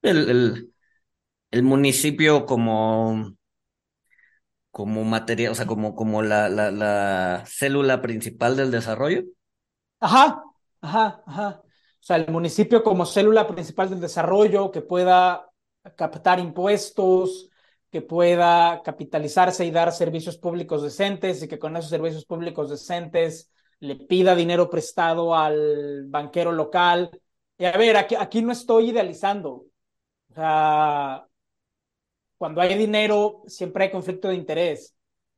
El, 0.00 0.30
el, 0.30 0.72
el 1.50 1.62
municipio 1.62 2.46
como, 2.46 3.34
como 4.70 5.04
materia, 5.04 5.50
o 5.50 5.54
sea, 5.54 5.66
como, 5.66 5.94
como 5.94 6.22
la, 6.22 6.48
la, 6.48 6.70
la 6.70 7.44
célula 7.46 8.00
principal 8.00 8.56
del 8.56 8.70
desarrollo. 8.70 9.24
Ajá, 10.00 10.42
ajá, 10.80 11.22
ajá. 11.26 11.62
O 12.00 12.04
sea, 12.08 12.16
el 12.16 12.30
municipio 12.30 12.82
como 12.82 13.06
célula 13.06 13.46
principal 13.46 13.90
del 13.90 14.00
desarrollo, 14.00 14.70
que 14.70 14.82
pueda 14.82 15.50
captar 15.96 16.38
impuestos, 16.40 17.50
que 17.90 18.02
pueda 18.02 18.82
capitalizarse 18.82 19.64
y 19.64 19.70
dar 19.70 19.92
servicios 19.92 20.36
públicos 20.36 20.82
decentes 20.82 21.42
y 21.42 21.48
que 21.48 21.58
con 21.58 21.76
esos 21.76 21.90
servicios 21.90 22.24
públicos 22.24 22.70
decentes 22.70 23.50
le 23.80 23.96
pida 23.96 24.34
dinero 24.34 24.68
prestado 24.70 25.34
al 25.34 26.06
banquero 26.08 26.52
local. 26.52 27.10
Y 27.56 27.64
a 27.64 27.72
ver, 27.76 27.96
aquí, 27.96 28.14
aquí 28.14 28.42
no 28.42 28.52
estoy 28.52 28.90
idealizando. 28.90 29.66
O 30.30 30.34
sea, 30.34 31.26
cuando 32.36 32.60
hay 32.60 32.76
dinero 32.76 33.42
siempre 33.46 33.84
hay 33.84 33.90
conflicto 33.90 34.28
de 34.28 34.36
interés, 34.36 34.94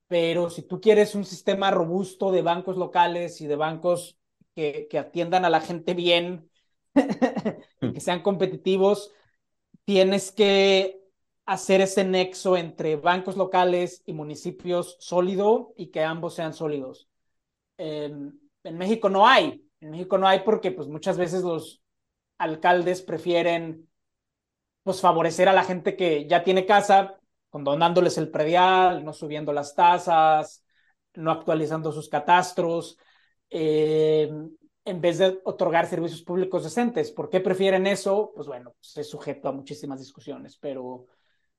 pero 0.07 0.51
si 0.51 0.63
tú 0.63 0.81
quieres 0.81 1.15
un 1.15 1.25
sistema 1.25 1.71
robusto 1.71 2.31
de 2.33 2.43
bancos 2.43 2.77
locales 2.77 3.41
y 3.41 3.47
de 3.47 3.57
bancos 3.57 4.19
que, 4.55 4.87
que 4.91 4.99
atiendan 4.99 5.45
a 5.45 5.51
la 5.51 5.61
gente 5.61 5.95
bien 5.95 6.50
que 7.81 8.01
sean 8.01 8.23
competitivos, 8.23 9.13
tienes 9.85 10.33
que 10.33 11.01
hacer 11.47 11.81
ese 11.81 12.05
nexo 12.05 12.57
entre 12.57 12.97
bancos 12.97 13.37
locales 13.37 14.03
y 14.07 14.13
municipios 14.13 14.97
sólido 15.01 15.73
y 15.77 15.89
que 15.89 16.05
ambos 16.05 16.35
sean 16.35 16.55
sólidos. 16.55 17.09
en 17.77 18.39
México 18.65 19.09
no 19.09 19.27
hay, 19.27 19.65
en 19.81 19.91
México 19.91 20.19
no 20.19 20.29
hay 20.29 20.41
porque 20.41 20.71
pues 20.71 20.89
muchas 20.89 21.17
veces 21.19 21.43
los 21.43 21.83
alcaldes 22.39 23.03
prefieren 23.03 23.89
pues 24.83 25.01
favorecer 25.01 25.49
a 25.49 25.53
la 25.53 25.65
gente 25.65 25.97
que 25.97 26.27
ya 26.27 26.43
tiene 26.43 26.67
casa, 26.67 27.19
condonándoles 27.51 28.17
el 28.19 28.31
predial, 28.31 29.05
no 29.05 29.13
subiendo 29.13 29.53
las 29.53 29.75
tasas, 29.75 30.65
no 31.15 31.31
actualizando 31.31 31.93
sus 31.93 32.09
catastros, 32.09 32.97
eh, 33.51 34.31
en 34.91 35.01
vez 35.01 35.19
de 35.19 35.41
otorgar 35.45 35.87
servicios 35.87 36.23
públicos 36.23 36.65
decentes. 36.65 37.11
¿Por 37.13 37.31
qué 37.31 37.41
prefieren 37.41 37.87
eso? 37.87 38.33
Pues 38.35 38.47
bueno, 38.49 38.75
se 38.81 39.03
es 39.03 39.11
sujeto 39.11 39.49
a 39.49 39.53
muchísimas 39.53 40.01
discusiones, 40.01 40.57
pero, 40.59 41.07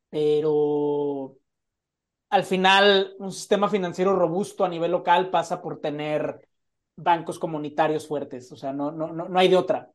pero 0.10 1.38
al 2.30 2.44
final 2.46 3.16
un 3.20 3.32
sistema 3.32 3.70
financiero 3.70 4.16
robusto 4.16 4.66
a 4.66 4.70
nivel 4.70 4.92
local 4.92 5.30
pasa 5.30 5.62
por 5.62 5.80
tener 5.82 6.48
bancos 6.96 7.40
comunitarios 7.40 8.08
fuertes, 8.08 8.52
o 8.52 8.56
sea, 8.56 8.74
no, 8.74 8.92
no, 8.92 9.14
no, 9.14 9.28
no 9.30 9.40
hay 9.40 9.50
de 9.50 9.58
otra. 9.58 9.92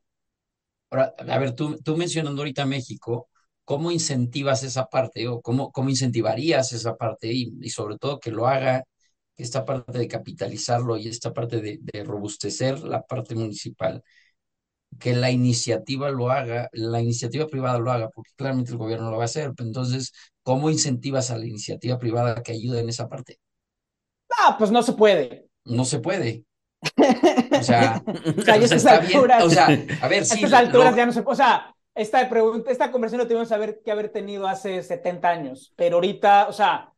Ahora, 0.89 1.13
a 1.17 1.37
ver, 1.39 1.53
tú, 1.53 1.77
tú 1.83 1.97
mencionando 1.97 2.41
ahorita 2.41 2.65
México, 2.65 3.29
¿cómo 3.65 3.91
incentivas 3.91 4.63
esa 4.63 4.85
parte 4.85 5.27
o 5.27 5.41
cómo, 5.41 5.71
cómo 5.71 5.89
incentivarías 5.89 6.71
esa 6.73 6.95
parte 6.95 7.31
y, 7.31 7.53
y 7.61 7.69
sobre 7.69 7.97
todo 7.97 8.19
que 8.19 8.31
lo 8.31 8.47
haga 8.47 8.83
esta 9.37 9.65
parte 9.65 9.97
de 9.97 10.07
capitalizarlo 10.07 10.97
y 10.97 11.07
esta 11.07 11.33
parte 11.33 11.61
de, 11.61 11.79
de, 11.81 12.03
robustecer 12.03 12.79
la 12.83 13.03
parte 13.03 13.35
municipal, 13.35 14.03
que 14.99 15.13
la 15.15 15.31
iniciativa 15.31 16.09
lo 16.09 16.31
haga, 16.31 16.69
la 16.73 17.01
iniciativa 17.01 17.47
privada 17.47 17.79
lo 17.79 17.91
haga, 17.91 18.09
porque 18.09 18.31
claramente 18.35 18.71
el 18.71 18.77
gobierno 18.77 19.11
lo 19.11 19.17
va 19.17 19.23
a 19.23 19.25
hacer. 19.25 19.51
Entonces, 19.59 20.11
¿cómo 20.43 20.69
incentivas 20.69 21.29
a 21.29 21.37
la 21.37 21.45
iniciativa 21.45 21.99
privada 21.99 22.41
que 22.41 22.53
ayude 22.53 22.79
en 22.79 22.89
esa 22.89 23.07
parte? 23.07 23.39
Ah, 24.39 24.55
pues 24.57 24.71
no 24.71 24.81
se 24.81 24.93
puede. 24.93 25.47
No 25.65 25.85
se 25.85 25.99
puede. 25.99 26.45
O 27.49 27.63
sea, 27.63 28.03
o 28.05 28.41
sea, 28.41 28.55
pues 28.57 28.71
está 28.71 28.99
bien. 28.99 29.19
O 29.41 29.49
sea, 29.49 29.67
a 30.01 30.07
ver, 30.07 30.25
sí. 30.25 30.35
estas 30.35 30.53
alturas 30.53 30.91
lo- 30.91 30.97
ya 30.97 31.05
no 31.07 31.11
se 31.11 31.23
puede. 31.23 31.33
O 31.33 31.37
sea, 31.37 31.75
esta, 31.95 32.29
pregunta, 32.29 32.69
esta 32.69 32.91
conversación 32.91 33.19
lo 33.19 33.27
tuvimos 33.27 33.49
que 33.83 33.91
haber 33.91 34.09
tenido 34.09 34.47
hace 34.47 34.83
70 34.83 35.29
años, 35.29 35.73
pero 35.75 35.95
ahorita, 35.95 36.47
o 36.47 36.53
sea, 36.53 36.93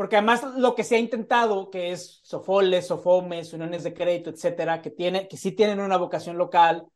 porque 0.00 0.16
además 0.16 0.42
lo 0.56 0.74
que 0.74 0.82
se 0.82 0.96
ha 0.96 0.98
intentado, 0.98 1.68
que 1.68 1.92
es 1.92 2.20
Sofoles, 2.22 2.86
Sofomes, 2.86 3.52
uniones 3.52 3.84
de 3.84 3.92
crédito, 3.92 4.30
etcétera, 4.30 4.80
que, 4.80 4.88
tiene, 4.88 5.28
que 5.28 5.36
sí 5.36 5.52
tienen 5.52 5.78
una 5.78 5.98
vocación 5.98 6.38
local, 6.38 6.86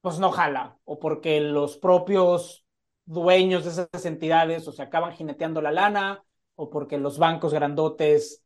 pues 0.00 0.20
no 0.20 0.30
jala, 0.30 0.78
o 0.84 1.00
porque 1.00 1.40
los 1.40 1.76
propios 1.76 2.64
dueños 3.04 3.64
de 3.64 3.70
esas 3.70 4.06
entidades 4.06 4.68
o 4.68 4.70
se 4.70 4.82
acaban 4.82 5.10
jineteando 5.10 5.60
la 5.60 5.72
lana, 5.72 6.22
o 6.54 6.70
porque 6.70 6.98
los 6.98 7.18
bancos 7.18 7.52
grandotes, 7.52 8.44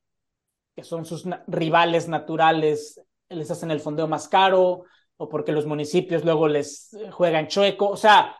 que 0.74 0.82
son 0.82 1.04
sus 1.04 1.26
rivales 1.46 2.08
naturales, 2.08 3.02
les 3.28 3.50
hacen 3.50 3.70
el 3.70 3.80
fondeo 3.80 4.08
más 4.08 4.28
caro, 4.28 4.84
o 5.18 5.28
porque 5.28 5.52
los 5.52 5.66
municipios 5.66 6.24
luego 6.24 6.48
les 6.48 6.94
eh, 6.94 7.10
juegan 7.10 7.48
chueco, 7.48 7.90
o 7.90 7.98
sea, 7.98 8.34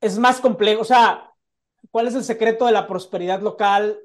es 0.00 0.20
más 0.20 0.40
complejo, 0.40 0.82
o 0.82 0.84
sea, 0.84 1.32
¿cuál 1.90 2.06
es 2.06 2.14
el 2.14 2.22
secreto 2.22 2.66
de 2.66 2.70
la 2.70 2.86
prosperidad 2.86 3.40
local? 3.40 3.98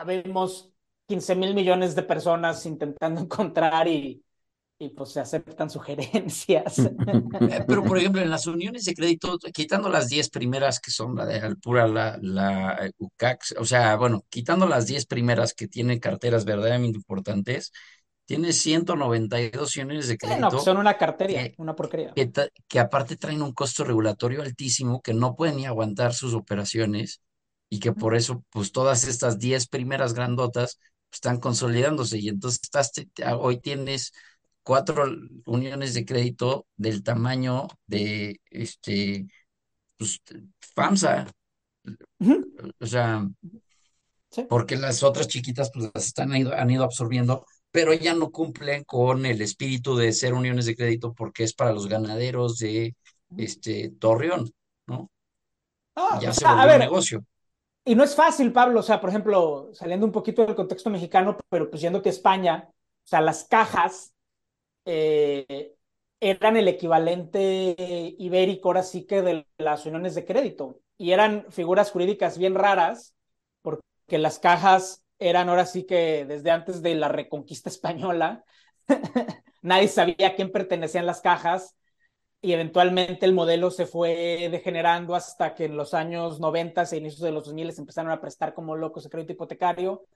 Habemos 0.00 0.72
15 1.06 1.34
mil 1.34 1.54
millones 1.54 1.94
de 1.94 2.02
personas 2.02 2.64
intentando 2.64 3.20
encontrar 3.22 3.86
y, 3.86 4.24
y 4.78 4.88
pues 4.88 5.10
se 5.10 5.20
aceptan 5.20 5.68
sugerencias. 5.68 6.76
Pero, 7.68 7.84
por 7.84 7.98
ejemplo, 7.98 8.22
en 8.22 8.30
las 8.30 8.46
uniones 8.46 8.86
de 8.86 8.94
crédito, 8.94 9.38
quitando 9.52 9.90
las 9.90 10.08
10 10.08 10.30
primeras 10.30 10.80
que 10.80 10.90
son 10.90 11.14
la 11.16 11.26
de 11.26 11.38
Alpura, 11.40 11.86
la, 11.86 12.18
la 12.22 12.86
eh, 12.86 12.92
UCAX, 12.98 13.54
o 13.58 13.64
sea, 13.66 13.96
bueno, 13.96 14.24
quitando 14.30 14.66
las 14.66 14.86
10 14.86 15.04
primeras 15.04 15.52
que 15.52 15.68
tienen 15.68 15.98
carteras 16.00 16.46
verdaderamente 16.46 16.96
importantes, 16.96 17.72
tienes 18.24 18.58
192 18.62 19.76
uniones 19.76 20.08
de 20.08 20.16
Sí, 20.16 20.26
no, 20.26 20.26
crédito 20.28 20.58
que 20.58 20.64
son 20.64 20.78
una 20.78 20.96
cartería, 20.96 21.42
que, 21.42 21.54
una 21.58 21.76
porquería. 21.76 22.12
que, 22.14 22.32
que 22.68 22.78
aparte 22.80 23.16
traen 23.16 23.42
un 23.42 23.52
costo 23.52 23.84
regulatorio 23.84 24.40
altísimo, 24.40 25.02
que 25.02 25.12
no 25.12 25.36
pueden 25.36 25.56
ni 25.56 25.66
aguantar 25.66 26.14
sus 26.14 26.32
operaciones 26.32 27.20
y 27.70 27.80
que 27.80 27.92
por 27.94 28.16
eso, 28.16 28.44
pues 28.50 28.72
todas 28.72 29.04
estas 29.06 29.40
10 29.40 29.68
primeras 29.68 30.14
grandotas 30.14 30.80
están 31.12 31.40
consolidándose 31.40 32.18
y 32.20 32.30
entonces 32.30 32.60
estás, 32.64 32.92
hoy 33.40 33.60
tienes 33.60 34.12
cuatro 34.64 35.04
uniones 35.46 35.94
de 35.94 36.04
crédito 36.06 36.66
del 36.76 37.02
tamaño 37.04 37.68
de 37.88 38.40
este 38.50 39.26
pues, 39.98 40.20
FAMSA, 40.74 41.26
o 42.80 42.86
sea, 42.86 43.26
sí. 44.30 44.48
porque 44.48 44.76
las 44.76 45.02
otras 45.02 45.28
chiquitas 45.28 45.70
pues 45.72 45.90
las 45.94 46.06
están 46.06 46.32
han 46.32 46.70
ido 46.70 46.84
absorbiendo, 46.84 47.44
pero 47.70 47.92
ya 47.94 48.14
no 48.14 48.30
cumplen 48.30 48.84
con 48.84 49.26
el 49.26 49.40
espíritu 49.42 49.96
de 49.96 50.12
ser 50.12 50.34
uniones 50.34 50.66
de 50.66 50.76
crédito 50.76 51.14
porque 51.14 51.44
es 51.44 51.54
para 51.54 51.72
los 51.72 51.88
ganaderos 51.88 52.58
de 52.58 52.94
este 53.36 53.90
Torreón, 53.98 54.50
¿no? 54.86 55.10
Ah, 55.96 56.20
Ya 56.20 56.30
o 56.30 56.34
se 56.34 56.40
sea, 56.40 56.60
a 56.62 56.66
volvió 56.66 56.70
un 56.70 56.78
ver, 56.78 56.80
negocio. 56.80 57.24
Y 57.90 57.96
no 57.96 58.04
es 58.04 58.14
fácil, 58.14 58.52
Pablo, 58.52 58.78
o 58.78 58.82
sea, 58.84 59.00
por 59.00 59.10
ejemplo, 59.10 59.70
saliendo 59.72 60.06
un 60.06 60.12
poquito 60.12 60.46
del 60.46 60.54
contexto 60.54 60.90
mexicano, 60.90 61.36
pero 61.48 61.68
pues 61.68 61.82
yéndote 61.82 62.08
a 62.08 62.12
España, 62.12 62.68
o 62.70 62.72
sea, 63.02 63.20
las 63.20 63.42
cajas 63.48 64.14
eh, 64.84 65.74
eran 66.20 66.56
el 66.56 66.68
equivalente 66.68 67.74
ibérico, 68.16 68.68
ahora 68.68 68.84
sí 68.84 69.06
que 69.08 69.22
de 69.22 69.44
las 69.58 69.86
uniones 69.86 70.14
de 70.14 70.24
crédito, 70.24 70.80
y 70.98 71.10
eran 71.10 71.46
figuras 71.50 71.90
jurídicas 71.90 72.38
bien 72.38 72.54
raras, 72.54 73.16
porque 73.60 74.18
las 74.18 74.38
cajas 74.38 75.02
eran 75.18 75.48
ahora 75.48 75.66
sí 75.66 75.84
que 75.84 76.24
desde 76.26 76.52
antes 76.52 76.82
de 76.82 76.94
la 76.94 77.08
reconquista 77.08 77.70
española, 77.70 78.44
nadie 79.62 79.88
sabía 79.88 80.28
a 80.28 80.34
quién 80.36 80.52
pertenecían 80.52 81.06
las 81.06 81.20
cajas, 81.22 81.74
y 82.42 82.52
eventualmente 82.52 83.26
el 83.26 83.34
modelo 83.34 83.70
se 83.70 83.86
fue 83.86 84.48
degenerando 84.50 85.14
hasta 85.14 85.54
que 85.54 85.66
en 85.66 85.76
los 85.76 85.92
años 85.92 86.40
90 86.40 86.82
e 86.82 86.96
inicios 86.96 87.20
de 87.20 87.32
los 87.32 87.44
2000 87.44 87.72
se 87.72 87.80
empezaron 87.82 88.10
a 88.10 88.20
prestar 88.20 88.54
como 88.54 88.76
locos 88.76 89.04
el 89.04 89.10
crédito 89.10 89.32
hipotecario, 89.32 90.06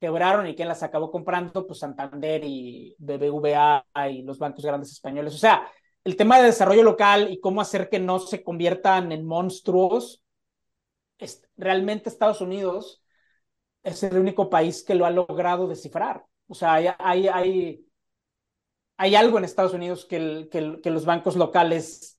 quebraron 0.00 0.46
y 0.46 0.54
quién 0.54 0.68
las 0.68 0.82
acabó 0.82 1.10
comprando, 1.10 1.66
pues 1.66 1.80
Santander 1.80 2.42
y 2.44 2.96
BBVA 2.98 3.84
y 4.10 4.22
los 4.22 4.38
bancos 4.38 4.64
grandes 4.64 4.92
españoles. 4.92 5.34
O 5.34 5.38
sea, 5.38 5.70
el 6.04 6.16
tema 6.16 6.38
de 6.38 6.44
desarrollo 6.46 6.82
local 6.82 7.30
y 7.30 7.40
cómo 7.40 7.60
hacer 7.60 7.88
que 7.88 7.98
no 7.98 8.18
se 8.18 8.42
conviertan 8.42 9.12
en 9.12 9.26
monstruos, 9.26 10.22
es, 11.18 11.42
realmente 11.56 12.08
Estados 12.08 12.40
Unidos 12.40 13.02
es 13.82 14.02
el 14.02 14.18
único 14.18 14.48
país 14.48 14.82
que 14.82 14.94
lo 14.94 15.06
ha 15.06 15.10
logrado 15.10 15.68
descifrar. 15.68 16.24
O 16.46 16.54
sea, 16.54 16.74
hay, 16.98 17.28
hay 17.28 17.83
hay 18.96 19.14
algo 19.14 19.38
en 19.38 19.44
Estados 19.44 19.74
Unidos 19.74 20.06
que, 20.06 20.16
el, 20.16 20.48
que, 20.50 20.58
el, 20.58 20.80
que 20.80 20.90
los 20.90 21.04
bancos 21.04 21.36
locales 21.36 22.18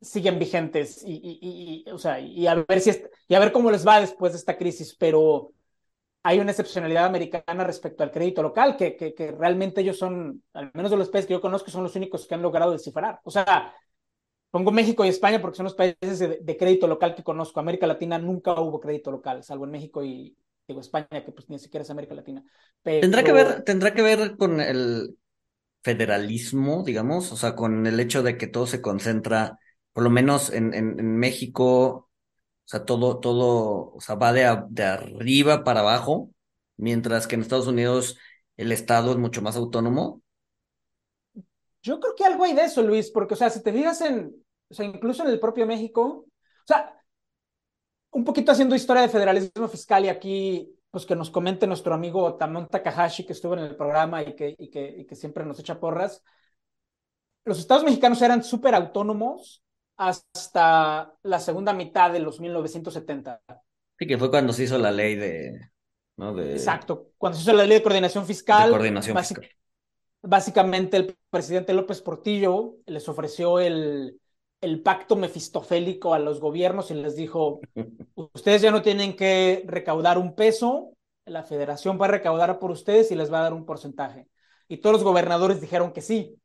siguen 0.00 0.38
vigentes 0.38 1.02
y, 1.04 1.14
y, 1.14 1.84
y, 1.86 1.90
o 1.90 1.98
sea, 1.98 2.20
y, 2.20 2.46
a 2.46 2.54
ver 2.54 2.80
si 2.80 2.90
y 3.28 3.34
a 3.34 3.38
ver 3.38 3.50
cómo 3.50 3.70
les 3.70 3.86
va 3.86 4.00
después 4.00 4.32
de 4.32 4.38
esta 4.38 4.56
crisis, 4.56 4.94
pero 4.94 5.52
hay 6.22 6.40
una 6.40 6.50
excepcionalidad 6.50 7.06
americana 7.06 7.64
respecto 7.64 8.02
al 8.02 8.10
crédito 8.10 8.42
local, 8.42 8.76
que, 8.76 8.96
que, 8.96 9.14
que 9.14 9.30
realmente 9.30 9.80
ellos 9.80 9.96
son, 9.96 10.42
al 10.52 10.70
menos 10.74 10.90
de 10.90 10.96
los 10.96 11.08
países 11.08 11.28
que 11.28 11.34
yo 11.34 11.40
conozco, 11.40 11.70
son 11.70 11.84
los 11.84 11.96
únicos 11.96 12.26
que 12.26 12.34
han 12.34 12.42
logrado 12.42 12.72
descifrar. 12.72 13.20
O 13.22 13.30
sea, 13.30 13.72
pongo 14.50 14.72
México 14.72 15.04
y 15.04 15.08
España 15.08 15.40
porque 15.40 15.56
son 15.56 15.64
los 15.64 15.74
países 15.74 16.18
de, 16.18 16.38
de 16.42 16.56
crédito 16.56 16.88
local 16.88 17.14
que 17.14 17.22
conozco. 17.22 17.60
América 17.60 17.86
Latina 17.86 18.18
nunca 18.18 18.60
hubo 18.60 18.80
crédito 18.80 19.10
local, 19.10 19.44
salvo 19.44 19.66
en 19.66 19.70
México 19.70 20.02
y 20.02 20.36
digo 20.66 20.80
España, 20.80 21.06
que 21.24 21.32
pues 21.32 21.48
ni 21.48 21.58
siquiera 21.58 21.82
es 21.82 21.90
América 21.90 22.14
Latina. 22.14 22.42
Pero... 22.82 23.00
¿Tendrá 23.02 23.22
que 23.22 23.32
ver, 23.32 23.62
tendrá 23.62 23.94
que 23.94 24.02
ver 24.02 24.36
con 24.36 24.60
el 24.60 25.16
federalismo, 25.86 26.82
digamos, 26.82 27.30
o 27.30 27.36
sea, 27.36 27.54
con 27.54 27.86
el 27.86 28.00
hecho 28.00 28.24
de 28.24 28.36
que 28.36 28.48
todo 28.48 28.66
se 28.66 28.82
concentra, 28.82 29.60
por 29.92 30.02
lo 30.02 30.10
menos 30.10 30.52
en, 30.52 31.16
México, 31.16 31.68
o 31.68 32.08
sea, 32.64 32.84
todo, 32.84 33.20
todo, 33.20 33.92
o 33.94 34.00
sea, 34.00 34.16
va 34.16 34.32
de, 34.32 34.64
de 34.70 34.82
arriba 34.82 35.62
para 35.62 35.80
abajo, 35.80 36.30
mientras 36.76 37.28
que 37.28 37.36
en 37.36 37.42
Estados 37.42 37.68
Unidos 37.68 38.18
el 38.56 38.72
Estado 38.72 39.12
es 39.12 39.16
mucho 39.16 39.42
más 39.42 39.54
autónomo. 39.54 40.22
Yo 41.82 42.00
creo 42.00 42.16
que 42.16 42.24
algo 42.24 42.42
hay 42.42 42.54
de 42.54 42.64
eso, 42.64 42.82
Luis, 42.82 43.12
porque, 43.12 43.34
o 43.34 43.36
sea, 43.36 43.48
si 43.48 43.62
te 43.62 43.72
fijas 43.72 44.00
en, 44.00 44.34
o 44.68 44.74
sea, 44.74 44.84
incluso 44.84 45.22
en 45.22 45.30
el 45.30 45.38
propio 45.38 45.68
México, 45.68 46.26
o 46.26 46.66
sea, 46.66 47.00
un 48.10 48.24
poquito 48.24 48.50
haciendo 48.50 48.74
historia 48.74 49.02
de 49.02 49.08
federalismo 49.08 49.68
fiscal 49.68 50.04
y 50.04 50.08
aquí, 50.08 50.75
pues 50.90 51.06
que 51.06 51.16
nos 51.16 51.30
comente 51.30 51.66
nuestro 51.66 51.94
amigo 51.94 52.36
Tamón 52.36 52.68
Takahashi, 52.68 53.24
que 53.24 53.32
estuvo 53.32 53.54
en 53.54 53.60
el 53.60 53.76
programa 53.76 54.22
y 54.22 54.34
que, 54.34 54.54
y 54.58 54.70
que, 54.70 54.94
y 54.98 55.04
que 55.06 55.14
siempre 55.14 55.44
nos 55.44 55.58
echa 55.58 55.78
porras. 55.78 56.22
Los 57.44 57.58
estados 57.58 57.84
mexicanos 57.84 58.20
eran 58.22 58.42
súper 58.42 58.74
autónomos 58.74 59.62
hasta 59.96 61.14
la 61.22 61.40
segunda 61.40 61.72
mitad 61.72 62.12
de 62.12 62.20
los 62.20 62.40
1970. 62.40 63.40
Sí, 63.98 64.06
que 64.06 64.18
fue 64.18 64.30
cuando 64.30 64.52
se 64.52 64.64
hizo 64.64 64.78
la 64.78 64.90
ley 64.90 65.14
de... 65.14 65.70
¿no? 66.16 66.34
de 66.34 66.52
Exacto, 66.52 67.12
cuando 67.18 67.36
se 67.36 67.44
hizo 67.44 67.52
la 67.52 67.64
ley 67.64 67.78
de 67.78 67.82
coordinación 67.82 68.26
fiscal. 68.26 68.66
De 68.66 68.76
coordinación 68.76 69.18
fiscal. 69.18 69.48
Básicamente 70.22 70.96
el 70.96 71.16
presidente 71.30 71.72
López 71.72 72.02
Portillo 72.02 72.76
les 72.86 73.08
ofreció 73.08 73.60
el, 73.60 74.18
el 74.60 74.82
pacto 74.82 75.16
mefistofélico 75.16 76.14
a 76.14 76.18
los 76.18 76.40
gobiernos 76.40 76.90
y 76.90 76.94
les 76.94 77.16
dijo, 77.16 77.60
ustedes 78.14 78.62
ya 78.62 78.70
no 78.70 78.82
tienen 78.82 79.16
que 79.16 79.62
recaudar 79.66 80.18
un 80.18 80.34
peso, 80.34 80.92
la 81.24 81.42
federación 81.42 81.98
va 82.00 82.06
a 82.06 82.10
recaudar 82.10 82.58
por 82.58 82.70
ustedes 82.70 83.10
y 83.10 83.16
les 83.16 83.32
va 83.32 83.40
a 83.40 83.42
dar 83.42 83.52
un 83.52 83.66
porcentaje. 83.66 84.28
Y 84.68 84.78
todos 84.78 84.94
los 84.94 85.04
gobernadores 85.04 85.60
dijeron 85.60 85.92
que 85.92 86.00
sí. 86.00 86.36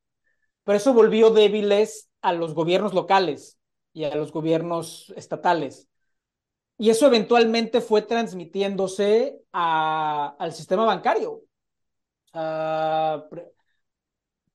Pero 0.64 0.78
eso 0.78 0.94
volvió 0.94 1.32
débiles 1.32 2.10
a 2.22 2.34
los 2.34 2.54
gobiernos 2.54 2.94
locales 2.94 3.58
y 3.94 4.04
a 4.04 4.16
los 4.16 4.32
gobiernos 4.32 5.14
estatales. 5.16 5.88
Y 6.78 6.90
eso 6.90 7.08
eventualmente 7.08 7.82
fue 7.82 8.02
transmitiéndose 8.02 9.40
a, 9.52 10.36
al 10.40 10.54
sistema 10.54 10.86
bancario. 10.86 11.42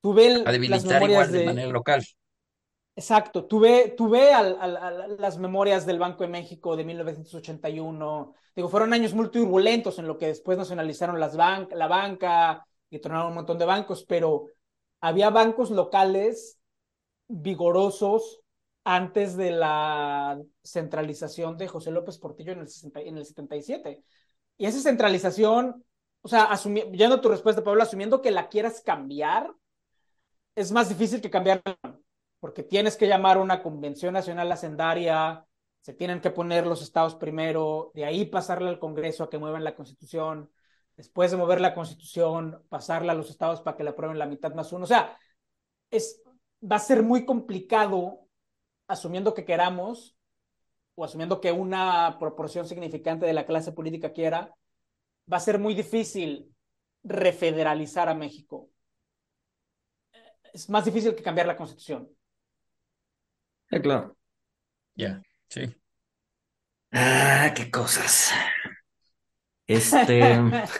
tuve 0.00 0.34
a 0.34 0.38
las 0.38 0.52
debilitar 0.52 1.00
memorias 1.00 1.10
igual 1.10 1.32
de 1.32 1.44
manera 1.44 1.68
local. 1.68 2.04
Exacto, 2.98 3.44
tuve, 3.44 3.90
tuve 3.90 4.32
al, 4.32 5.16
las 5.18 5.36
memorias 5.36 5.84
del 5.84 5.98
Banco 5.98 6.22
de 6.24 6.30
México 6.30 6.76
de 6.76 6.84
1981. 6.84 8.32
Digo, 8.54 8.70
fueron 8.70 8.94
años 8.94 9.12
muy 9.12 9.30
turbulentos 9.30 9.98
en 9.98 10.06
lo 10.06 10.16
que 10.16 10.28
después 10.28 10.56
nacionalizaron 10.56 11.20
las 11.20 11.34
la 11.34 11.88
banca 11.88 12.66
y 12.88 12.98
tronaron 12.98 13.28
un 13.28 13.34
montón 13.34 13.58
de 13.58 13.66
bancos, 13.66 14.04
pero 14.08 14.46
había 15.02 15.28
bancos 15.28 15.70
locales 15.70 16.58
vigorosos 17.28 18.40
antes 18.84 19.36
de 19.36 19.50
la 19.50 20.40
centralización 20.62 21.58
de 21.58 21.68
José 21.68 21.90
López 21.90 22.16
Portillo 22.18 22.52
en 22.52 22.60
el, 22.60 22.68
60, 22.68 23.00
en 23.02 23.18
el 23.18 23.26
77. 23.26 24.02
Y 24.56 24.64
esa 24.64 24.80
centralización, 24.80 25.84
o 26.22 26.28
sea, 26.28 26.48
yendo 26.92 27.16
a 27.16 27.20
tu 27.20 27.28
respuesta, 27.28 27.62
Pablo, 27.62 27.82
asumiendo 27.82 28.22
que 28.22 28.30
la 28.30 28.48
quieras 28.48 28.80
cambiar, 28.80 29.52
es 30.54 30.72
más 30.72 30.88
difícil 30.88 31.20
que 31.20 31.28
cambiarla 31.28 31.76
porque 32.40 32.62
tienes 32.62 32.96
que 32.96 33.08
llamar 33.08 33.38
una 33.38 33.62
convención 33.62 34.14
nacional 34.14 34.50
hacendaria, 34.52 35.46
se 35.80 35.94
tienen 35.94 36.20
que 36.20 36.30
poner 36.30 36.66
los 36.66 36.82
estados 36.82 37.14
primero, 37.14 37.92
de 37.94 38.04
ahí 38.04 38.24
pasarle 38.24 38.68
al 38.68 38.78
Congreso 38.78 39.24
a 39.24 39.30
que 39.30 39.38
muevan 39.38 39.64
la 39.64 39.76
Constitución, 39.76 40.50
después 40.96 41.30
de 41.30 41.36
mover 41.36 41.60
la 41.60 41.74
Constitución, 41.74 42.64
pasarla 42.68 43.12
a 43.12 43.14
los 43.14 43.30
estados 43.30 43.60
para 43.60 43.76
que 43.76 43.84
la 43.84 43.90
aprueben 43.90 44.18
la 44.18 44.26
mitad 44.26 44.52
más 44.54 44.72
uno. 44.72 44.84
O 44.84 44.88
sea, 44.88 45.16
es, 45.90 46.22
va 46.60 46.76
a 46.76 46.80
ser 46.80 47.02
muy 47.02 47.24
complicado, 47.24 48.26
asumiendo 48.88 49.34
que 49.34 49.44
queramos, 49.44 50.16
o 50.96 51.04
asumiendo 51.04 51.40
que 51.40 51.52
una 51.52 52.16
proporción 52.18 52.66
significante 52.66 53.26
de 53.26 53.34
la 53.34 53.46
clase 53.46 53.72
política 53.72 54.12
quiera, 54.12 54.54
va 55.32 55.36
a 55.36 55.40
ser 55.40 55.58
muy 55.58 55.74
difícil 55.74 56.54
refederalizar 57.04 58.08
a 58.08 58.14
México. 58.14 58.70
Es 60.52 60.68
más 60.70 60.84
difícil 60.84 61.14
que 61.14 61.22
cambiar 61.22 61.46
la 61.46 61.56
Constitución. 61.56 62.15
Sí, 63.70 63.80
claro. 63.80 64.16
Ya, 64.96 65.22
sí. 65.48 65.76
Ah, 66.92 67.52
qué 67.54 67.70
cosas. 67.70 68.32
Este. 69.66 70.20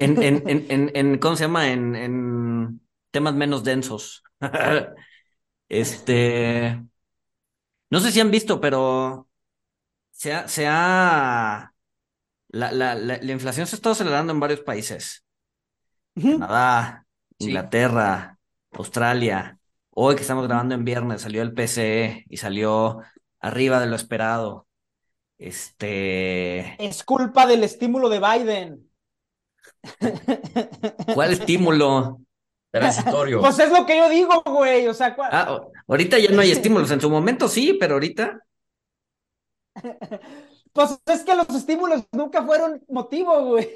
en, 0.00 0.22
en, 0.22 0.42
en, 0.48 0.66
en, 0.70 0.90
en, 0.94 1.18
¿cómo 1.18 1.36
se 1.36 1.44
llama? 1.44 1.70
En, 1.70 1.94
en 1.96 2.80
temas 3.10 3.34
menos 3.34 3.64
densos. 3.64 4.22
este. 5.68 6.82
No 7.90 8.00
sé 8.00 8.10
si 8.12 8.20
han 8.20 8.30
visto, 8.30 8.60
pero 8.60 9.28
se 10.12 10.32
ha, 10.34 10.48
se 10.48 10.66
ha 10.68 11.74
la, 12.50 12.72
la, 12.72 12.94
la, 12.96 13.18
la 13.22 13.32
inflación 13.32 13.66
se 13.66 13.76
ha 13.76 13.78
estado 13.78 13.94
acelerando 13.94 14.32
en 14.34 14.40
varios 14.40 14.60
países. 14.62 15.24
Canadá, 16.28 17.06
Sí. 17.38 17.46
Inglaterra, 17.46 18.38
Australia. 18.72 19.58
Hoy 19.94 20.14
que 20.16 20.22
estamos 20.22 20.46
grabando 20.46 20.74
en 20.74 20.84
viernes 20.84 21.22
salió 21.22 21.42
el 21.42 21.52
PCE 21.52 22.24
y 22.28 22.36
salió 22.38 23.00
arriba 23.40 23.78
de 23.80 23.86
lo 23.86 23.96
esperado. 23.96 24.66
Este, 25.38 26.82
Es 26.84 27.02
culpa 27.04 27.46
del 27.46 27.64
estímulo 27.64 28.08
de 28.08 28.20
Biden. 28.20 28.90
¿cuál 31.14 31.32
estímulo? 31.32 32.20
Transitorio. 32.70 33.40
Pues 33.40 33.58
es 33.58 33.70
lo 33.70 33.84
que 33.84 33.98
yo 33.98 34.08
digo, 34.08 34.42
güey. 34.46 34.86
O 34.88 34.94
sea, 34.94 35.14
¿cuál- 35.14 35.30
Ah, 35.32 35.52
o- 35.52 35.72
ahorita 35.88 36.18
ya 36.18 36.30
no 36.30 36.40
hay 36.40 36.50
estímulos. 36.52 36.90
En 36.90 37.00
su 37.00 37.10
momento 37.10 37.48
sí, 37.48 37.74
pero 37.78 37.94
ahorita. 37.94 38.40
pues 40.72 40.98
es 41.06 41.24
que 41.24 41.34
los 41.36 41.48
estímulos 41.50 42.04
nunca 42.12 42.42
fueron 42.44 42.82
motivo, 42.88 43.44
güey. 43.44 43.68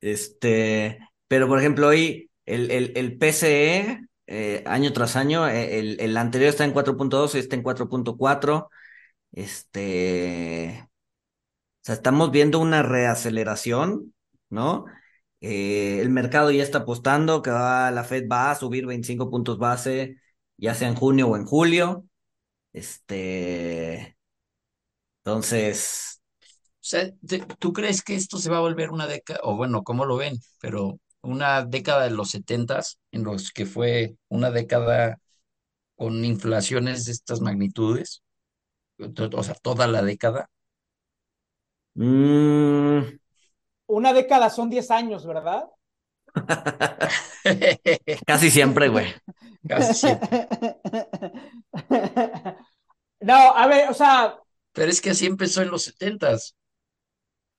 Este, 0.00 0.98
pero 1.28 1.48
por 1.48 1.58
ejemplo, 1.58 1.88
hoy 1.88 2.30
el, 2.46 2.70
el, 2.70 2.92
el 2.96 3.18
PCE, 3.18 4.00
eh, 4.26 4.62
año 4.66 4.92
tras 4.92 5.16
año, 5.16 5.48
eh, 5.48 5.78
el, 5.78 6.00
el 6.00 6.16
anterior 6.16 6.50
está 6.50 6.64
en 6.64 6.72
4.2 6.72 7.34
y 7.34 7.38
está 7.38 7.56
en 7.56 7.62
4.4. 7.62 8.70
Este, 9.32 10.88
o 11.82 11.84
sea, 11.86 11.94
estamos 11.96 12.30
viendo 12.30 12.58
una 12.60 12.82
reaceleración, 12.82 14.14
¿no? 14.50 14.86
Eh, 15.40 16.00
el 16.00 16.10
mercado 16.10 16.50
ya 16.50 16.62
está 16.62 16.78
apostando 16.78 17.42
que 17.42 17.50
va, 17.50 17.90
la 17.90 18.04
Fed 18.04 18.26
va 18.30 18.50
a 18.50 18.54
subir 18.56 18.86
25 18.86 19.30
puntos 19.30 19.58
base, 19.58 20.16
ya 20.56 20.74
sea 20.74 20.88
en 20.88 20.94
junio 20.96 21.28
o 21.28 21.36
en 21.36 21.44
julio. 21.46 22.06
Este, 22.72 24.16
entonces, 25.24 26.20
O 26.82 26.84
sea, 26.86 27.10
¿tú 27.60 27.72
crees 27.72 28.02
que 28.02 28.14
esto 28.16 28.38
se 28.38 28.50
va 28.50 28.58
a 28.58 28.60
volver 28.60 28.90
una 28.90 29.06
década, 29.08 29.40
o 29.44 29.56
bueno, 29.56 29.84
cómo 29.84 30.06
lo 30.06 30.16
ven, 30.18 30.38
pero 30.60 31.00
una 31.24 31.64
década 31.64 32.04
de 32.04 32.10
los 32.10 32.30
setentas, 32.30 32.98
en 33.12 33.24
los 33.24 33.52
que 33.52 33.66
fue 33.66 34.16
una 34.28 34.50
década 34.50 35.18
con 35.96 36.24
inflaciones 36.24 37.06
de 37.06 37.12
estas 37.12 37.40
magnitudes? 37.42 38.22
O 38.98 39.42
sea, 39.44 39.54
toda 39.56 39.86
la 39.88 40.02
década. 40.02 40.50
mm, 41.96 43.18
Una 43.98 44.12
década 44.12 44.50
son 44.50 44.68
10 44.68 44.90
años, 44.90 45.26
¿verdad? 45.26 45.70
casi 48.26 48.50
siempre, 48.50 48.88
güey. 48.88 49.06
Casi 49.66 49.94
siempre. 49.94 50.28
No, 53.20 53.34
a 53.56 53.66
ver, 53.68 53.90
o 53.90 53.94
sea, 53.94 54.38
Pero 54.72 54.90
es 54.90 55.00
que 55.00 55.10
así 55.10 55.24
empezó 55.26 55.62
en 55.62 55.70
los 55.70 55.84
setentas. 55.84 56.54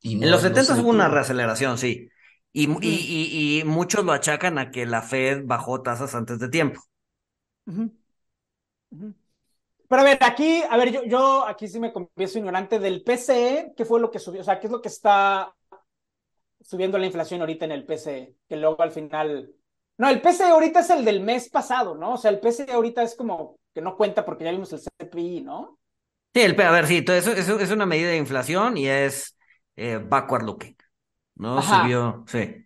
Y 0.02 0.16
En 0.20 0.30
no, 0.30 0.32
los 0.32 0.42
no 0.42 0.42
70 0.42 0.76
se 0.76 0.82
hubo 0.82 0.90
una 0.90 1.08
reaceleración, 1.10 1.78
sí. 1.78 2.08
Y, 2.56 2.70
y, 2.82 3.60
y, 3.60 3.60
y 3.62 3.64
muchos 3.66 4.06
lo 4.06 4.14
achacan 4.14 4.58
a 4.58 4.72
que 4.72 4.86
la 4.86 5.02
Fed 5.02 5.44
bajó 5.46 5.82
tasas 5.82 6.16
antes 6.16 6.40
de 6.40 6.50
tiempo. 6.50 6.82
Pero 9.88 10.02
a 10.02 10.06
ver, 10.06 10.18
aquí, 10.22 10.64
a 10.70 10.78
ver, 10.78 10.92
yo, 10.92 11.04
yo 11.04 11.46
aquí 11.48 11.68
sí 11.68 11.80
me 11.80 11.94
confieso 11.94 12.40
ignorante 12.40 12.80
del 12.80 13.04
PCE, 13.04 13.74
¿qué 13.78 13.86
fue 13.86 14.00
lo 14.00 14.10
que 14.12 14.20
subió? 14.20 14.42
O 14.42 14.44
sea, 14.44 14.60
¿qué 14.60 14.68
es 14.68 14.72
lo 14.74 14.82
que 14.82 14.90
está 14.90 15.54
subiendo 16.62 16.98
la 16.98 17.06
inflación 17.06 17.42
ahorita 17.42 17.66
en 17.66 17.72
el 17.72 17.86
PCE? 17.86 18.36
Que 18.48 18.58
luego 18.58 18.82
al 18.82 18.92
final. 18.92 19.54
No, 19.98 20.10
el 20.10 20.22
PCE 20.22 20.50
ahorita 20.50 20.82
es 20.82 20.90
el 20.90 21.06
del 21.06 21.22
mes 21.22 21.50
pasado, 21.50 21.96
¿no? 21.96 22.14
O 22.14 22.18
sea, 22.18 22.32
el 22.32 22.40
PCE 22.40 22.72
ahorita 22.74 23.04
es 23.04 23.16
como 23.16 23.58
que 23.74 23.82
no 23.82 23.96
cuenta 23.98 24.26
porque 24.26 24.44
ya 24.44 24.52
vimos 24.52 24.72
el 24.74 24.80
CPI, 24.80 25.42
¿no? 25.42 25.80
Sí, 26.34 26.42
el, 26.42 26.56
P- 26.56 26.64
a 26.64 26.72
ver, 26.72 26.86
sí, 26.88 27.02
todo 27.02 27.16
eso, 27.16 27.32
eso 27.32 27.60
es 27.60 27.72
una 27.72 27.86
medida 27.86 28.10
de 28.10 28.18
inflación 28.18 28.76
y 28.78 28.88
es 28.88 29.38
eh, 29.78 29.98
backward 30.04 30.44
looking, 30.44 30.76
¿no? 31.36 31.58
Ajá. 31.60 31.82
Subió, 31.82 32.24
sí. 32.28 32.66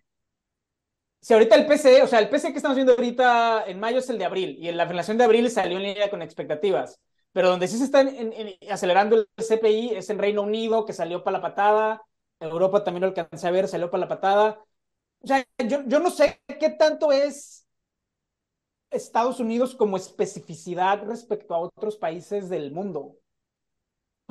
Si 1.20 1.34
ahorita 1.34 1.54
el 1.56 1.66
PCE, 1.66 2.02
o 2.02 2.06
sea, 2.06 2.18
el 2.18 2.28
PCE 2.30 2.52
que 2.52 2.56
estamos 2.58 2.76
viendo 2.76 2.92
ahorita 2.94 3.64
en 3.66 3.78
mayo 3.78 3.98
es 3.98 4.08
el 4.08 4.18
de 4.18 4.24
abril, 4.24 4.56
y 4.58 4.68
en 4.68 4.76
la 4.76 4.84
inflación 4.84 5.18
de 5.18 5.24
abril 5.24 5.50
salió 5.50 5.76
en 5.76 5.82
línea 5.84 6.10
con 6.10 6.22
expectativas. 6.22 6.98
Pero 7.32 7.48
donde 7.50 7.68
sí 7.68 7.76
se 7.78 7.84
está 7.84 8.00
en- 8.00 8.32
en- 8.32 8.56
acelerando 8.72 9.16
el 9.16 9.28
CPI 9.44 9.90
es 9.96 10.08
en 10.10 10.18
Reino 10.18 10.42
Unido, 10.42 10.84
que 10.86 10.92
salió 10.92 11.22
para 11.22 11.38
la 11.38 11.42
patada. 11.42 12.02
Europa 12.40 12.82
también 12.84 13.02
lo 13.02 13.08
alcancé 13.08 13.46
a 13.46 13.50
ver, 13.50 13.68
salió 13.68 13.90
para 13.90 14.00
la 14.02 14.08
patada. 14.08 14.64
O 15.22 15.26
sea, 15.26 15.44
yo, 15.68 15.82
yo 15.86 16.00
no 16.00 16.10
sé 16.10 16.42
qué 16.60 16.70
tanto 16.70 17.12
es 17.12 17.66
Estados 18.92 19.40
Unidos 19.40 19.74
como 19.74 19.96
especificidad 19.96 21.02
respecto 21.04 21.54
a 21.54 21.58
otros 21.58 21.96
países 21.96 22.48
del 22.48 22.70
mundo. 22.72 23.16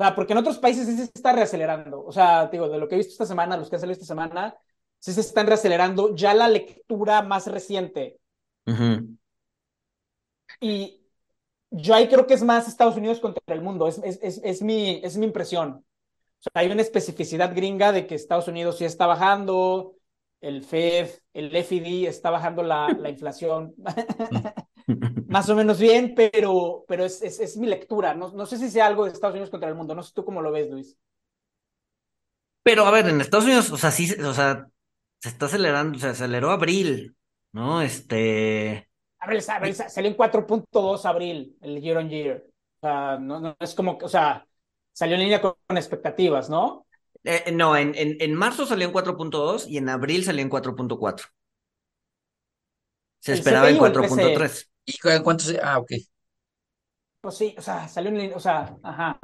O 0.00 0.02
sea, 0.02 0.14
porque 0.14 0.32
en 0.32 0.38
otros 0.38 0.56
países 0.56 0.86
sí 0.86 0.96
se 0.96 1.02
está 1.02 1.30
reacelerando. 1.32 2.02
O 2.02 2.10
sea, 2.10 2.46
digo, 2.46 2.70
de 2.70 2.78
lo 2.78 2.88
que 2.88 2.94
he 2.94 2.98
visto 2.98 3.12
esta 3.12 3.26
semana, 3.26 3.58
los 3.58 3.68
que 3.68 3.76
han 3.76 3.80
salido 3.80 3.92
esta 3.92 4.06
semana, 4.06 4.56
sí 4.98 5.12
se 5.12 5.20
están 5.20 5.46
reacelerando. 5.46 6.16
Ya 6.16 6.32
la 6.32 6.48
lectura 6.48 7.20
más 7.20 7.46
reciente. 7.48 8.18
Ujú. 8.66 9.18
Y 10.58 11.02
yo 11.70 11.94
ahí 11.94 12.08
creo 12.08 12.26
que 12.26 12.32
es 12.32 12.42
más 12.42 12.66
Estados 12.66 12.96
Unidos 12.96 13.20
contra 13.20 13.42
el 13.54 13.60
mundo. 13.60 13.88
Es, 13.88 13.98
es, 14.02 14.18
es, 14.22 14.40
es 14.42 14.62
mi, 14.62 15.02
es 15.04 15.18
mi 15.18 15.26
impresión. 15.26 15.68
O 15.68 16.42
sea, 16.42 16.52
hay 16.54 16.70
una 16.70 16.80
especificidad 16.80 17.54
gringa 17.54 17.92
de 17.92 18.06
que 18.06 18.14
Estados 18.14 18.48
Unidos 18.48 18.78
sí 18.78 18.86
está 18.86 19.06
bajando, 19.06 19.96
el 20.40 20.64
Fed, 20.64 21.10
el 21.34 21.54
FED 21.54 22.08
está 22.08 22.30
bajando 22.30 22.62
la, 22.62 22.88
la 22.98 23.10
inflación 23.10 23.74
más 25.28 25.48
o 25.48 25.54
menos 25.54 25.78
bien, 25.78 26.14
pero, 26.14 26.84
pero 26.88 27.04
es, 27.04 27.22
es, 27.22 27.40
es 27.40 27.56
mi 27.56 27.66
lectura. 27.66 28.14
No, 28.14 28.30
no 28.32 28.46
sé 28.46 28.56
si 28.58 28.70
sea 28.70 28.86
algo 28.86 29.04
de 29.04 29.12
Estados 29.12 29.34
Unidos 29.34 29.50
contra 29.50 29.68
el 29.68 29.74
mundo. 29.74 29.94
No 29.94 30.02
sé 30.02 30.12
tú 30.14 30.24
cómo 30.24 30.42
lo 30.42 30.52
ves, 30.52 30.70
Luis. 30.70 30.96
Pero 32.62 32.86
a 32.86 32.90
ver, 32.90 33.08
en 33.08 33.20
Estados 33.20 33.46
Unidos, 33.46 33.70
o 33.70 33.76
sea, 33.76 33.90
sí, 33.90 34.12
o 34.12 34.34
sea, 34.34 34.68
se 35.20 35.28
está 35.30 35.46
acelerando, 35.46 35.98
se 35.98 36.08
aceleró 36.08 36.50
abril, 36.50 37.16
¿no? 37.52 37.80
Este, 37.82 38.88
Abril, 39.18 39.42
abril, 39.48 39.74
salió 39.74 40.10
en 40.10 40.16
4.2 40.16 41.04
abril, 41.04 41.56
el 41.60 41.80
year 41.80 41.98
on 41.98 42.08
year. 42.08 42.44
O 42.80 42.86
sea, 42.86 43.18
no, 43.18 43.38
no 43.40 43.56
es 43.60 43.74
como 43.74 43.98
que, 43.98 44.06
o 44.06 44.08
sea, 44.08 44.46
salió 44.92 45.14
en 45.16 45.22
línea 45.22 45.40
con, 45.42 45.54
con 45.66 45.76
expectativas, 45.76 46.48
¿no? 46.48 46.86
eh, 47.24 47.52
no, 47.52 47.76
en, 47.76 47.94
en, 47.96 48.16
en 48.20 48.34
marzo 48.34 48.66
salió 48.66 48.86
en 48.86 48.92
4.2 48.92 49.66
y 49.68 49.78
en 49.78 49.88
abril 49.88 50.24
salió 50.24 50.42
en 50.42 50.50
4.4. 50.50 51.26
Se 53.20 53.32
¿El 53.32 53.38
esperaba 53.38 53.68
en 53.70 53.76
CPI 53.76 53.80
o 53.80 53.86
el 53.86 53.92
PCE? 53.92 54.38
4.3. 54.38 54.70
¿Y 54.90 54.98
cu- 54.98 55.22
cuánto 55.24 55.44
se- 55.44 55.60
Ah, 55.62 55.78
ok. 55.78 55.92
Pues 57.20 57.36
sí, 57.36 57.54
o 57.58 57.62
sea, 57.62 57.86
salió 57.88 58.10
en 58.10 58.18
línea, 58.18 58.36
o 58.36 58.40
sea, 58.40 58.76
ajá. 58.82 59.18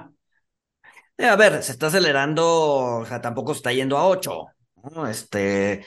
Eh, 1.18 1.26
a 1.26 1.36
ver, 1.36 1.62
se 1.62 1.72
está 1.72 1.86
acelerando, 1.88 2.44
o 3.00 3.06
sea, 3.06 3.20
tampoco 3.20 3.54
se 3.54 3.58
está 3.58 3.72
yendo 3.72 3.96
a 3.96 4.06
8, 4.06 4.46
¿no? 4.94 5.06
Este, 5.06 5.84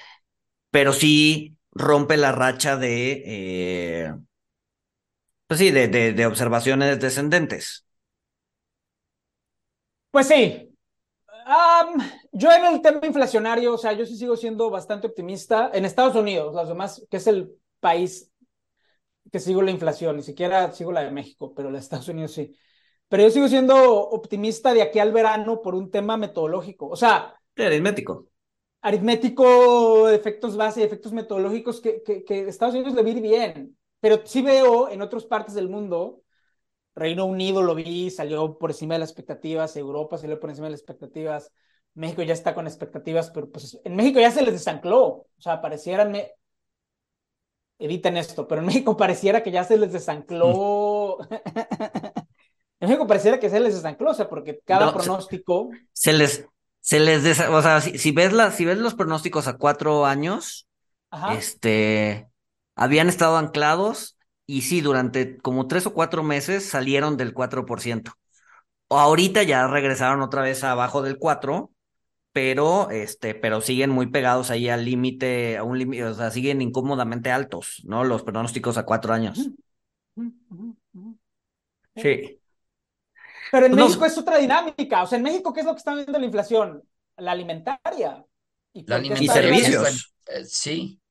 pero 0.72 0.94
sí 0.94 1.58
rompe 1.72 2.18
la 2.18 2.32
racha 2.34 2.78
de, 2.78 3.24
eh, 3.26 4.14
pues 5.48 5.60
sí, 5.60 5.72
de, 5.72 5.88
de, 5.90 6.14
de 6.14 6.26
observaciones 6.26 7.00
descendentes. 7.00 7.86
Pues 10.12 10.28
sí. 10.28 10.70
Yo 12.32 12.52
en 12.52 12.66
el 12.66 12.82
tema 12.82 13.06
inflacionario, 13.06 13.74
o 13.74 13.78
sea, 13.78 13.94
yo 13.94 14.06
sí 14.06 14.16
sigo 14.18 14.36
siendo 14.38 14.70
bastante 14.70 15.08
optimista. 15.08 15.72
En 15.74 15.86
Estados 15.86 16.16
Unidos, 16.16 16.54
los 16.56 16.68
demás, 16.68 17.06
que 17.10 17.18
es 17.18 17.28
el 17.28 17.52
país 17.80 18.32
que 19.32 19.40
sigo 19.40 19.62
la 19.62 19.72
inflación, 19.72 20.18
ni 20.18 20.24
siquiera 20.24 20.72
sigo 20.72 20.92
la 20.92 21.02
de 21.04 21.12
México, 21.12 21.54
pero 21.54 21.70
la 21.70 21.78
de 21.78 21.84
Estados 21.84 22.08
Unidos 22.10 22.34
sí. 22.34 22.56
Pero 23.08 23.24
yo 23.24 23.32
sigo 23.32 23.48
siendo 23.48 23.76
optimista 24.10 24.74
de 24.74 24.82
aquí 24.82 25.00
al 25.00 25.12
verano 25.12 25.62
por 25.62 25.76
un 25.76 25.92
tema 25.92 26.18
metodológico. 26.18 26.88
O 26.88 26.96
sea, 26.96 27.36
aritmético. 27.58 28.28
aritmético, 28.82 30.10
efectos 30.10 30.56
base, 30.56 30.84
efectos 30.84 31.12
metodológicos 31.12 31.82
que, 31.82 32.02
que, 32.04 32.24
que 32.24 32.48
Estados 32.48 32.76
Unidos 32.76 32.94
le 32.94 33.10
ir 33.10 33.22
bien. 33.22 33.78
Pero 34.00 34.22
sí 34.26 34.42
veo 34.42 34.90
en 34.90 35.02
otras 35.02 35.26
partes 35.26 35.54
del 35.54 35.70
mundo, 35.70 36.22
Reino 36.96 37.26
Unido 37.26 37.62
lo 37.64 37.76
vi, 37.76 38.10
salió 38.10 38.58
por 38.58 38.72
encima 38.72 38.96
de 38.96 39.00
las 39.00 39.10
expectativas, 39.10 39.76
Europa 39.78 40.18
salió 40.18 40.40
por 40.40 40.50
encima 40.50 40.68
de 40.68 40.72
las 40.72 40.82
expectativas, 40.82 41.52
México 41.94 42.22
ya 42.24 42.34
está 42.34 42.56
con 42.56 42.68
expectativas, 42.68 43.32
pero 43.32 43.50
pues 43.52 43.80
en 43.84 43.96
México 43.96 44.20
ya 44.20 44.32
se 44.32 44.42
les 44.44 44.54
desancló. 44.54 45.06
O 45.08 45.28
sea, 45.38 45.62
parecieran, 45.62 46.12
me... 46.12 46.32
eviten 47.80 48.18
esto, 48.18 48.48
pero 48.48 48.62
en 48.62 48.68
México 48.68 48.98
pareciera 48.98 49.44
que 49.44 49.52
ya 49.52 49.64
se 49.64 49.78
les 49.78 49.94
desancló. 49.94 51.18
en 52.80 52.90
México 52.90 53.08
pareciera 53.08 53.40
que 53.40 53.50
se 53.50 53.60
les 53.60 53.76
desancló, 53.76 54.12
o 54.12 54.14
sea, 54.14 54.30
porque 54.30 54.60
cada 54.66 54.92
No, 54.94 55.00
se- 55.00 55.00
pronóstico. 55.06 55.70
Se 55.94 56.14
les, 56.14 56.46
se 56.82 57.00
les, 57.00 57.24
desa- 57.24 57.50
o 57.52 57.62
sea, 57.62 57.82
si, 57.82 57.98
si 57.98 58.12
ves 58.12 58.34
la, 58.34 58.52
si 58.52 58.66
ves 58.66 58.78
los 58.78 58.96
pronósticos 58.96 59.48
a 59.48 59.58
cuatro 59.58 60.06
años, 60.06 60.68
Ajá. 61.12 61.34
este, 61.34 62.30
habían 62.76 63.10
estado 63.10 63.38
anclados 63.38 64.18
y 64.46 64.64
sí, 64.64 64.82
durante 64.82 65.38
como 65.40 65.68
tres 65.68 65.86
o 65.88 65.94
cuatro 65.94 66.24
meses 66.24 66.66
salieron 66.68 67.18
del 67.18 67.34
4%. 67.34 68.14
Ahorita 68.90 69.44
ya 69.44 69.68
regresaron 69.68 70.22
otra 70.22 70.42
vez 70.44 70.64
abajo 70.64 71.02
del 71.04 71.18
4, 71.20 71.72
pero 72.32 72.90
este, 72.92 73.36
pero 73.36 73.62
siguen 73.62 73.90
muy 73.90 74.08
pegados 74.08 74.50
ahí 74.52 74.70
al 74.70 74.86
límite, 74.86 75.58
a 75.58 75.64
un 75.64 75.78
límite, 75.80 76.04
o 76.06 76.14
sea, 76.14 76.32
siguen 76.32 76.62
incómodamente 76.62 77.32
altos, 77.32 77.82
¿no? 77.86 78.04
Los 78.04 78.24
pronósticos 78.24 78.78
a 78.78 78.86
cuatro 78.86 79.14
años. 79.14 79.50
Sí. 81.96 82.40
Pero 83.52 83.66
en 83.66 83.72
Pues 83.72 83.80
no- 83.80 83.88
México 83.88 84.06
es 84.06 84.18
otra 84.18 84.38
dinámica. 84.38 85.04
O 85.04 85.08
sea, 85.08 85.18
en 85.18 85.24
México, 85.24 85.54
¿qué 85.54 85.62
es 85.62 85.66
lo 85.66 85.74
que 85.74 85.80
está 85.80 85.96
viendo 85.96 86.20
la 86.20 86.26
inflación? 86.26 86.84
La 87.18 87.32
alimentaria. 87.32 88.26
¿Y, 88.74 88.86
La 88.86 89.00
Y 89.00 89.28
servicios. 89.28 90.14
eh, 90.28 90.46
sí, 90.46 91.02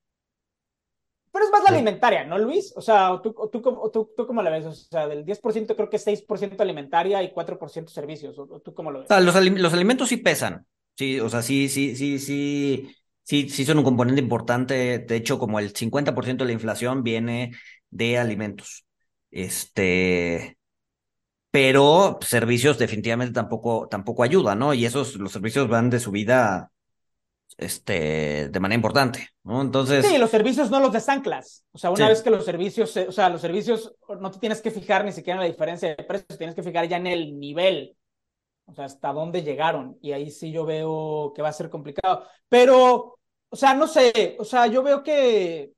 Pero 1.33 1.45
es 1.45 1.51
más 1.51 1.63
la 1.63 1.69
Sí. 1.69 1.75
alimentaria, 1.75 2.25
¿no, 2.25 2.39
Luis? 2.39 2.73
O 2.77 2.81
sea, 2.81 3.13
¿o 3.13 3.21
tú, 3.21 3.33
tú, 3.53 3.61
tú, 3.93 4.13
tú 4.17 4.27
cómo 4.27 4.43
la 4.43 4.51
ves? 4.51 4.65
O 4.67 4.73
sea, 4.73 5.07
del 5.07 5.25
10% 5.25 5.77
creo 5.77 5.89
que 5.91 5.97
es 5.97 6.05
6% 6.05 6.63
alimentaria 6.63 7.23
y 7.23 7.33
4% 7.33 7.93
servicios. 7.93 8.39
¿O, 8.39 8.61
tú 8.61 8.75
cómo 8.75 8.91
lo 8.91 8.99
O 8.99 9.03
ves? 9.03 9.09
sea, 9.09 9.21
los, 9.21 9.35
alim- 9.37 9.59
los 9.59 9.73
alimentos 9.73 10.09
sí 10.09 10.17
pesan. 10.17 10.67
Sí, 10.99 11.21
o 11.21 11.29
sea, 11.29 11.43
sí, 11.43 11.69
sí, 11.69 11.95
sí, 11.97 12.19
sí, 12.19 12.97
sí, 13.23 13.49
sí 13.49 13.65
son 13.65 13.79
un 13.79 13.85
componente 13.85 14.21
importante. 14.21 14.99
De 14.99 15.17
hecho, 15.17 15.39
como 15.39 15.61
el 15.61 15.75
50% 15.77 16.45
de 16.45 16.49
la 16.49 16.55
inflación 16.55 17.03
viene 17.05 17.53
de 17.91 18.19
alimentos. 18.19 18.85
Este, 19.31 20.59
pero 21.51 22.19
servicios 22.23 22.79
definitivamente 22.79 23.35
tampoco, 23.35 23.89
tampoco 23.89 24.23
ayuda, 24.25 24.55
¿no? 24.57 24.75
Y 24.75 24.87
esos, 24.87 25.17
los 25.17 25.33
servicios 25.33 25.69
van 25.69 25.91
de 25.91 26.01
subida, 26.01 26.73
este, 27.59 28.49
de 28.51 28.61
manera 28.61 28.77
importante, 28.77 29.29
¿no? 29.45 29.63
Entonces, 29.63 30.07
Sí, 30.07 30.17
los 30.19 30.31
servicios 30.31 30.71
no 30.71 30.79
los 30.81 30.93
desanclas. 30.93 31.65
O 31.73 31.79
sea, 31.79 31.91
una 31.91 32.07
Sí. 32.07 32.13
vez 32.13 32.23
que 32.23 32.31
los 32.31 32.45
servicios, 32.45 32.91
se- 32.93 33.09
o 33.09 33.13
sea, 33.13 33.29
los 33.29 33.41
servicios 33.41 33.95
no 34.21 34.31
te 34.31 34.39
tienes 34.39 34.61
que 34.63 34.71
fijar 34.71 35.05
ni 35.05 35.13
siquiera 35.13 35.37
en 35.41 35.41
la 35.47 35.51
diferencia 35.53 35.89
de 35.95 36.05
precios, 36.05 36.39
tienes 36.39 36.55
que 36.55 36.63
fijar 36.63 36.87
ya 36.89 36.99
en 36.99 37.07
el 37.09 37.39
nivel. 37.39 37.97
O 38.69 38.75
sea, 38.75 38.85
hasta 38.85 39.13
dónde 39.13 39.43
llegaron. 39.43 39.99
Y 40.03 40.13
ahí 40.13 40.31
sí 40.31 40.53
yo 40.53 40.65
veo 40.65 41.33
que 41.35 41.43
va 41.43 41.49
a 41.49 41.53
ser 41.53 41.71
complicado. 41.71 42.27
Pero, 42.49 43.19
o 43.49 43.57
sea, 43.57 43.75
no 43.75 43.87
sé. 43.87 44.37
O 44.39 44.45
sea, 44.45 44.67
yo 44.67 44.83
veo 44.83 45.03
que. 45.03 45.73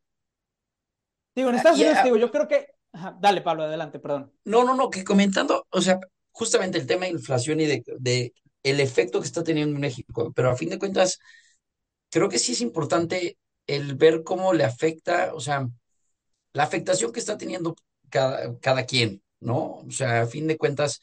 Digo, 1.35 1.51
en 1.51 1.57
Estados 1.57 1.79
Ya. 1.79 1.87
Unidos, 1.87 2.05
digo, 2.05 2.17
yo 2.17 2.31
creo 2.31 2.49
que. 2.49 2.67
Ajá, 2.93 3.17
dale, 3.21 3.41
Pablo, 3.43 3.63
adelante, 3.63 4.01
perdón. 4.01 4.33
No, 4.45 4.65
no, 4.65 4.75
no, 4.75 4.91
que 4.91 5.05
comentando, 5.05 5.67
o 5.71 5.81
sea, 5.81 6.01
justamente 6.33 6.79
el 6.79 6.87
tema 6.87 7.05
de 7.05 7.13
inflación 7.13 7.61
y 7.61 7.67
de, 7.67 7.85
de 7.99 8.35
el 8.65 8.81
efecto 8.81 9.21
que 9.21 9.27
está 9.27 9.45
teniendo 9.45 9.75
en 9.77 9.81
México, 9.81 10.33
pero 10.35 10.51
a 10.51 10.57
fin 10.57 10.71
de 10.71 10.79
cuentas, 10.79 11.19
creo 12.11 12.29
que 12.29 12.39
sí 12.39 12.53
es 12.53 12.61
importante 12.61 13.39
el 13.67 13.95
ver 13.95 14.25
cómo 14.25 14.53
le 14.53 14.65
afecta, 14.65 15.33
o 15.35 15.41
sea, 15.41 15.69
la 16.53 16.65
afectación 16.65 17.13
que 17.13 17.21
está 17.21 17.39
teniendo 17.39 17.77
cada, 18.11 18.59
cada 18.61 18.85
quien, 18.87 19.23
¿no? 19.41 19.83
O 19.87 19.91
sea, 19.91 20.23
a 20.23 20.27
fin 20.27 20.47
de 20.47 20.59
cuentas, 20.59 21.01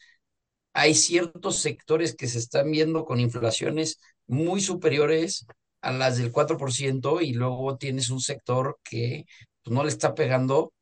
hay 0.72 0.94
ciertos 0.94 1.58
sectores 1.58 2.14
que 2.16 2.28
se 2.28 2.38
están 2.38 2.70
viendo 2.70 3.04
con 3.04 3.20
inflaciones 3.20 3.98
muy 4.26 4.60
superiores 4.60 5.46
a 5.80 5.92
las 5.92 6.18
del 6.18 6.32
4% 6.32 7.20
y 7.22 7.32
luego 7.34 7.76
tienes 7.78 8.10
un 8.10 8.20
sector 8.20 8.78
que 8.84 9.24
pues, 9.62 9.74
no 9.74 9.84
le 9.84 9.90
está 9.90 10.14
pegando 10.14 10.72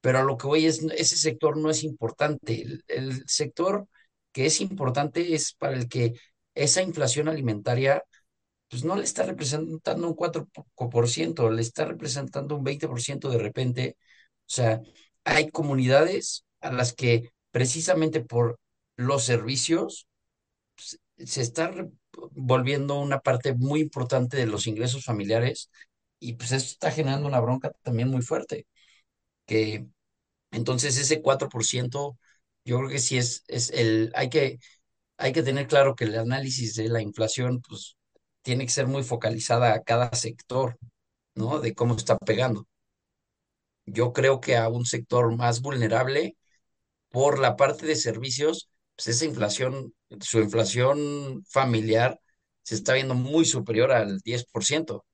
pero 0.00 0.18
a 0.18 0.22
lo 0.24 0.36
que 0.36 0.46
voy 0.46 0.66
es, 0.66 0.82
ese 0.96 1.16
sector 1.16 1.56
no 1.56 1.70
es 1.70 1.84
importante. 1.84 2.66
El, 2.88 3.24
sector 3.28 3.86
que 4.32 4.46
es 4.46 4.60
importante 4.60 5.34
es 5.34 5.54
para 5.54 5.74
el 5.74 5.88
que 5.88 6.14
esa 6.54 6.82
inflación 6.82 7.28
alimentaria, 7.28 8.02
pues 8.70 8.84
no 8.84 8.96
le 8.96 9.04
está 9.04 9.24
representando 9.24 10.08
un 10.08 10.14
4%, 10.16 11.50
le 11.50 11.62
está 11.62 11.84
representando 11.86 12.56
un 12.56 12.64
20% 12.64 13.30
de 13.30 13.38
repente. 13.38 13.96
O 14.46 14.50
sea, 14.50 14.80
hay 15.24 15.50
comunidades 15.50 16.44
a 16.60 16.72
las 16.72 16.92
que 16.94 17.30
precisamente 17.50 18.20
por 18.20 18.58
los 18.98 19.24
servicios 19.24 20.08
pues, 20.76 21.00
se 21.18 21.42
está 21.42 21.72
volviendo 22.32 23.00
una 23.00 23.20
parte 23.20 23.54
muy 23.54 23.80
importante 23.80 24.36
de 24.38 24.46
los 24.46 24.66
ingresos 24.68 25.04
familiares 25.04 25.70
y 26.20 26.34
pues 26.34 26.52
eso 26.52 26.66
está 26.66 26.90
generando 26.92 27.28
una 27.28 27.40
bronca 27.40 27.72
también 27.82 28.08
muy 28.10 28.22
fuerte, 28.22 28.66
que 29.46 29.86
entonces 30.50 30.98
ese 30.98 31.22
4% 31.22 32.18
yo 32.64 32.78
creo 32.78 32.90
que 32.90 32.98
sí 33.00 33.18
es, 33.18 33.44
es 33.48 33.70
el, 33.70 34.12
hay 34.16 34.30
que, 34.30 34.58
hay 35.18 35.32
que 35.32 35.42
tener 35.44 35.66
claro 35.68 35.96
que 35.96 36.04
el 36.04 36.18
análisis 36.18 36.74
de 36.76 36.88
la 36.88 37.02
inflación, 37.02 37.62
pues, 37.68 37.96
tiene 38.42 38.64
que 38.66 38.72
ser 38.72 38.86
muy 38.88 39.04
focalizada 39.04 39.74
a 39.74 39.82
cada 39.82 40.12
sector, 40.14 40.78
¿no? 41.36 41.60
De 41.60 41.74
cómo 41.74 41.96
está 41.96 42.18
pegando. 42.18 42.66
Yo 43.86 44.12
creo 44.12 44.40
que 44.40 44.56
a 44.56 44.68
un 44.68 44.84
sector 44.86 45.34
más 45.36 45.60
vulnerable 45.62 46.36
por 47.10 47.38
la 47.40 47.56
parte 47.56 47.86
de 47.86 47.96
servicios, 47.96 48.70
pues 48.98 49.06
esa 49.14 49.26
inflación, 49.26 49.94
su 50.20 50.40
inflación 50.40 51.44
familiar 51.48 52.20
se 52.62 52.74
está 52.74 52.94
viendo 52.94 53.14
muy 53.14 53.44
superior 53.44 53.92
al 53.92 54.20
10%. 54.22 55.04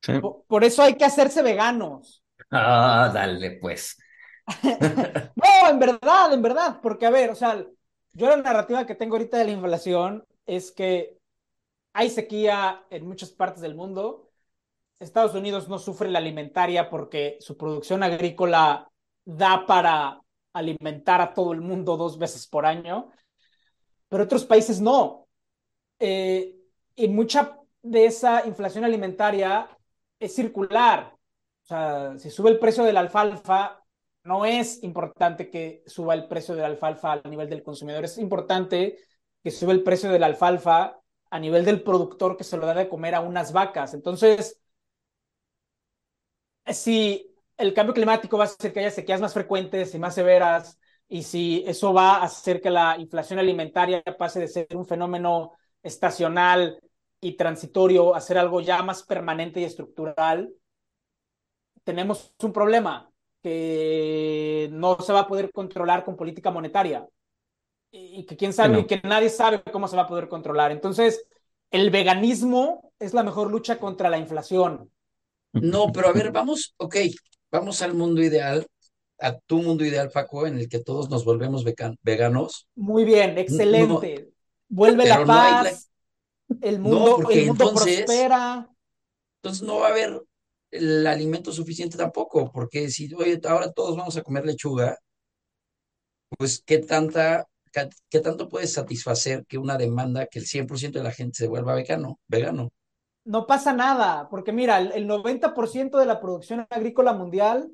sí. 0.00 0.18
Por, 0.20 0.44
por 0.46 0.64
eso 0.64 0.82
hay 0.82 0.94
que 0.94 1.04
hacerse 1.04 1.42
veganos. 1.42 2.24
Ah, 2.50 3.10
dale, 3.12 3.58
pues. 3.60 3.98
No, 5.36 5.68
en 5.68 5.78
verdad, 5.78 6.32
en 6.32 6.40
verdad. 6.40 6.80
Porque, 6.82 7.04
a 7.04 7.10
ver, 7.10 7.28
o 7.28 7.34
sea, 7.34 7.62
yo 8.14 8.28
la 8.30 8.36
narrativa 8.38 8.86
que 8.86 8.94
tengo 8.94 9.16
ahorita 9.16 9.36
de 9.36 9.44
la 9.44 9.50
inflación 9.50 10.24
es 10.46 10.72
que 10.72 11.18
hay 11.92 12.08
sequía 12.08 12.86
en 12.88 13.06
muchas 13.06 13.30
partes 13.30 13.60
del 13.60 13.74
mundo. 13.74 14.30
Estados 14.98 15.34
Unidos 15.34 15.68
no 15.68 15.78
sufre 15.78 16.08
la 16.10 16.20
alimentaria 16.20 16.88
porque 16.88 17.36
su 17.40 17.58
producción 17.58 18.02
agrícola 18.02 18.90
da 19.26 19.66
para 19.66 20.20
alimentar 20.52 21.20
a 21.20 21.34
todo 21.34 21.52
el 21.52 21.60
mundo 21.60 21.96
dos 21.96 22.18
veces 22.18 22.46
por 22.46 22.66
año, 22.66 23.10
pero 24.08 24.24
otros 24.24 24.44
países 24.44 24.80
no. 24.80 25.28
Eh, 25.98 26.56
y 26.96 27.08
mucha 27.08 27.58
de 27.82 28.06
esa 28.06 28.46
inflación 28.46 28.84
alimentaria 28.84 29.68
es 30.18 30.34
circular. 30.34 31.14
O 31.62 31.66
sea, 31.66 32.18
si 32.18 32.30
sube 32.30 32.50
el 32.50 32.58
precio 32.58 32.84
de 32.84 32.92
la 32.92 33.00
alfalfa, 33.00 33.84
no 34.24 34.44
es 34.44 34.82
importante 34.82 35.50
que 35.50 35.82
suba 35.86 36.14
el 36.14 36.28
precio 36.28 36.54
de 36.54 36.62
la 36.62 36.68
alfalfa 36.68 37.12
a 37.12 37.28
nivel 37.28 37.48
del 37.48 37.62
consumidor, 37.62 38.04
es 38.04 38.18
importante 38.18 38.98
que 39.42 39.50
sube 39.50 39.72
el 39.72 39.82
precio 39.82 40.10
de 40.10 40.18
la 40.18 40.26
alfalfa 40.26 41.00
a 41.30 41.38
nivel 41.38 41.64
del 41.64 41.82
productor 41.82 42.36
que 42.36 42.44
se 42.44 42.56
lo 42.56 42.66
da 42.66 42.74
de 42.74 42.88
comer 42.88 43.14
a 43.14 43.20
unas 43.20 43.52
vacas. 43.52 43.94
Entonces, 43.94 44.60
si 46.66 47.29
el 47.60 47.74
cambio 47.74 47.94
climático 47.94 48.38
va 48.38 48.44
a 48.44 48.46
hacer 48.46 48.72
que 48.72 48.80
haya 48.80 48.90
sequías 48.90 49.20
más 49.20 49.34
frecuentes 49.34 49.94
y 49.94 49.98
más 49.98 50.14
severas, 50.14 50.78
y 51.08 51.22
si 51.22 51.64
eso 51.66 51.92
va 51.92 52.16
a 52.16 52.24
hacer 52.24 52.60
que 52.60 52.70
la 52.70 52.96
inflación 52.98 53.38
alimentaria 53.38 54.02
pase 54.18 54.40
de 54.40 54.48
ser 54.48 54.66
un 54.74 54.86
fenómeno 54.86 55.52
estacional 55.82 56.80
y 57.20 57.36
transitorio 57.36 58.14
a 58.14 58.20
ser 58.20 58.38
algo 58.38 58.60
ya 58.60 58.82
más 58.82 59.02
permanente 59.02 59.60
y 59.60 59.64
estructural, 59.64 60.52
tenemos 61.84 62.34
un 62.42 62.52
problema 62.52 63.10
que 63.42 64.68
no 64.72 64.98
se 65.00 65.12
va 65.12 65.20
a 65.20 65.28
poder 65.28 65.50
controlar 65.50 66.04
con 66.04 66.16
política 66.16 66.50
monetaria. 66.50 67.06
y 67.92 68.24
que 68.24 68.36
quién 68.36 68.52
sabe, 68.52 68.74
no. 68.74 68.78
y 68.80 68.86
que 68.86 69.00
nadie 69.02 69.28
sabe 69.28 69.62
cómo 69.64 69.88
se 69.88 69.96
va 69.96 70.02
a 70.02 70.08
poder 70.08 70.28
controlar. 70.28 70.70
Entonces, 70.70 71.26
el 71.72 71.90
veganismo 71.90 72.92
es 73.00 73.14
la 73.14 73.24
mejor 73.24 73.50
lucha 73.50 73.78
contra 73.78 74.08
la 74.10 74.18
inflación. 74.18 74.90
No, 75.52 75.90
pero 75.92 76.08
a 76.08 76.12
ver, 76.12 76.30
vamos, 76.30 76.74
ok, 76.76 76.96
vamos 77.50 77.82
al 77.82 77.94
mundo 77.94 78.22
ideal, 78.22 78.66
a 79.18 79.38
tu 79.38 79.62
mundo 79.62 79.84
ideal, 79.84 80.10
Paco, 80.10 80.46
en 80.46 80.58
el 80.58 80.68
que 80.68 80.78
todos 80.80 81.10
nos 81.10 81.24
volvemos 81.24 81.64
vegan- 81.64 81.98
veganos. 82.02 82.68
Muy 82.74 83.04
bien, 83.04 83.36
excelente. 83.38 84.30
Vuelve 84.68 85.06
la 85.06 85.18
no 85.18 85.26
paz, 85.26 85.90
el 86.60 86.78
mundo, 86.80 87.16
porque 87.16 87.40
el 87.40 87.46
mundo 87.48 87.68
entonces- 87.70 88.04
prospera. 88.04 88.68
Entonces 89.42 89.62
no 89.62 89.78
va 89.80 89.88
a 89.88 89.90
haber 89.90 90.22
el 90.70 91.06
alimento 91.06 91.52
suficiente 91.52 91.96
tampoco, 91.96 92.50
porque 92.52 92.88
si 92.90 93.12
oye, 93.14 93.40
ahora 93.48 93.72
todos 93.72 93.96
vamos 93.96 94.16
a 94.16 94.22
comer 94.22 94.46
lechuga, 94.46 94.98
pues 96.38 96.62
qué 96.64 96.78
tanta, 96.78 97.46
qué 98.08 98.20
tanto 98.20 98.48
puedes 98.48 98.72
satisfacer 98.72 99.44
que 99.46 99.58
una 99.58 99.76
demanda 99.76 100.26
que 100.26 100.38
el 100.38 100.46
100% 100.46 100.98
de 100.98 101.04
la 101.04 101.12
gente 101.12 101.38
se 101.38 101.48
vuelva 101.48 101.74
vegano, 101.74 102.20
vegano. 102.28 102.70
No 103.24 103.46
pasa 103.46 103.72
nada, 103.72 104.28
porque 104.28 104.52
mira, 104.52 104.78
el, 104.78 104.92
el 104.92 105.06
90% 105.06 105.98
de 105.98 106.06
la 106.06 106.20
producción 106.20 106.66
agrícola 106.70 107.12
mundial 107.12 107.70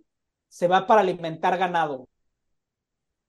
se 0.49 0.68
va 0.68 0.86
para 0.86 1.01
alimentar 1.01 1.57
ganado. 1.59 2.09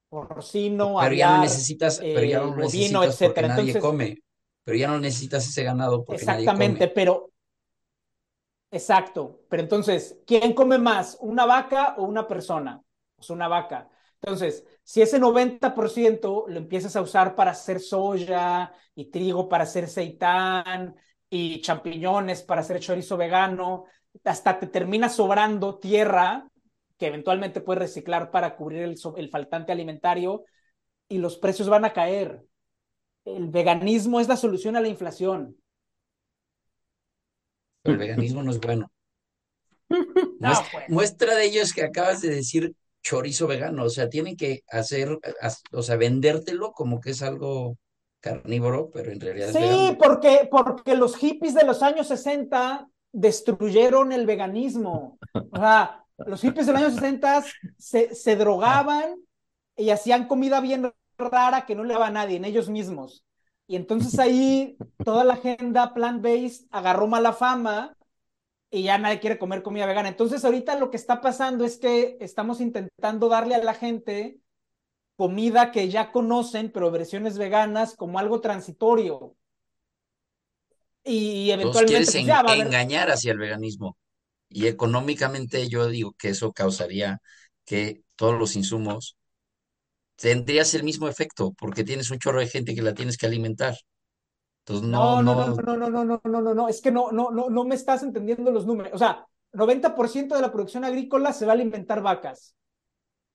Porcino, 0.10 0.98
Pero 1.02 1.16
ya 1.16 1.38
no 1.38 1.44
necesitas, 1.44 2.00
pero 2.00 2.24
ya 2.24 2.38
eh, 2.38 2.42
no 2.42 2.56
bovino, 2.56 3.02
necesitas 3.02 3.18
porque 3.18 3.42
nadie 3.42 3.62
Entonces, 3.62 3.82
come. 3.82 4.18
Pero 4.64 4.78
ya 4.78 4.88
no 4.88 5.00
necesitas 5.00 5.48
ese 5.48 5.64
ganado 5.64 6.04
porque 6.06 6.26
nadie 6.26 6.44
exactamente, 6.44 6.86
come. 6.86 6.94
pero 6.96 7.32
exacto. 8.72 9.42
Pero 9.50 9.64
entonces, 9.64 10.18
¿quién 10.26 10.54
come 10.54 10.78
más? 10.78 11.18
¿Una 11.22 11.46
vaca 11.46 11.96
o 11.98 12.04
una 12.06 12.28
persona? 12.28 12.82
Pues 13.16 13.30
una 13.30 13.48
vaca. 13.48 13.90
Entonces, 14.22 14.66
si 14.84 15.02
ese 15.02 15.20
90% 15.20 16.46
lo 16.48 16.58
empiezas 16.58 16.96
a 16.96 17.02
usar 17.02 17.36
para 17.36 17.52
hacer 17.52 17.80
soya 17.80 18.72
y 18.96 19.06
trigo 19.12 19.48
para 19.50 19.66
hacer 19.66 19.88
seitán 19.88 20.96
y 21.30 21.62
champiñones 21.62 22.42
para 22.44 22.62
hacer 22.62 22.80
chorizo 22.80 23.18
vegano, 23.18 23.86
hasta 24.24 24.60
te 24.60 24.68
termina 24.68 25.10
sobrando 25.10 25.78
tierra 25.78 26.48
que 26.98 27.08
eventualmente 27.08 27.62
puedes 27.62 27.82
reciclar 27.82 28.32
para 28.32 28.56
cubrir 28.56 28.84
el, 28.84 28.96
el 29.18 29.30
faltante 29.30 29.72
alimentario 29.72 30.46
y 31.08 31.20
los 31.20 31.38
precios 31.38 31.70
van 31.70 31.86
a 31.86 31.94
caer. 31.94 32.44
El 33.26 33.48
veganismo 33.50 34.20
es 34.20 34.28
la 34.28 34.38
solución 34.38 34.76
a 34.76 34.82
la 34.82 34.88
inflación. 34.88 35.58
El 37.84 37.98
veganismo 37.98 38.44
no 38.44 38.52
es 38.52 38.60
bueno. 38.60 38.92
No, 40.40 40.50
Muestra, 40.50 40.70
pues. 40.72 40.90
muestra 40.90 41.36
de 41.36 41.46
ello 41.46 41.62
es 41.62 41.74
que 41.74 41.84
acabas 41.84 42.22
de 42.22 42.30
decir 42.30 42.76
chorizo 43.02 43.48
vegano. 43.48 43.86
O 43.86 43.90
sea, 43.90 44.10
tienen 44.10 44.36
que 44.36 44.62
hacer, 44.70 45.18
o 45.72 45.82
sea, 45.82 45.96
vendértelo 45.96 46.74
como 46.74 47.00
que 47.00 47.12
es 47.12 47.22
algo 47.22 47.78
carnívoro, 48.20 48.90
pero 48.92 49.12
en 49.12 49.20
realidad 49.20 49.50
es 49.50 49.56
Sí, 49.56 49.60
vegano. 49.60 49.98
porque, 49.98 50.48
porque 50.50 50.96
los 50.96 51.16
hippies 51.18 51.54
de 51.54 51.66
los 51.66 51.84
años 51.84 52.08
60 52.08 52.90
destruyeron 53.12 54.12
el 54.12 54.26
veganismo. 54.26 55.18
O 55.34 55.58
sea, 55.58 56.04
los 56.26 56.42
hippies 56.42 56.66
de 56.68 56.74
los 56.74 56.82
años 56.82 56.94
60 56.96 57.44
se, 57.78 58.14
se 58.16 58.36
drogaban 58.36 59.16
y 59.76 59.90
hacían 59.92 60.28
comida 60.28 60.60
bien 60.62 60.92
rara 61.18 61.66
que 61.66 61.76
no 61.76 61.84
le 61.84 61.94
daba 61.94 62.08
a 62.08 62.12
nadie, 62.12 62.38
en 62.38 62.46
ellos 62.46 62.70
mismos. 62.70 63.24
Y 63.68 63.76
entonces 63.76 64.18
ahí 64.20 64.78
toda 65.04 65.24
la 65.24 65.34
agenda 65.34 65.94
plant-based 65.94 66.68
agarró 66.72 67.08
mala 67.08 67.34
fama 67.34 67.96
y 68.70 68.84
ya 68.84 68.98
nadie 68.98 69.20
quiere 69.20 69.38
comer 69.40 69.64
comida 69.64 69.86
vegana. 69.86 70.10
Entonces 70.10 70.44
ahorita 70.46 70.78
lo 70.78 70.90
que 70.92 70.98
está 70.98 71.22
pasando 71.22 71.66
es 71.66 71.78
que 71.78 72.18
estamos 72.20 72.62
intentando 72.62 73.30
darle 73.30 73.56
a 73.56 73.64
la 73.64 73.74
gente 73.74 74.40
comida 75.18 75.72
que 75.72 75.90
ya 75.90 76.12
conocen, 76.14 76.72
pero 76.72 76.92
versiones 76.92 77.38
veganas 77.38 77.96
como 77.96 78.20
algo 78.20 78.42
transitorio. 78.42 79.36
Y 81.04 81.50
eventualmente 81.52 82.12
quieres 82.12 82.14
pues, 82.14 82.26
en- 82.26 82.26
ya 82.26 82.42
va 82.44 82.52
a 82.52 82.54
haber- 82.54 82.68
engañar 82.68 83.10
hacia 83.12 83.32
el 83.32 83.38
veganismo. 83.40 83.98
Y 84.50 84.68
económicamente 84.68 85.70
yo 85.70 85.88
digo 85.90 86.14
que 86.20 86.30
eso 86.30 86.54
causaría 86.54 87.20
que 87.66 88.04
todos 88.16 88.40
los 88.40 88.56
insumos 88.56 89.18
tendrías 90.16 90.74
el 90.74 90.84
mismo 90.84 91.08
efecto, 91.08 91.54
porque 91.58 91.84
tienes 91.84 92.12
un 92.12 92.20
chorro 92.20 92.40
de 92.40 92.48
gente 92.48 92.76
que 92.76 92.82
la 92.82 92.94
tienes 92.94 93.18
que 93.18 93.26
alimentar. 93.28 93.76
Entonces 94.66 94.88
No, 94.90 95.22
no, 95.22 95.36
no, 95.36 95.48
no, 95.48 95.78
no, 95.78 95.78
no, 95.78 95.90
no, 95.90 96.06
no, 96.06 96.22
no, 96.26 96.42
no, 96.42 96.54
no, 96.56 96.68
es 96.70 96.82
que 96.82 96.92
no, 96.92 97.12
no, 97.12 97.30
no, 97.32 97.50
no 97.50 97.64
me 97.66 97.76
estás 97.76 98.04
entendiendo 98.04 98.52
los 98.52 98.66
números. 98.66 98.94
O 98.94 98.98
sea, 98.98 99.28
90% 99.54 100.36
de 100.36 100.42
la 100.42 100.52
producción 100.52 100.84
agrícola 100.86 101.34
se 101.34 101.46
va 101.46 101.52
a 101.52 101.56
alimentar 101.56 102.02
vacas 102.02 102.56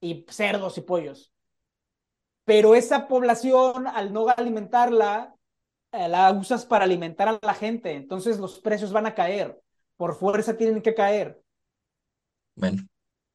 y 0.01 0.27
cerdos 0.31 0.79
y 0.79 0.83
pollos. 0.83 1.33
Pero 2.45 2.75
esa 2.75 3.07
población, 3.09 3.87
al 3.87 4.13
no 4.13 4.29
alimentarla, 4.29 5.35
eh, 5.93 6.09
la 6.09 6.33
usas 6.33 6.67
para 6.67 6.85
alimentar 6.85 7.29
a 7.29 7.39
la 7.43 7.55
gente. 7.55 7.93
Entonces 7.93 8.39
los 8.39 8.59
precios 8.61 8.93
van 8.93 9.07
a 9.07 9.15
caer. 9.15 9.61
Por 9.97 10.17
fuerza 10.17 10.57
tienen 10.57 10.83
que 10.83 10.95
caer. 10.95 11.41
Bueno, 12.57 12.83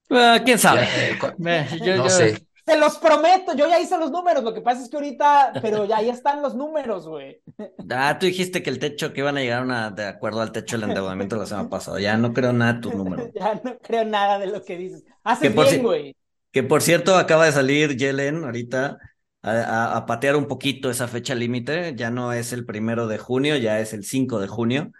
Ah, 0.09 0.39
¿Quién 0.43 0.57
sabe? 0.59 0.81
ya, 0.81 1.57
eh, 1.65 1.67
yo- 1.83 1.95
no 1.97 2.03
yo- 2.03 2.09
sé. 2.09 2.47
Se 2.65 2.77
los 2.77 2.97
prometo, 2.97 3.55
yo 3.55 3.65
ya 3.69 3.79
hice 3.79 3.97
los 3.97 4.11
números. 4.11 4.43
Lo 4.43 4.53
que 4.53 4.59
pasa 4.59 4.83
es 4.83 4.89
que 4.89 4.97
ahorita, 4.97 5.53
pero 5.61 5.85
ya, 5.85 6.01
ya 6.01 6.11
están 6.11 6.41
los 6.41 6.53
números, 6.53 7.07
güey. 7.07 7.41
Ah, 7.89 8.17
tú 8.19 8.25
dijiste 8.25 8.61
que 8.61 8.69
el 8.69 8.77
techo, 8.77 9.13
que 9.13 9.21
iban 9.21 9.37
a 9.37 9.39
llegar 9.39 9.61
a 9.61 9.63
una, 9.63 9.89
de 9.89 10.05
acuerdo 10.05 10.41
al 10.41 10.51
techo 10.51 10.77
del 10.77 10.89
endeudamiento 10.89 11.37
la 11.37 11.45
semana 11.45 11.69
pasada. 11.69 12.01
Ya 12.01 12.17
no 12.17 12.33
creo 12.33 12.51
nada 12.51 12.73
de 12.73 12.79
tus 12.81 12.93
números. 12.93 13.29
Ya 13.33 13.61
no 13.63 13.77
creo 13.79 14.03
nada 14.03 14.37
de 14.37 14.47
lo 14.47 14.65
que 14.65 14.75
dices. 14.77 15.05
Haces 15.23 15.53
bien, 15.55 15.67
si- 15.69 15.77
güey. 15.79 16.16
Que 16.51 16.63
por 16.63 16.81
cierto, 16.81 17.15
acaba 17.17 17.45
de 17.45 17.51
salir 17.51 17.95
Yellen 17.97 18.43
ahorita 18.43 18.97
a, 19.43 19.51
a- 19.51 19.97
a 19.97 20.05
patear 20.05 20.35
un 20.35 20.47
poquito 20.47 20.89
esa 20.89 21.07
fecha 21.07 21.35
límite. 21.35 21.93
Ya 21.95 22.09
no 22.11 22.33
es 22.33 22.53
el 22.53 22.65
primero 22.65 23.07
de 23.07 23.17
junio, 23.17 23.57
ya 23.57 23.79
es 23.79 23.93
el 23.93 24.03
5 24.03 24.39
de 24.39 24.47
junio. 24.47 24.91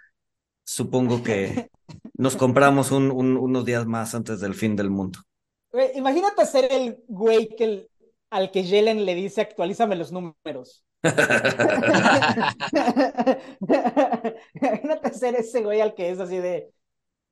Supongo 0.64 1.22
que 1.22 1.70
nos 2.14 2.36
compramos 2.36 2.90
un- 2.92 3.10
un- 3.10 3.36
unos 3.36 3.64
días 3.64 3.86
más 3.86 4.14
antes 4.14 4.40
del 4.40 4.54
fin 4.54 4.76
del 4.76 4.90
mundo. 4.90 5.20
Imagínate 5.94 6.46
ser 6.46 6.70
el 6.72 6.98
güey 7.08 7.48
que 7.56 7.64
el- 7.64 7.90
al 8.30 8.50
que 8.50 8.64
Yellen 8.64 9.04
le 9.06 9.14
dice 9.14 9.40
actualízame 9.40 9.96
los 9.96 10.12
números. 10.12 10.84
Imagínate 14.54 15.12
ser 15.14 15.34
ese 15.36 15.62
güey 15.62 15.80
al 15.80 15.94
que 15.94 16.10
es 16.10 16.20
así 16.20 16.36
de 16.38 16.70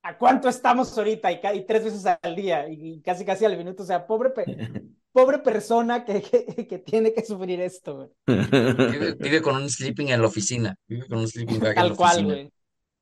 ¿a 0.06 0.16
cuánto 0.16 0.48
estamos 0.48 0.96
ahorita? 0.96 1.32
Y, 1.32 1.66
tres 1.66 1.84
veces 1.84 2.06
al 2.22 2.36
día 2.36 2.68
y, 2.68 3.00
casi 3.02 3.24
casi 3.24 3.44
al 3.44 3.56
minuto. 3.56 3.82
O 3.82 3.86
sea, 3.86 4.06
pobre, 4.06 4.30
pe- 4.30 4.44
pobre 5.12 5.38
persona 5.38 6.04
que, 6.04 6.22
que, 6.22 6.66
que 6.66 6.78
tiene 6.78 7.12
que 7.12 7.24
sufrir 7.24 7.60
esto, 7.60 7.96
güey. 7.96 8.08
Vive, 8.26 9.14
vive 9.18 9.42
con 9.42 9.56
un 9.56 9.68
sleeping 9.68 10.08
en 10.08 10.20
la 10.20 10.28
oficina. 10.28 10.76
Vive 10.86 11.08
con 11.08 11.18
un 11.18 11.28
sleeping 11.28 11.58
bag 11.58 11.70
en 11.70 11.74
la 11.76 11.82
Tal 11.82 11.96
cual, 11.96 12.10
oficina. 12.12 12.34
güey. 12.34 12.52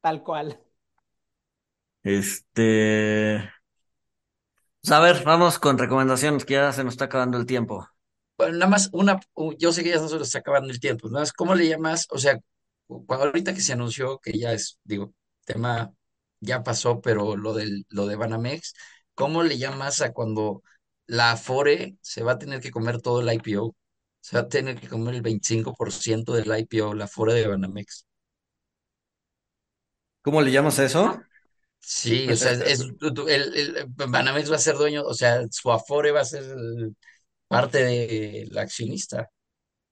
Tal 0.00 0.22
cual. 0.22 0.60
Este. 2.02 3.50
Pues 4.80 4.92
a 4.92 5.00
ver, 5.00 5.24
vamos 5.24 5.58
con 5.58 5.78
recomendaciones, 5.78 6.44
que 6.44 6.54
ya 6.54 6.72
se 6.72 6.84
nos 6.84 6.94
está 6.94 7.06
acabando 7.06 7.38
el 7.38 7.46
tiempo. 7.46 7.86
Bueno, 8.36 8.54
nada 8.54 8.70
más 8.70 8.90
una, 8.92 9.20
yo 9.58 9.72
sé 9.72 9.82
que 9.82 9.90
ya 9.90 9.96
no 10.00 10.08
se 10.08 10.18
nos 10.18 10.26
está 10.26 10.40
acabando 10.40 10.70
el 10.70 10.80
tiempo, 10.80 11.08
nada 11.08 11.20
más, 11.20 11.32
¿cómo 11.32 11.54
le 11.54 11.68
llamas? 11.68 12.06
O 12.10 12.18
sea, 12.18 12.38
cuando 12.86 13.26
ahorita 13.26 13.54
que 13.54 13.60
se 13.60 13.72
anunció 13.72 14.18
que 14.18 14.32
ya 14.38 14.52
es, 14.52 14.78
digo, 14.84 15.14
tema 15.46 15.92
ya 16.44 16.62
pasó, 16.62 17.00
pero 17.00 17.36
lo 17.36 17.54
del, 17.54 17.86
lo 17.90 18.06
de 18.06 18.16
Banamex, 18.16 18.74
¿cómo 19.14 19.42
le 19.42 19.58
llamas 19.58 20.00
a 20.02 20.12
cuando 20.12 20.62
la 21.06 21.32
Afore 21.32 21.96
se 22.02 22.22
va 22.22 22.32
a 22.32 22.38
tener 22.38 22.60
que 22.60 22.70
comer 22.70 23.00
todo 23.02 23.20
el 23.20 23.32
IPO? 23.32 23.76
Se 24.20 24.36
va 24.36 24.42
a 24.44 24.48
tener 24.48 24.80
que 24.80 24.88
comer 24.88 25.14
el 25.16 25.22
25% 25.22 26.34
del 26.34 26.56
IPO, 26.58 26.94
la 26.94 27.04
Afore 27.06 27.34
de 27.34 27.46
Banamex. 27.48 28.06
¿Cómo 30.22 30.40
le 30.42 30.50
llamas 30.50 30.78
a 30.78 30.84
eso? 30.84 31.22
Sí, 31.80 32.30
o 32.30 32.36
sea, 32.36 32.52
es, 32.52 32.80
el, 32.80 32.96
el- 33.28 33.86
Banamex 33.88 34.50
va 34.50 34.56
a 34.56 34.58
ser 34.58 34.76
dueño, 34.76 35.02
o 35.04 35.12
sea, 35.14 35.42
su 35.50 35.70
Afore 35.70 36.12
va 36.12 36.20
a 36.20 36.24
ser 36.24 36.42
el- 36.44 36.96
parte 37.48 37.84
del 37.84 38.58
accionista 38.58 39.30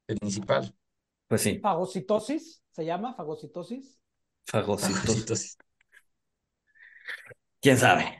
principal. 0.07 0.74
Pues 1.28 1.42
sí, 1.42 1.62
Fagocitosis, 1.62 2.62
¿se 2.72 2.84
llama? 2.84 3.14
Fagocitosis. 3.14 3.98
fagocitos. 4.46 5.16
Entonces, 5.16 5.59
¿Quién 7.63 7.79
sabe? 7.79 8.19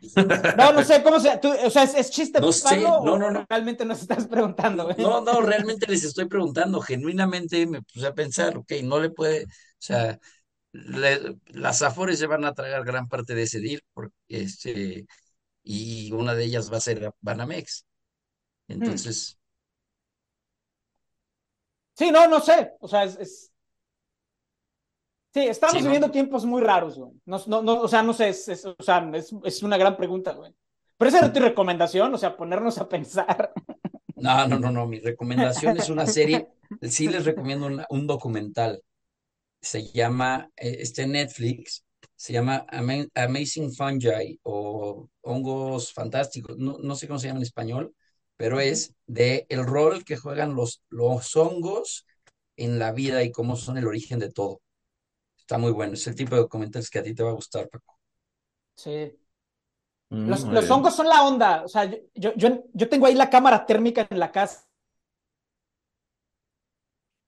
No, 0.57 0.73
no 0.73 0.85
sé 0.85 1.03
cómo 1.03 1.19
se. 1.19 1.37
tú- 1.39 1.53
o 1.65 1.71
sea, 1.71 1.83
¿es, 1.83 1.95
es 1.95 2.11
chiste 2.11 2.41
No 2.41 2.53
sé, 2.53 2.79
no, 2.81 3.19
no, 3.19 3.31
no. 3.31 3.45
Realmente 3.49 3.85
nos 3.85 4.01
estás 4.01 4.27
preguntando, 4.29 4.85
güey. 4.85 4.97
No, 4.97 5.21
no, 5.21 5.41
realmente 5.43 5.87
les 5.91 6.05
estoy 6.05 6.27
preguntando, 6.27 6.81
genuinamente 6.81 7.67
me 7.67 7.83
puse 7.83 8.07
a 8.07 8.15
pensar, 8.15 8.57
ok, 8.57 8.73
no 8.85 9.01
le 9.01 9.11
puede, 9.11 9.45
o 9.45 9.47
sea, 9.79 10.19
le- 10.73 11.37
las 11.49 11.83
Afores 11.83 12.19
se 12.21 12.27
van 12.29 12.45
a 12.45 12.55
tragar 12.55 12.85
gran 12.85 13.09
parte 13.09 13.35
de 13.35 13.43
ese 13.43 13.61
deal, 13.61 13.81
porque, 13.93 14.15
este, 14.29 15.07
y 15.65 16.13
una 16.13 16.35
de 16.35 16.45
ellas 16.45 16.73
va 16.73 16.79
a 16.79 16.81
ser 16.81 17.13
Banamex. 17.21 17.87
Entonces, 18.69 19.39
Sí, 21.95 22.11
no, 22.11 22.27
no 22.29 22.41
sé. 22.41 22.73
O 22.81 22.89
sea, 22.89 23.05
es. 23.05 23.17
es- 23.19 23.52
Sí, 25.33 25.41
estamos 25.47 25.75
Sí, 25.77 25.79
no. 25.81 25.85
viviendo 25.85 26.11
tiempos 26.11 26.45
muy 26.45 26.61
raros, 26.63 26.99
güey. 26.99 27.13
No, 27.25 27.41
no, 27.47 27.63
no, 27.63 27.81
o 27.81 27.89
sea, 27.89 28.03
no 28.03 28.13
sé, 28.13 28.29
es, 28.29 28.49
es- 28.49 28.65
o 28.67 28.77
sea, 28.81 29.09
es, 29.15 29.35
es 29.45 29.63
una 29.63 29.77
gran 29.79 29.97
pregunta, 29.97 30.33
güey. 30.33 30.55
Pero 30.99 31.09
esa 31.09 31.19
era 31.19 31.33
tu 31.33 31.41
recomendación, 31.41 32.15
o 32.15 32.19
sea, 32.19 32.37
ponernos 32.37 32.79
a 32.79 32.89
pensar. 32.89 33.53
no, 34.17 34.47
no, 34.47 34.59
no, 34.59 34.71
no, 34.71 34.87
mi 34.87 35.01
recomendación 35.01 35.77
es 35.79 35.89
una 35.89 36.07
serie 36.07 36.49
sí 36.83 37.09
les 37.09 37.25
recomiendo 37.25 37.67
una- 37.67 37.87
un 37.91 38.07
documental. 38.07 38.83
Se 39.61 39.91
llama, 39.93 40.51
eh, 40.57 40.79
está 40.81 41.03
en 41.03 41.13
Netflix, 41.13 41.85
se 42.17 42.33
llama 42.33 42.65
Ama- 42.69 43.07
Amazing 43.15 43.73
Fungi 43.73 44.39
o 44.43 45.09
Hongos 45.23 45.93
Fantásticos, 45.93 46.59
no, 46.59 46.79
no 46.83 46.95
sé 46.97 47.07
cómo 47.07 47.19
se 47.19 47.29
llama 47.29 47.39
en 47.41 47.45
español, 47.45 47.95
pero 48.37 48.61
es 48.61 48.95
de 49.07 49.47
el 49.49 49.65
rol 49.65 50.05
que 50.05 50.17
juegan 50.17 50.55
los, 50.55 50.83
los 50.91 51.35
hongos 51.37 52.07
en 52.57 52.79
la 52.79 52.93
vida 52.93 53.23
y 53.23 53.31
cómo 53.33 53.57
son 53.57 53.79
el 53.79 53.87
origen 53.87 54.19
de 54.19 54.31
todo. 54.31 54.61
Está 55.43 55.59
muy 55.59 55.73
bueno, 55.73 55.95
es 55.95 56.07
el 56.07 56.15
tipo 56.15 56.35
de 56.35 56.41
documentales 56.43 56.89
que 56.89 56.99
a 57.01 57.03
ti 57.03 57.15
te 57.15 57.23
va 57.23 57.31
a 57.31 57.35
gustar, 57.35 57.69
Paco. 57.69 57.99
Sí. 58.77 59.19
Mm, 60.11 60.29
Los, 60.31 60.45
los 60.45 60.71
hongos 60.71 60.95
son 60.95 61.09
la 61.09 61.23
onda. 61.25 61.63
O 61.65 61.69
sea, 61.69 61.85
yo, 61.85 61.99
yo, 62.15 62.33
yo, 62.37 62.65
yo 62.73 62.89
tengo 62.89 63.07
ahí 63.07 63.15
la 63.15 63.31
cámara 63.31 63.67
térmica 63.67 64.07
en 64.09 64.19
la 64.19 64.31
casa. 64.33 64.65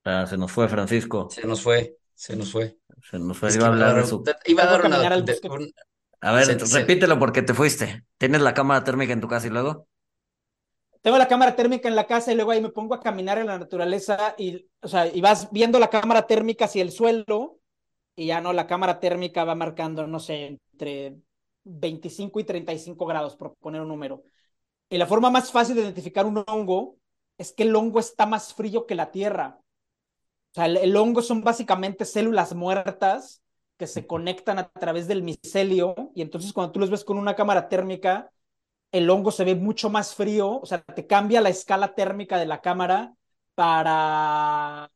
Ah, 0.05 0.27
se 0.27 0.37
nos 0.37 0.53
fue 0.53 0.69
Francisco. 0.69 1.29
Se 1.31 1.47
nos 1.47 1.63
fue, 1.63 1.97
se 2.15 2.37
nos 2.37 2.51
fue. 2.53 2.77
Se 3.11 3.19
nos 3.19 3.39
fue. 3.39 3.49
Es 3.49 3.57
Iba 3.57 3.67
a 3.67 3.69
hablar 3.71 3.97
de 3.97 4.05
su. 4.07 4.23
iba 4.47 4.63
a 4.63 4.67
dar 4.67 4.85
una, 4.85 4.99
de- 5.01 5.41
un- 5.51 5.73
A 6.21 6.33
ver, 6.33 6.45
se- 6.47 6.67
se- 6.67 6.79
repítelo 6.81 7.19
porque 7.19 7.43
te 7.43 7.55
fuiste. 7.55 8.05
¿Tienes 8.19 8.43
la 8.43 8.55
cámara 8.55 8.85
térmica 8.85 9.13
en 9.13 9.21
tu 9.21 9.29
casa 9.29 9.47
y 9.47 9.51
luego? 9.51 9.89
Tengo 11.03 11.19
la 11.19 11.29
cámara 11.29 11.55
térmica 11.55 11.89
en 11.89 11.97
la 11.97 12.07
casa 12.07 12.33
y 12.33 12.35
luego 12.35 12.51
ahí 12.51 12.63
me 12.63 12.71
pongo 12.71 12.95
a 12.95 13.01
caminar 13.01 13.39
en 13.39 13.47
la 13.47 13.59
naturaleza 13.59 14.35
y, 14.39 14.67
o 14.81 14.89
sea, 14.89 15.07
y 15.07 15.21
vas 15.21 15.51
viendo 15.53 15.79
la 15.79 15.91
cámara 15.91 16.27
térmica 16.27 16.65
hacia 16.65 16.83
el 16.83 16.93
suelo 16.93 17.61
y 18.17 18.27
ya 18.27 18.41
no, 18.41 18.53
la 18.53 18.67
cámara 18.67 19.01
térmica 19.01 19.45
va 19.45 19.55
marcando, 19.55 20.07
no 20.07 20.21
sé, 20.21 20.47
entre 20.47 21.17
25 21.65 22.41
y 22.41 22.45
35 22.45 23.07
grados, 23.07 23.37
por 23.37 23.55
poner 23.57 23.81
un 23.81 23.89
número. 23.89 24.23
Y 24.89 24.99
la 24.99 25.07
forma 25.07 25.31
más 25.31 25.51
fácil 25.51 25.77
de 25.77 25.83
identificar 25.83 26.27
un 26.27 26.45
hongo 26.47 26.97
es 27.39 27.53
que 27.53 27.65
el 27.65 27.75
hongo 27.75 27.99
está 28.01 28.27
más 28.27 28.55
frío 28.55 28.87
que 28.87 28.95
la 28.95 29.11
tierra. 29.11 29.59
O 30.53 30.55
sea, 30.55 30.67
el, 30.67 30.97
hongo 30.97 31.21
son 31.23 31.43
básicamente 31.43 32.05
células 32.05 32.55
muertas 32.55 33.43
que 33.77 33.89
se 33.89 34.07
conectan 34.07 34.59
a 34.59 34.71
través 34.71 35.09
del 35.09 35.23
micelio 35.23 36.13
y 36.15 36.23
entonces 36.23 36.53
cuando 36.53 36.71
tú 36.73 36.79
los 36.79 36.91
ves 36.91 37.05
con 37.05 37.19
una 37.19 37.35
cámara 37.35 37.69
térmica, 37.69 38.31
el 38.93 39.11
hongo 39.11 39.33
se 39.33 39.45
ve 39.45 39.57
mucho 39.57 39.91
más 39.91 40.15
frío, 40.15 40.61
o 40.61 40.67
sea, 40.67 40.83
te 40.83 41.09
cambia 41.09 41.41
la 41.41 41.49
escala 41.49 41.95
térmica 41.97 42.39
de 42.39 42.47
la 42.47 42.61
cámara 42.61 43.15
para... 43.57 44.91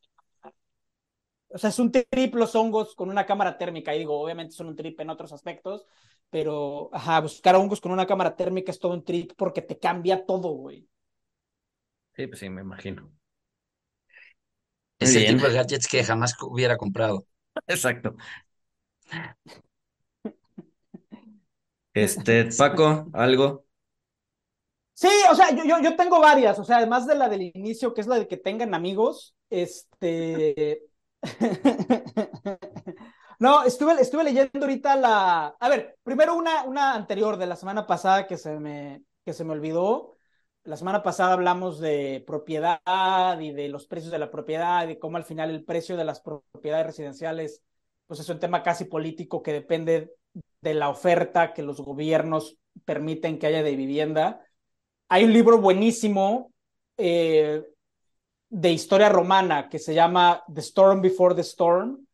O 1.50 1.58
sea, 1.58 1.70
es 1.70 1.78
un 1.78 1.90
trip 1.92 2.34
los 2.34 2.54
hongos 2.54 2.94
con 2.94 3.08
una 3.10 3.26
cámara 3.26 3.56
térmica, 3.58 3.94
y 3.94 4.00
digo, 4.00 4.20
obviamente 4.20 4.54
son 4.54 4.68
un 4.68 4.76
trip 4.76 5.00
en 5.00 5.10
otros 5.10 5.32
aspectos, 5.32 5.86
pero, 6.30 6.90
ajá, 6.92 7.20
buscar 7.20 7.56
hongos 7.56 7.80
con 7.80 7.92
una 7.92 8.06
cámara 8.06 8.36
térmica 8.36 8.70
es 8.70 8.78
todo 8.78 8.92
un 8.92 9.04
trip 9.04 9.32
porque 9.36 9.62
te 9.62 9.78
cambia 9.78 10.26
todo, 10.26 10.50
güey. 10.50 10.88
Sí, 12.16 12.26
pues 12.26 12.40
sí, 12.40 12.50
me 12.50 12.60
imagino. 12.60 13.10
es 14.98 15.14
Muy 15.14 15.16
el 15.16 15.22
bien. 15.22 15.36
tipo 15.36 15.48
de 15.48 15.54
gadgets 15.54 15.88
que 15.88 16.04
jamás 16.04 16.34
hubiera 16.42 16.76
comprado. 16.76 17.26
Exacto. 17.66 18.16
Este, 21.92 22.46
Paco, 22.56 23.08
algo. 23.12 23.66
Sí, 24.94 25.08
o 25.30 25.34
sea, 25.34 25.54
yo, 25.54 25.64
yo, 25.64 25.80
yo 25.80 25.94
tengo 25.94 26.20
varias, 26.20 26.58
o 26.58 26.64
sea, 26.64 26.78
además 26.78 27.06
de 27.06 27.14
la 27.14 27.28
del 27.28 27.42
inicio, 27.54 27.94
que 27.94 28.00
es 28.00 28.08
la 28.08 28.18
de 28.18 28.26
que 28.26 28.36
tengan 28.36 28.74
amigos, 28.74 29.36
este... 29.48 30.87
No, 33.40 33.62
estuve, 33.62 33.92
estuve 34.00 34.24
leyendo 34.24 34.50
ahorita 34.60 34.96
la... 34.96 35.46
A 35.60 35.68
ver, 35.68 35.96
primero 36.02 36.34
una, 36.34 36.64
una 36.64 36.94
anterior 36.94 37.36
de 37.36 37.46
la 37.46 37.54
semana 37.54 37.86
pasada 37.86 38.26
que 38.26 38.36
se 38.36 38.58
me, 38.58 39.04
que 39.24 39.32
se 39.32 39.44
me 39.44 39.52
olvidó. 39.52 40.16
La 40.64 40.76
semana 40.76 41.04
pasada 41.04 41.34
hablamos 41.34 41.78
de 41.78 42.24
propiedad 42.26 42.80
y 43.40 43.52
de 43.52 43.68
los 43.68 43.86
precios 43.86 44.10
de 44.10 44.18
la 44.18 44.30
propiedad 44.30 44.88
y 44.88 44.98
cómo 44.98 45.16
al 45.18 45.24
final 45.24 45.50
el 45.50 45.64
precio 45.64 45.96
de 45.96 46.04
las 46.04 46.20
propiedades 46.20 46.86
residenciales, 46.86 47.62
pues 48.08 48.18
es 48.18 48.28
un 48.28 48.40
tema 48.40 48.64
casi 48.64 48.86
político 48.86 49.40
que 49.40 49.52
depende 49.52 50.12
de 50.60 50.74
la 50.74 50.88
oferta 50.88 51.54
que 51.54 51.62
los 51.62 51.80
gobiernos 51.80 52.58
permiten 52.84 53.38
que 53.38 53.46
haya 53.46 53.62
de 53.62 53.76
vivienda. 53.76 54.44
Hay 55.08 55.24
un 55.24 55.32
libro 55.32 55.60
buenísimo 55.60 56.52
eh, 56.96 57.62
de 58.50 58.70
historia 58.70 59.08
romana 59.08 59.68
que 59.68 59.78
se 59.78 59.94
llama 59.94 60.42
The 60.52 60.60
Storm 60.60 61.02
Before 61.02 61.34
the 61.34 61.42
Storm, 61.42 62.06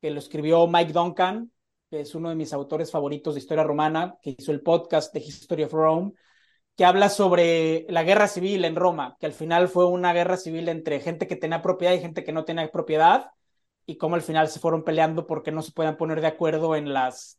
que 0.00 0.10
lo 0.10 0.18
escribió 0.18 0.66
Mike 0.66 0.92
Duncan, 0.92 1.52
que 1.90 2.00
es 2.00 2.14
uno 2.14 2.30
de 2.30 2.34
mis 2.34 2.52
autores 2.52 2.90
favoritos 2.90 3.34
de 3.34 3.40
historia 3.40 3.64
romana, 3.64 4.16
que 4.22 4.34
hizo 4.38 4.52
el 4.52 4.62
podcast 4.62 5.12
de 5.12 5.20
History 5.20 5.64
of 5.64 5.72
Rome, 5.72 6.12
que 6.76 6.84
habla 6.86 7.10
sobre 7.10 7.84
la 7.90 8.02
guerra 8.02 8.28
civil 8.28 8.64
en 8.64 8.76
Roma, 8.76 9.16
que 9.20 9.26
al 9.26 9.34
final 9.34 9.68
fue 9.68 9.86
una 9.86 10.12
guerra 10.14 10.38
civil 10.38 10.68
entre 10.68 11.00
gente 11.00 11.26
que 11.26 11.36
tenía 11.36 11.60
propiedad 11.60 11.92
y 11.92 12.00
gente 12.00 12.24
que 12.24 12.32
no 12.32 12.44
tenía 12.44 12.70
propiedad, 12.70 13.30
y 13.84 13.96
cómo 13.98 14.14
al 14.14 14.22
final 14.22 14.48
se 14.48 14.60
fueron 14.60 14.84
peleando 14.84 15.26
porque 15.26 15.52
no 15.52 15.60
se 15.60 15.72
podían 15.72 15.96
poner 15.96 16.20
de 16.20 16.28
acuerdo 16.28 16.76
en 16.76 16.92
las 16.92 17.38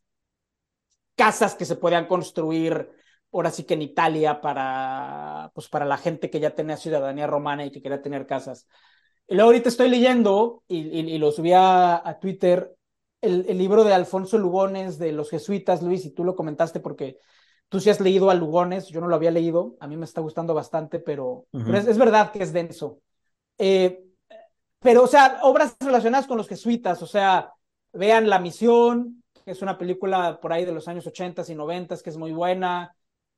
casas 1.16 1.54
que 1.54 1.64
se 1.64 1.76
podían 1.76 2.06
construir 2.06 2.90
ahora 3.34 3.50
sí 3.50 3.64
que 3.64 3.74
en 3.74 3.82
Italia 3.82 4.40
para, 4.40 5.50
pues 5.54 5.68
para 5.68 5.84
la 5.84 5.98
gente 5.98 6.30
que 6.30 6.40
ya 6.40 6.54
tenía 6.54 6.76
ciudadanía 6.76 7.26
romana 7.26 7.64
y 7.66 7.70
que 7.70 7.82
quería 7.82 8.00
tener 8.00 8.26
casas. 8.26 8.66
Y 9.26 9.34
luego 9.34 9.48
ahorita 9.48 9.68
estoy 9.68 9.88
leyendo, 9.88 10.62
y, 10.68 10.78
y, 10.78 11.00
y 11.00 11.18
lo 11.18 11.32
subí 11.32 11.52
a, 11.52 12.06
a 12.08 12.18
Twitter, 12.18 12.74
el, 13.20 13.46
el, 13.48 13.58
libro 13.58 13.84
de 13.84 13.94
Alfonso 13.94 14.38
Lugones 14.38 14.98
de 14.98 15.12
los 15.12 15.30
jesuitas, 15.30 15.82
Luis, 15.82 16.04
y 16.04 16.10
tú 16.10 16.24
lo 16.24 16.36
comentaste 16.36 16.78
porque 16.80 17.18
tú 17.68 17.80
sí 17.80 17.90
has 17.90 18.00
leído 18.00 18.30
a 18.30 18.34
Lugones, 18.34 18.88
yo 18.88 19.00
no 19.00 19.08
lo 19.08 19.16
había 19.16 19.30
leído, 19.30 19.76
a 19.80 19.88
mí 19.88 19.96
me 19.96 20.04
está 20.04 20.20
gustando 20.20 20.54
bastante, 20.54 20.98
pero, 21.00 21.26
uh 21.26 21.46
-huh. 21.52 21.64
pero 21.64 21.78
es, 21.78 21.86
es, 21.86 21.98
verdad 21.98 22.30
que 22.30 22.42
es 22.42 22.52
denso. 22.52 23.00
Eh, 23.58 24.04
pero, 24.78 25.04
o 25.04 25.06
sea, 25.06 25.38
obras 25.42 25.76
relacionadas 25.80 26.26
con 26.26 26.36
los 26.36 26.48
jesuitas, 26.48 27.02
o 27.02 27.06
sea, 27.06 27.52
vean 27.92 28.28
La 28.28 28.38
Misión, 28.38 29.24
que 29.44 29.52
es 29.52 29.62
una 29.62 29.78
película 29.78 30.38
por 30.40 30.52
ahí 30.52 30.64
de 30.64 30.72
los 30.72 30.86
años 30.88 31.06
80 31.06 31.42
y 31.48 31.54
90 31.54 31.96
que 31.98 32.10
es 32.10 32.16
muy 32.16 32.32
buena. 32.32 32.94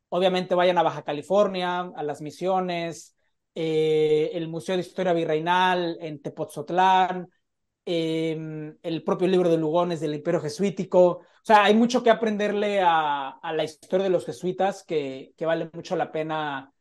Obviamente 0.09 0.54
vayan 0.54 0.78
a 0.78 0.82
Baja 0.82 1.02
California, 1.02 1.80
a 1.80 2.02
las 2.02 2.20
misiones, 2.20 3.16
eh, 3.54 4.30
el 4.34 4.48
Museo 4.48 4.76
de 4.76 4.82
Historia 4.82 5.12
Virreinal 5.12 5.96
en 6.00 6.20
Tepoztlán, 6.20 7.28
eh, 7.84 8.74
el 8.82 9.02
propio 9.02 9.28
libro 9.28 9.48
de 9.48 9.57
Lugones 9.57 10.00
del 10.00 10.14
Imperio 10.14 10.40
Jesuítico. 10.40 11.07
O 11.07 11.24
sea, 11.42 11.64
hay 11.64 11.74
mucho 11.74 12.02
que 12.02 12.11
aprenderle 12.11 12.80
a, 12.80 13.30
a 13.30 13.52
la 13.52 13.64
historia 13.64 14.04
de 14.04 14.11
los 14.11 14.26
jesuitas 14.26 14.84
que, 14.84 15.32
que, 15.36 15.46
vale 15.46 15.70
mucho 15.72 15.96
la 15.96 16.12
pena 16.12 16.72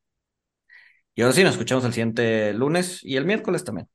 Y 1.15 1.21
ahora 1.21 1.35
sí, 1.35 1.45
nos 1.45 1.53
escuchamos 1.53 1.85
el 1.85 1.93
siguiente 1.93 2.55
lunes 2.55 3.05
y 3.05 3.17
el 3.17 3.27
miércoles 3.27 3.63
también. 3.63 3.91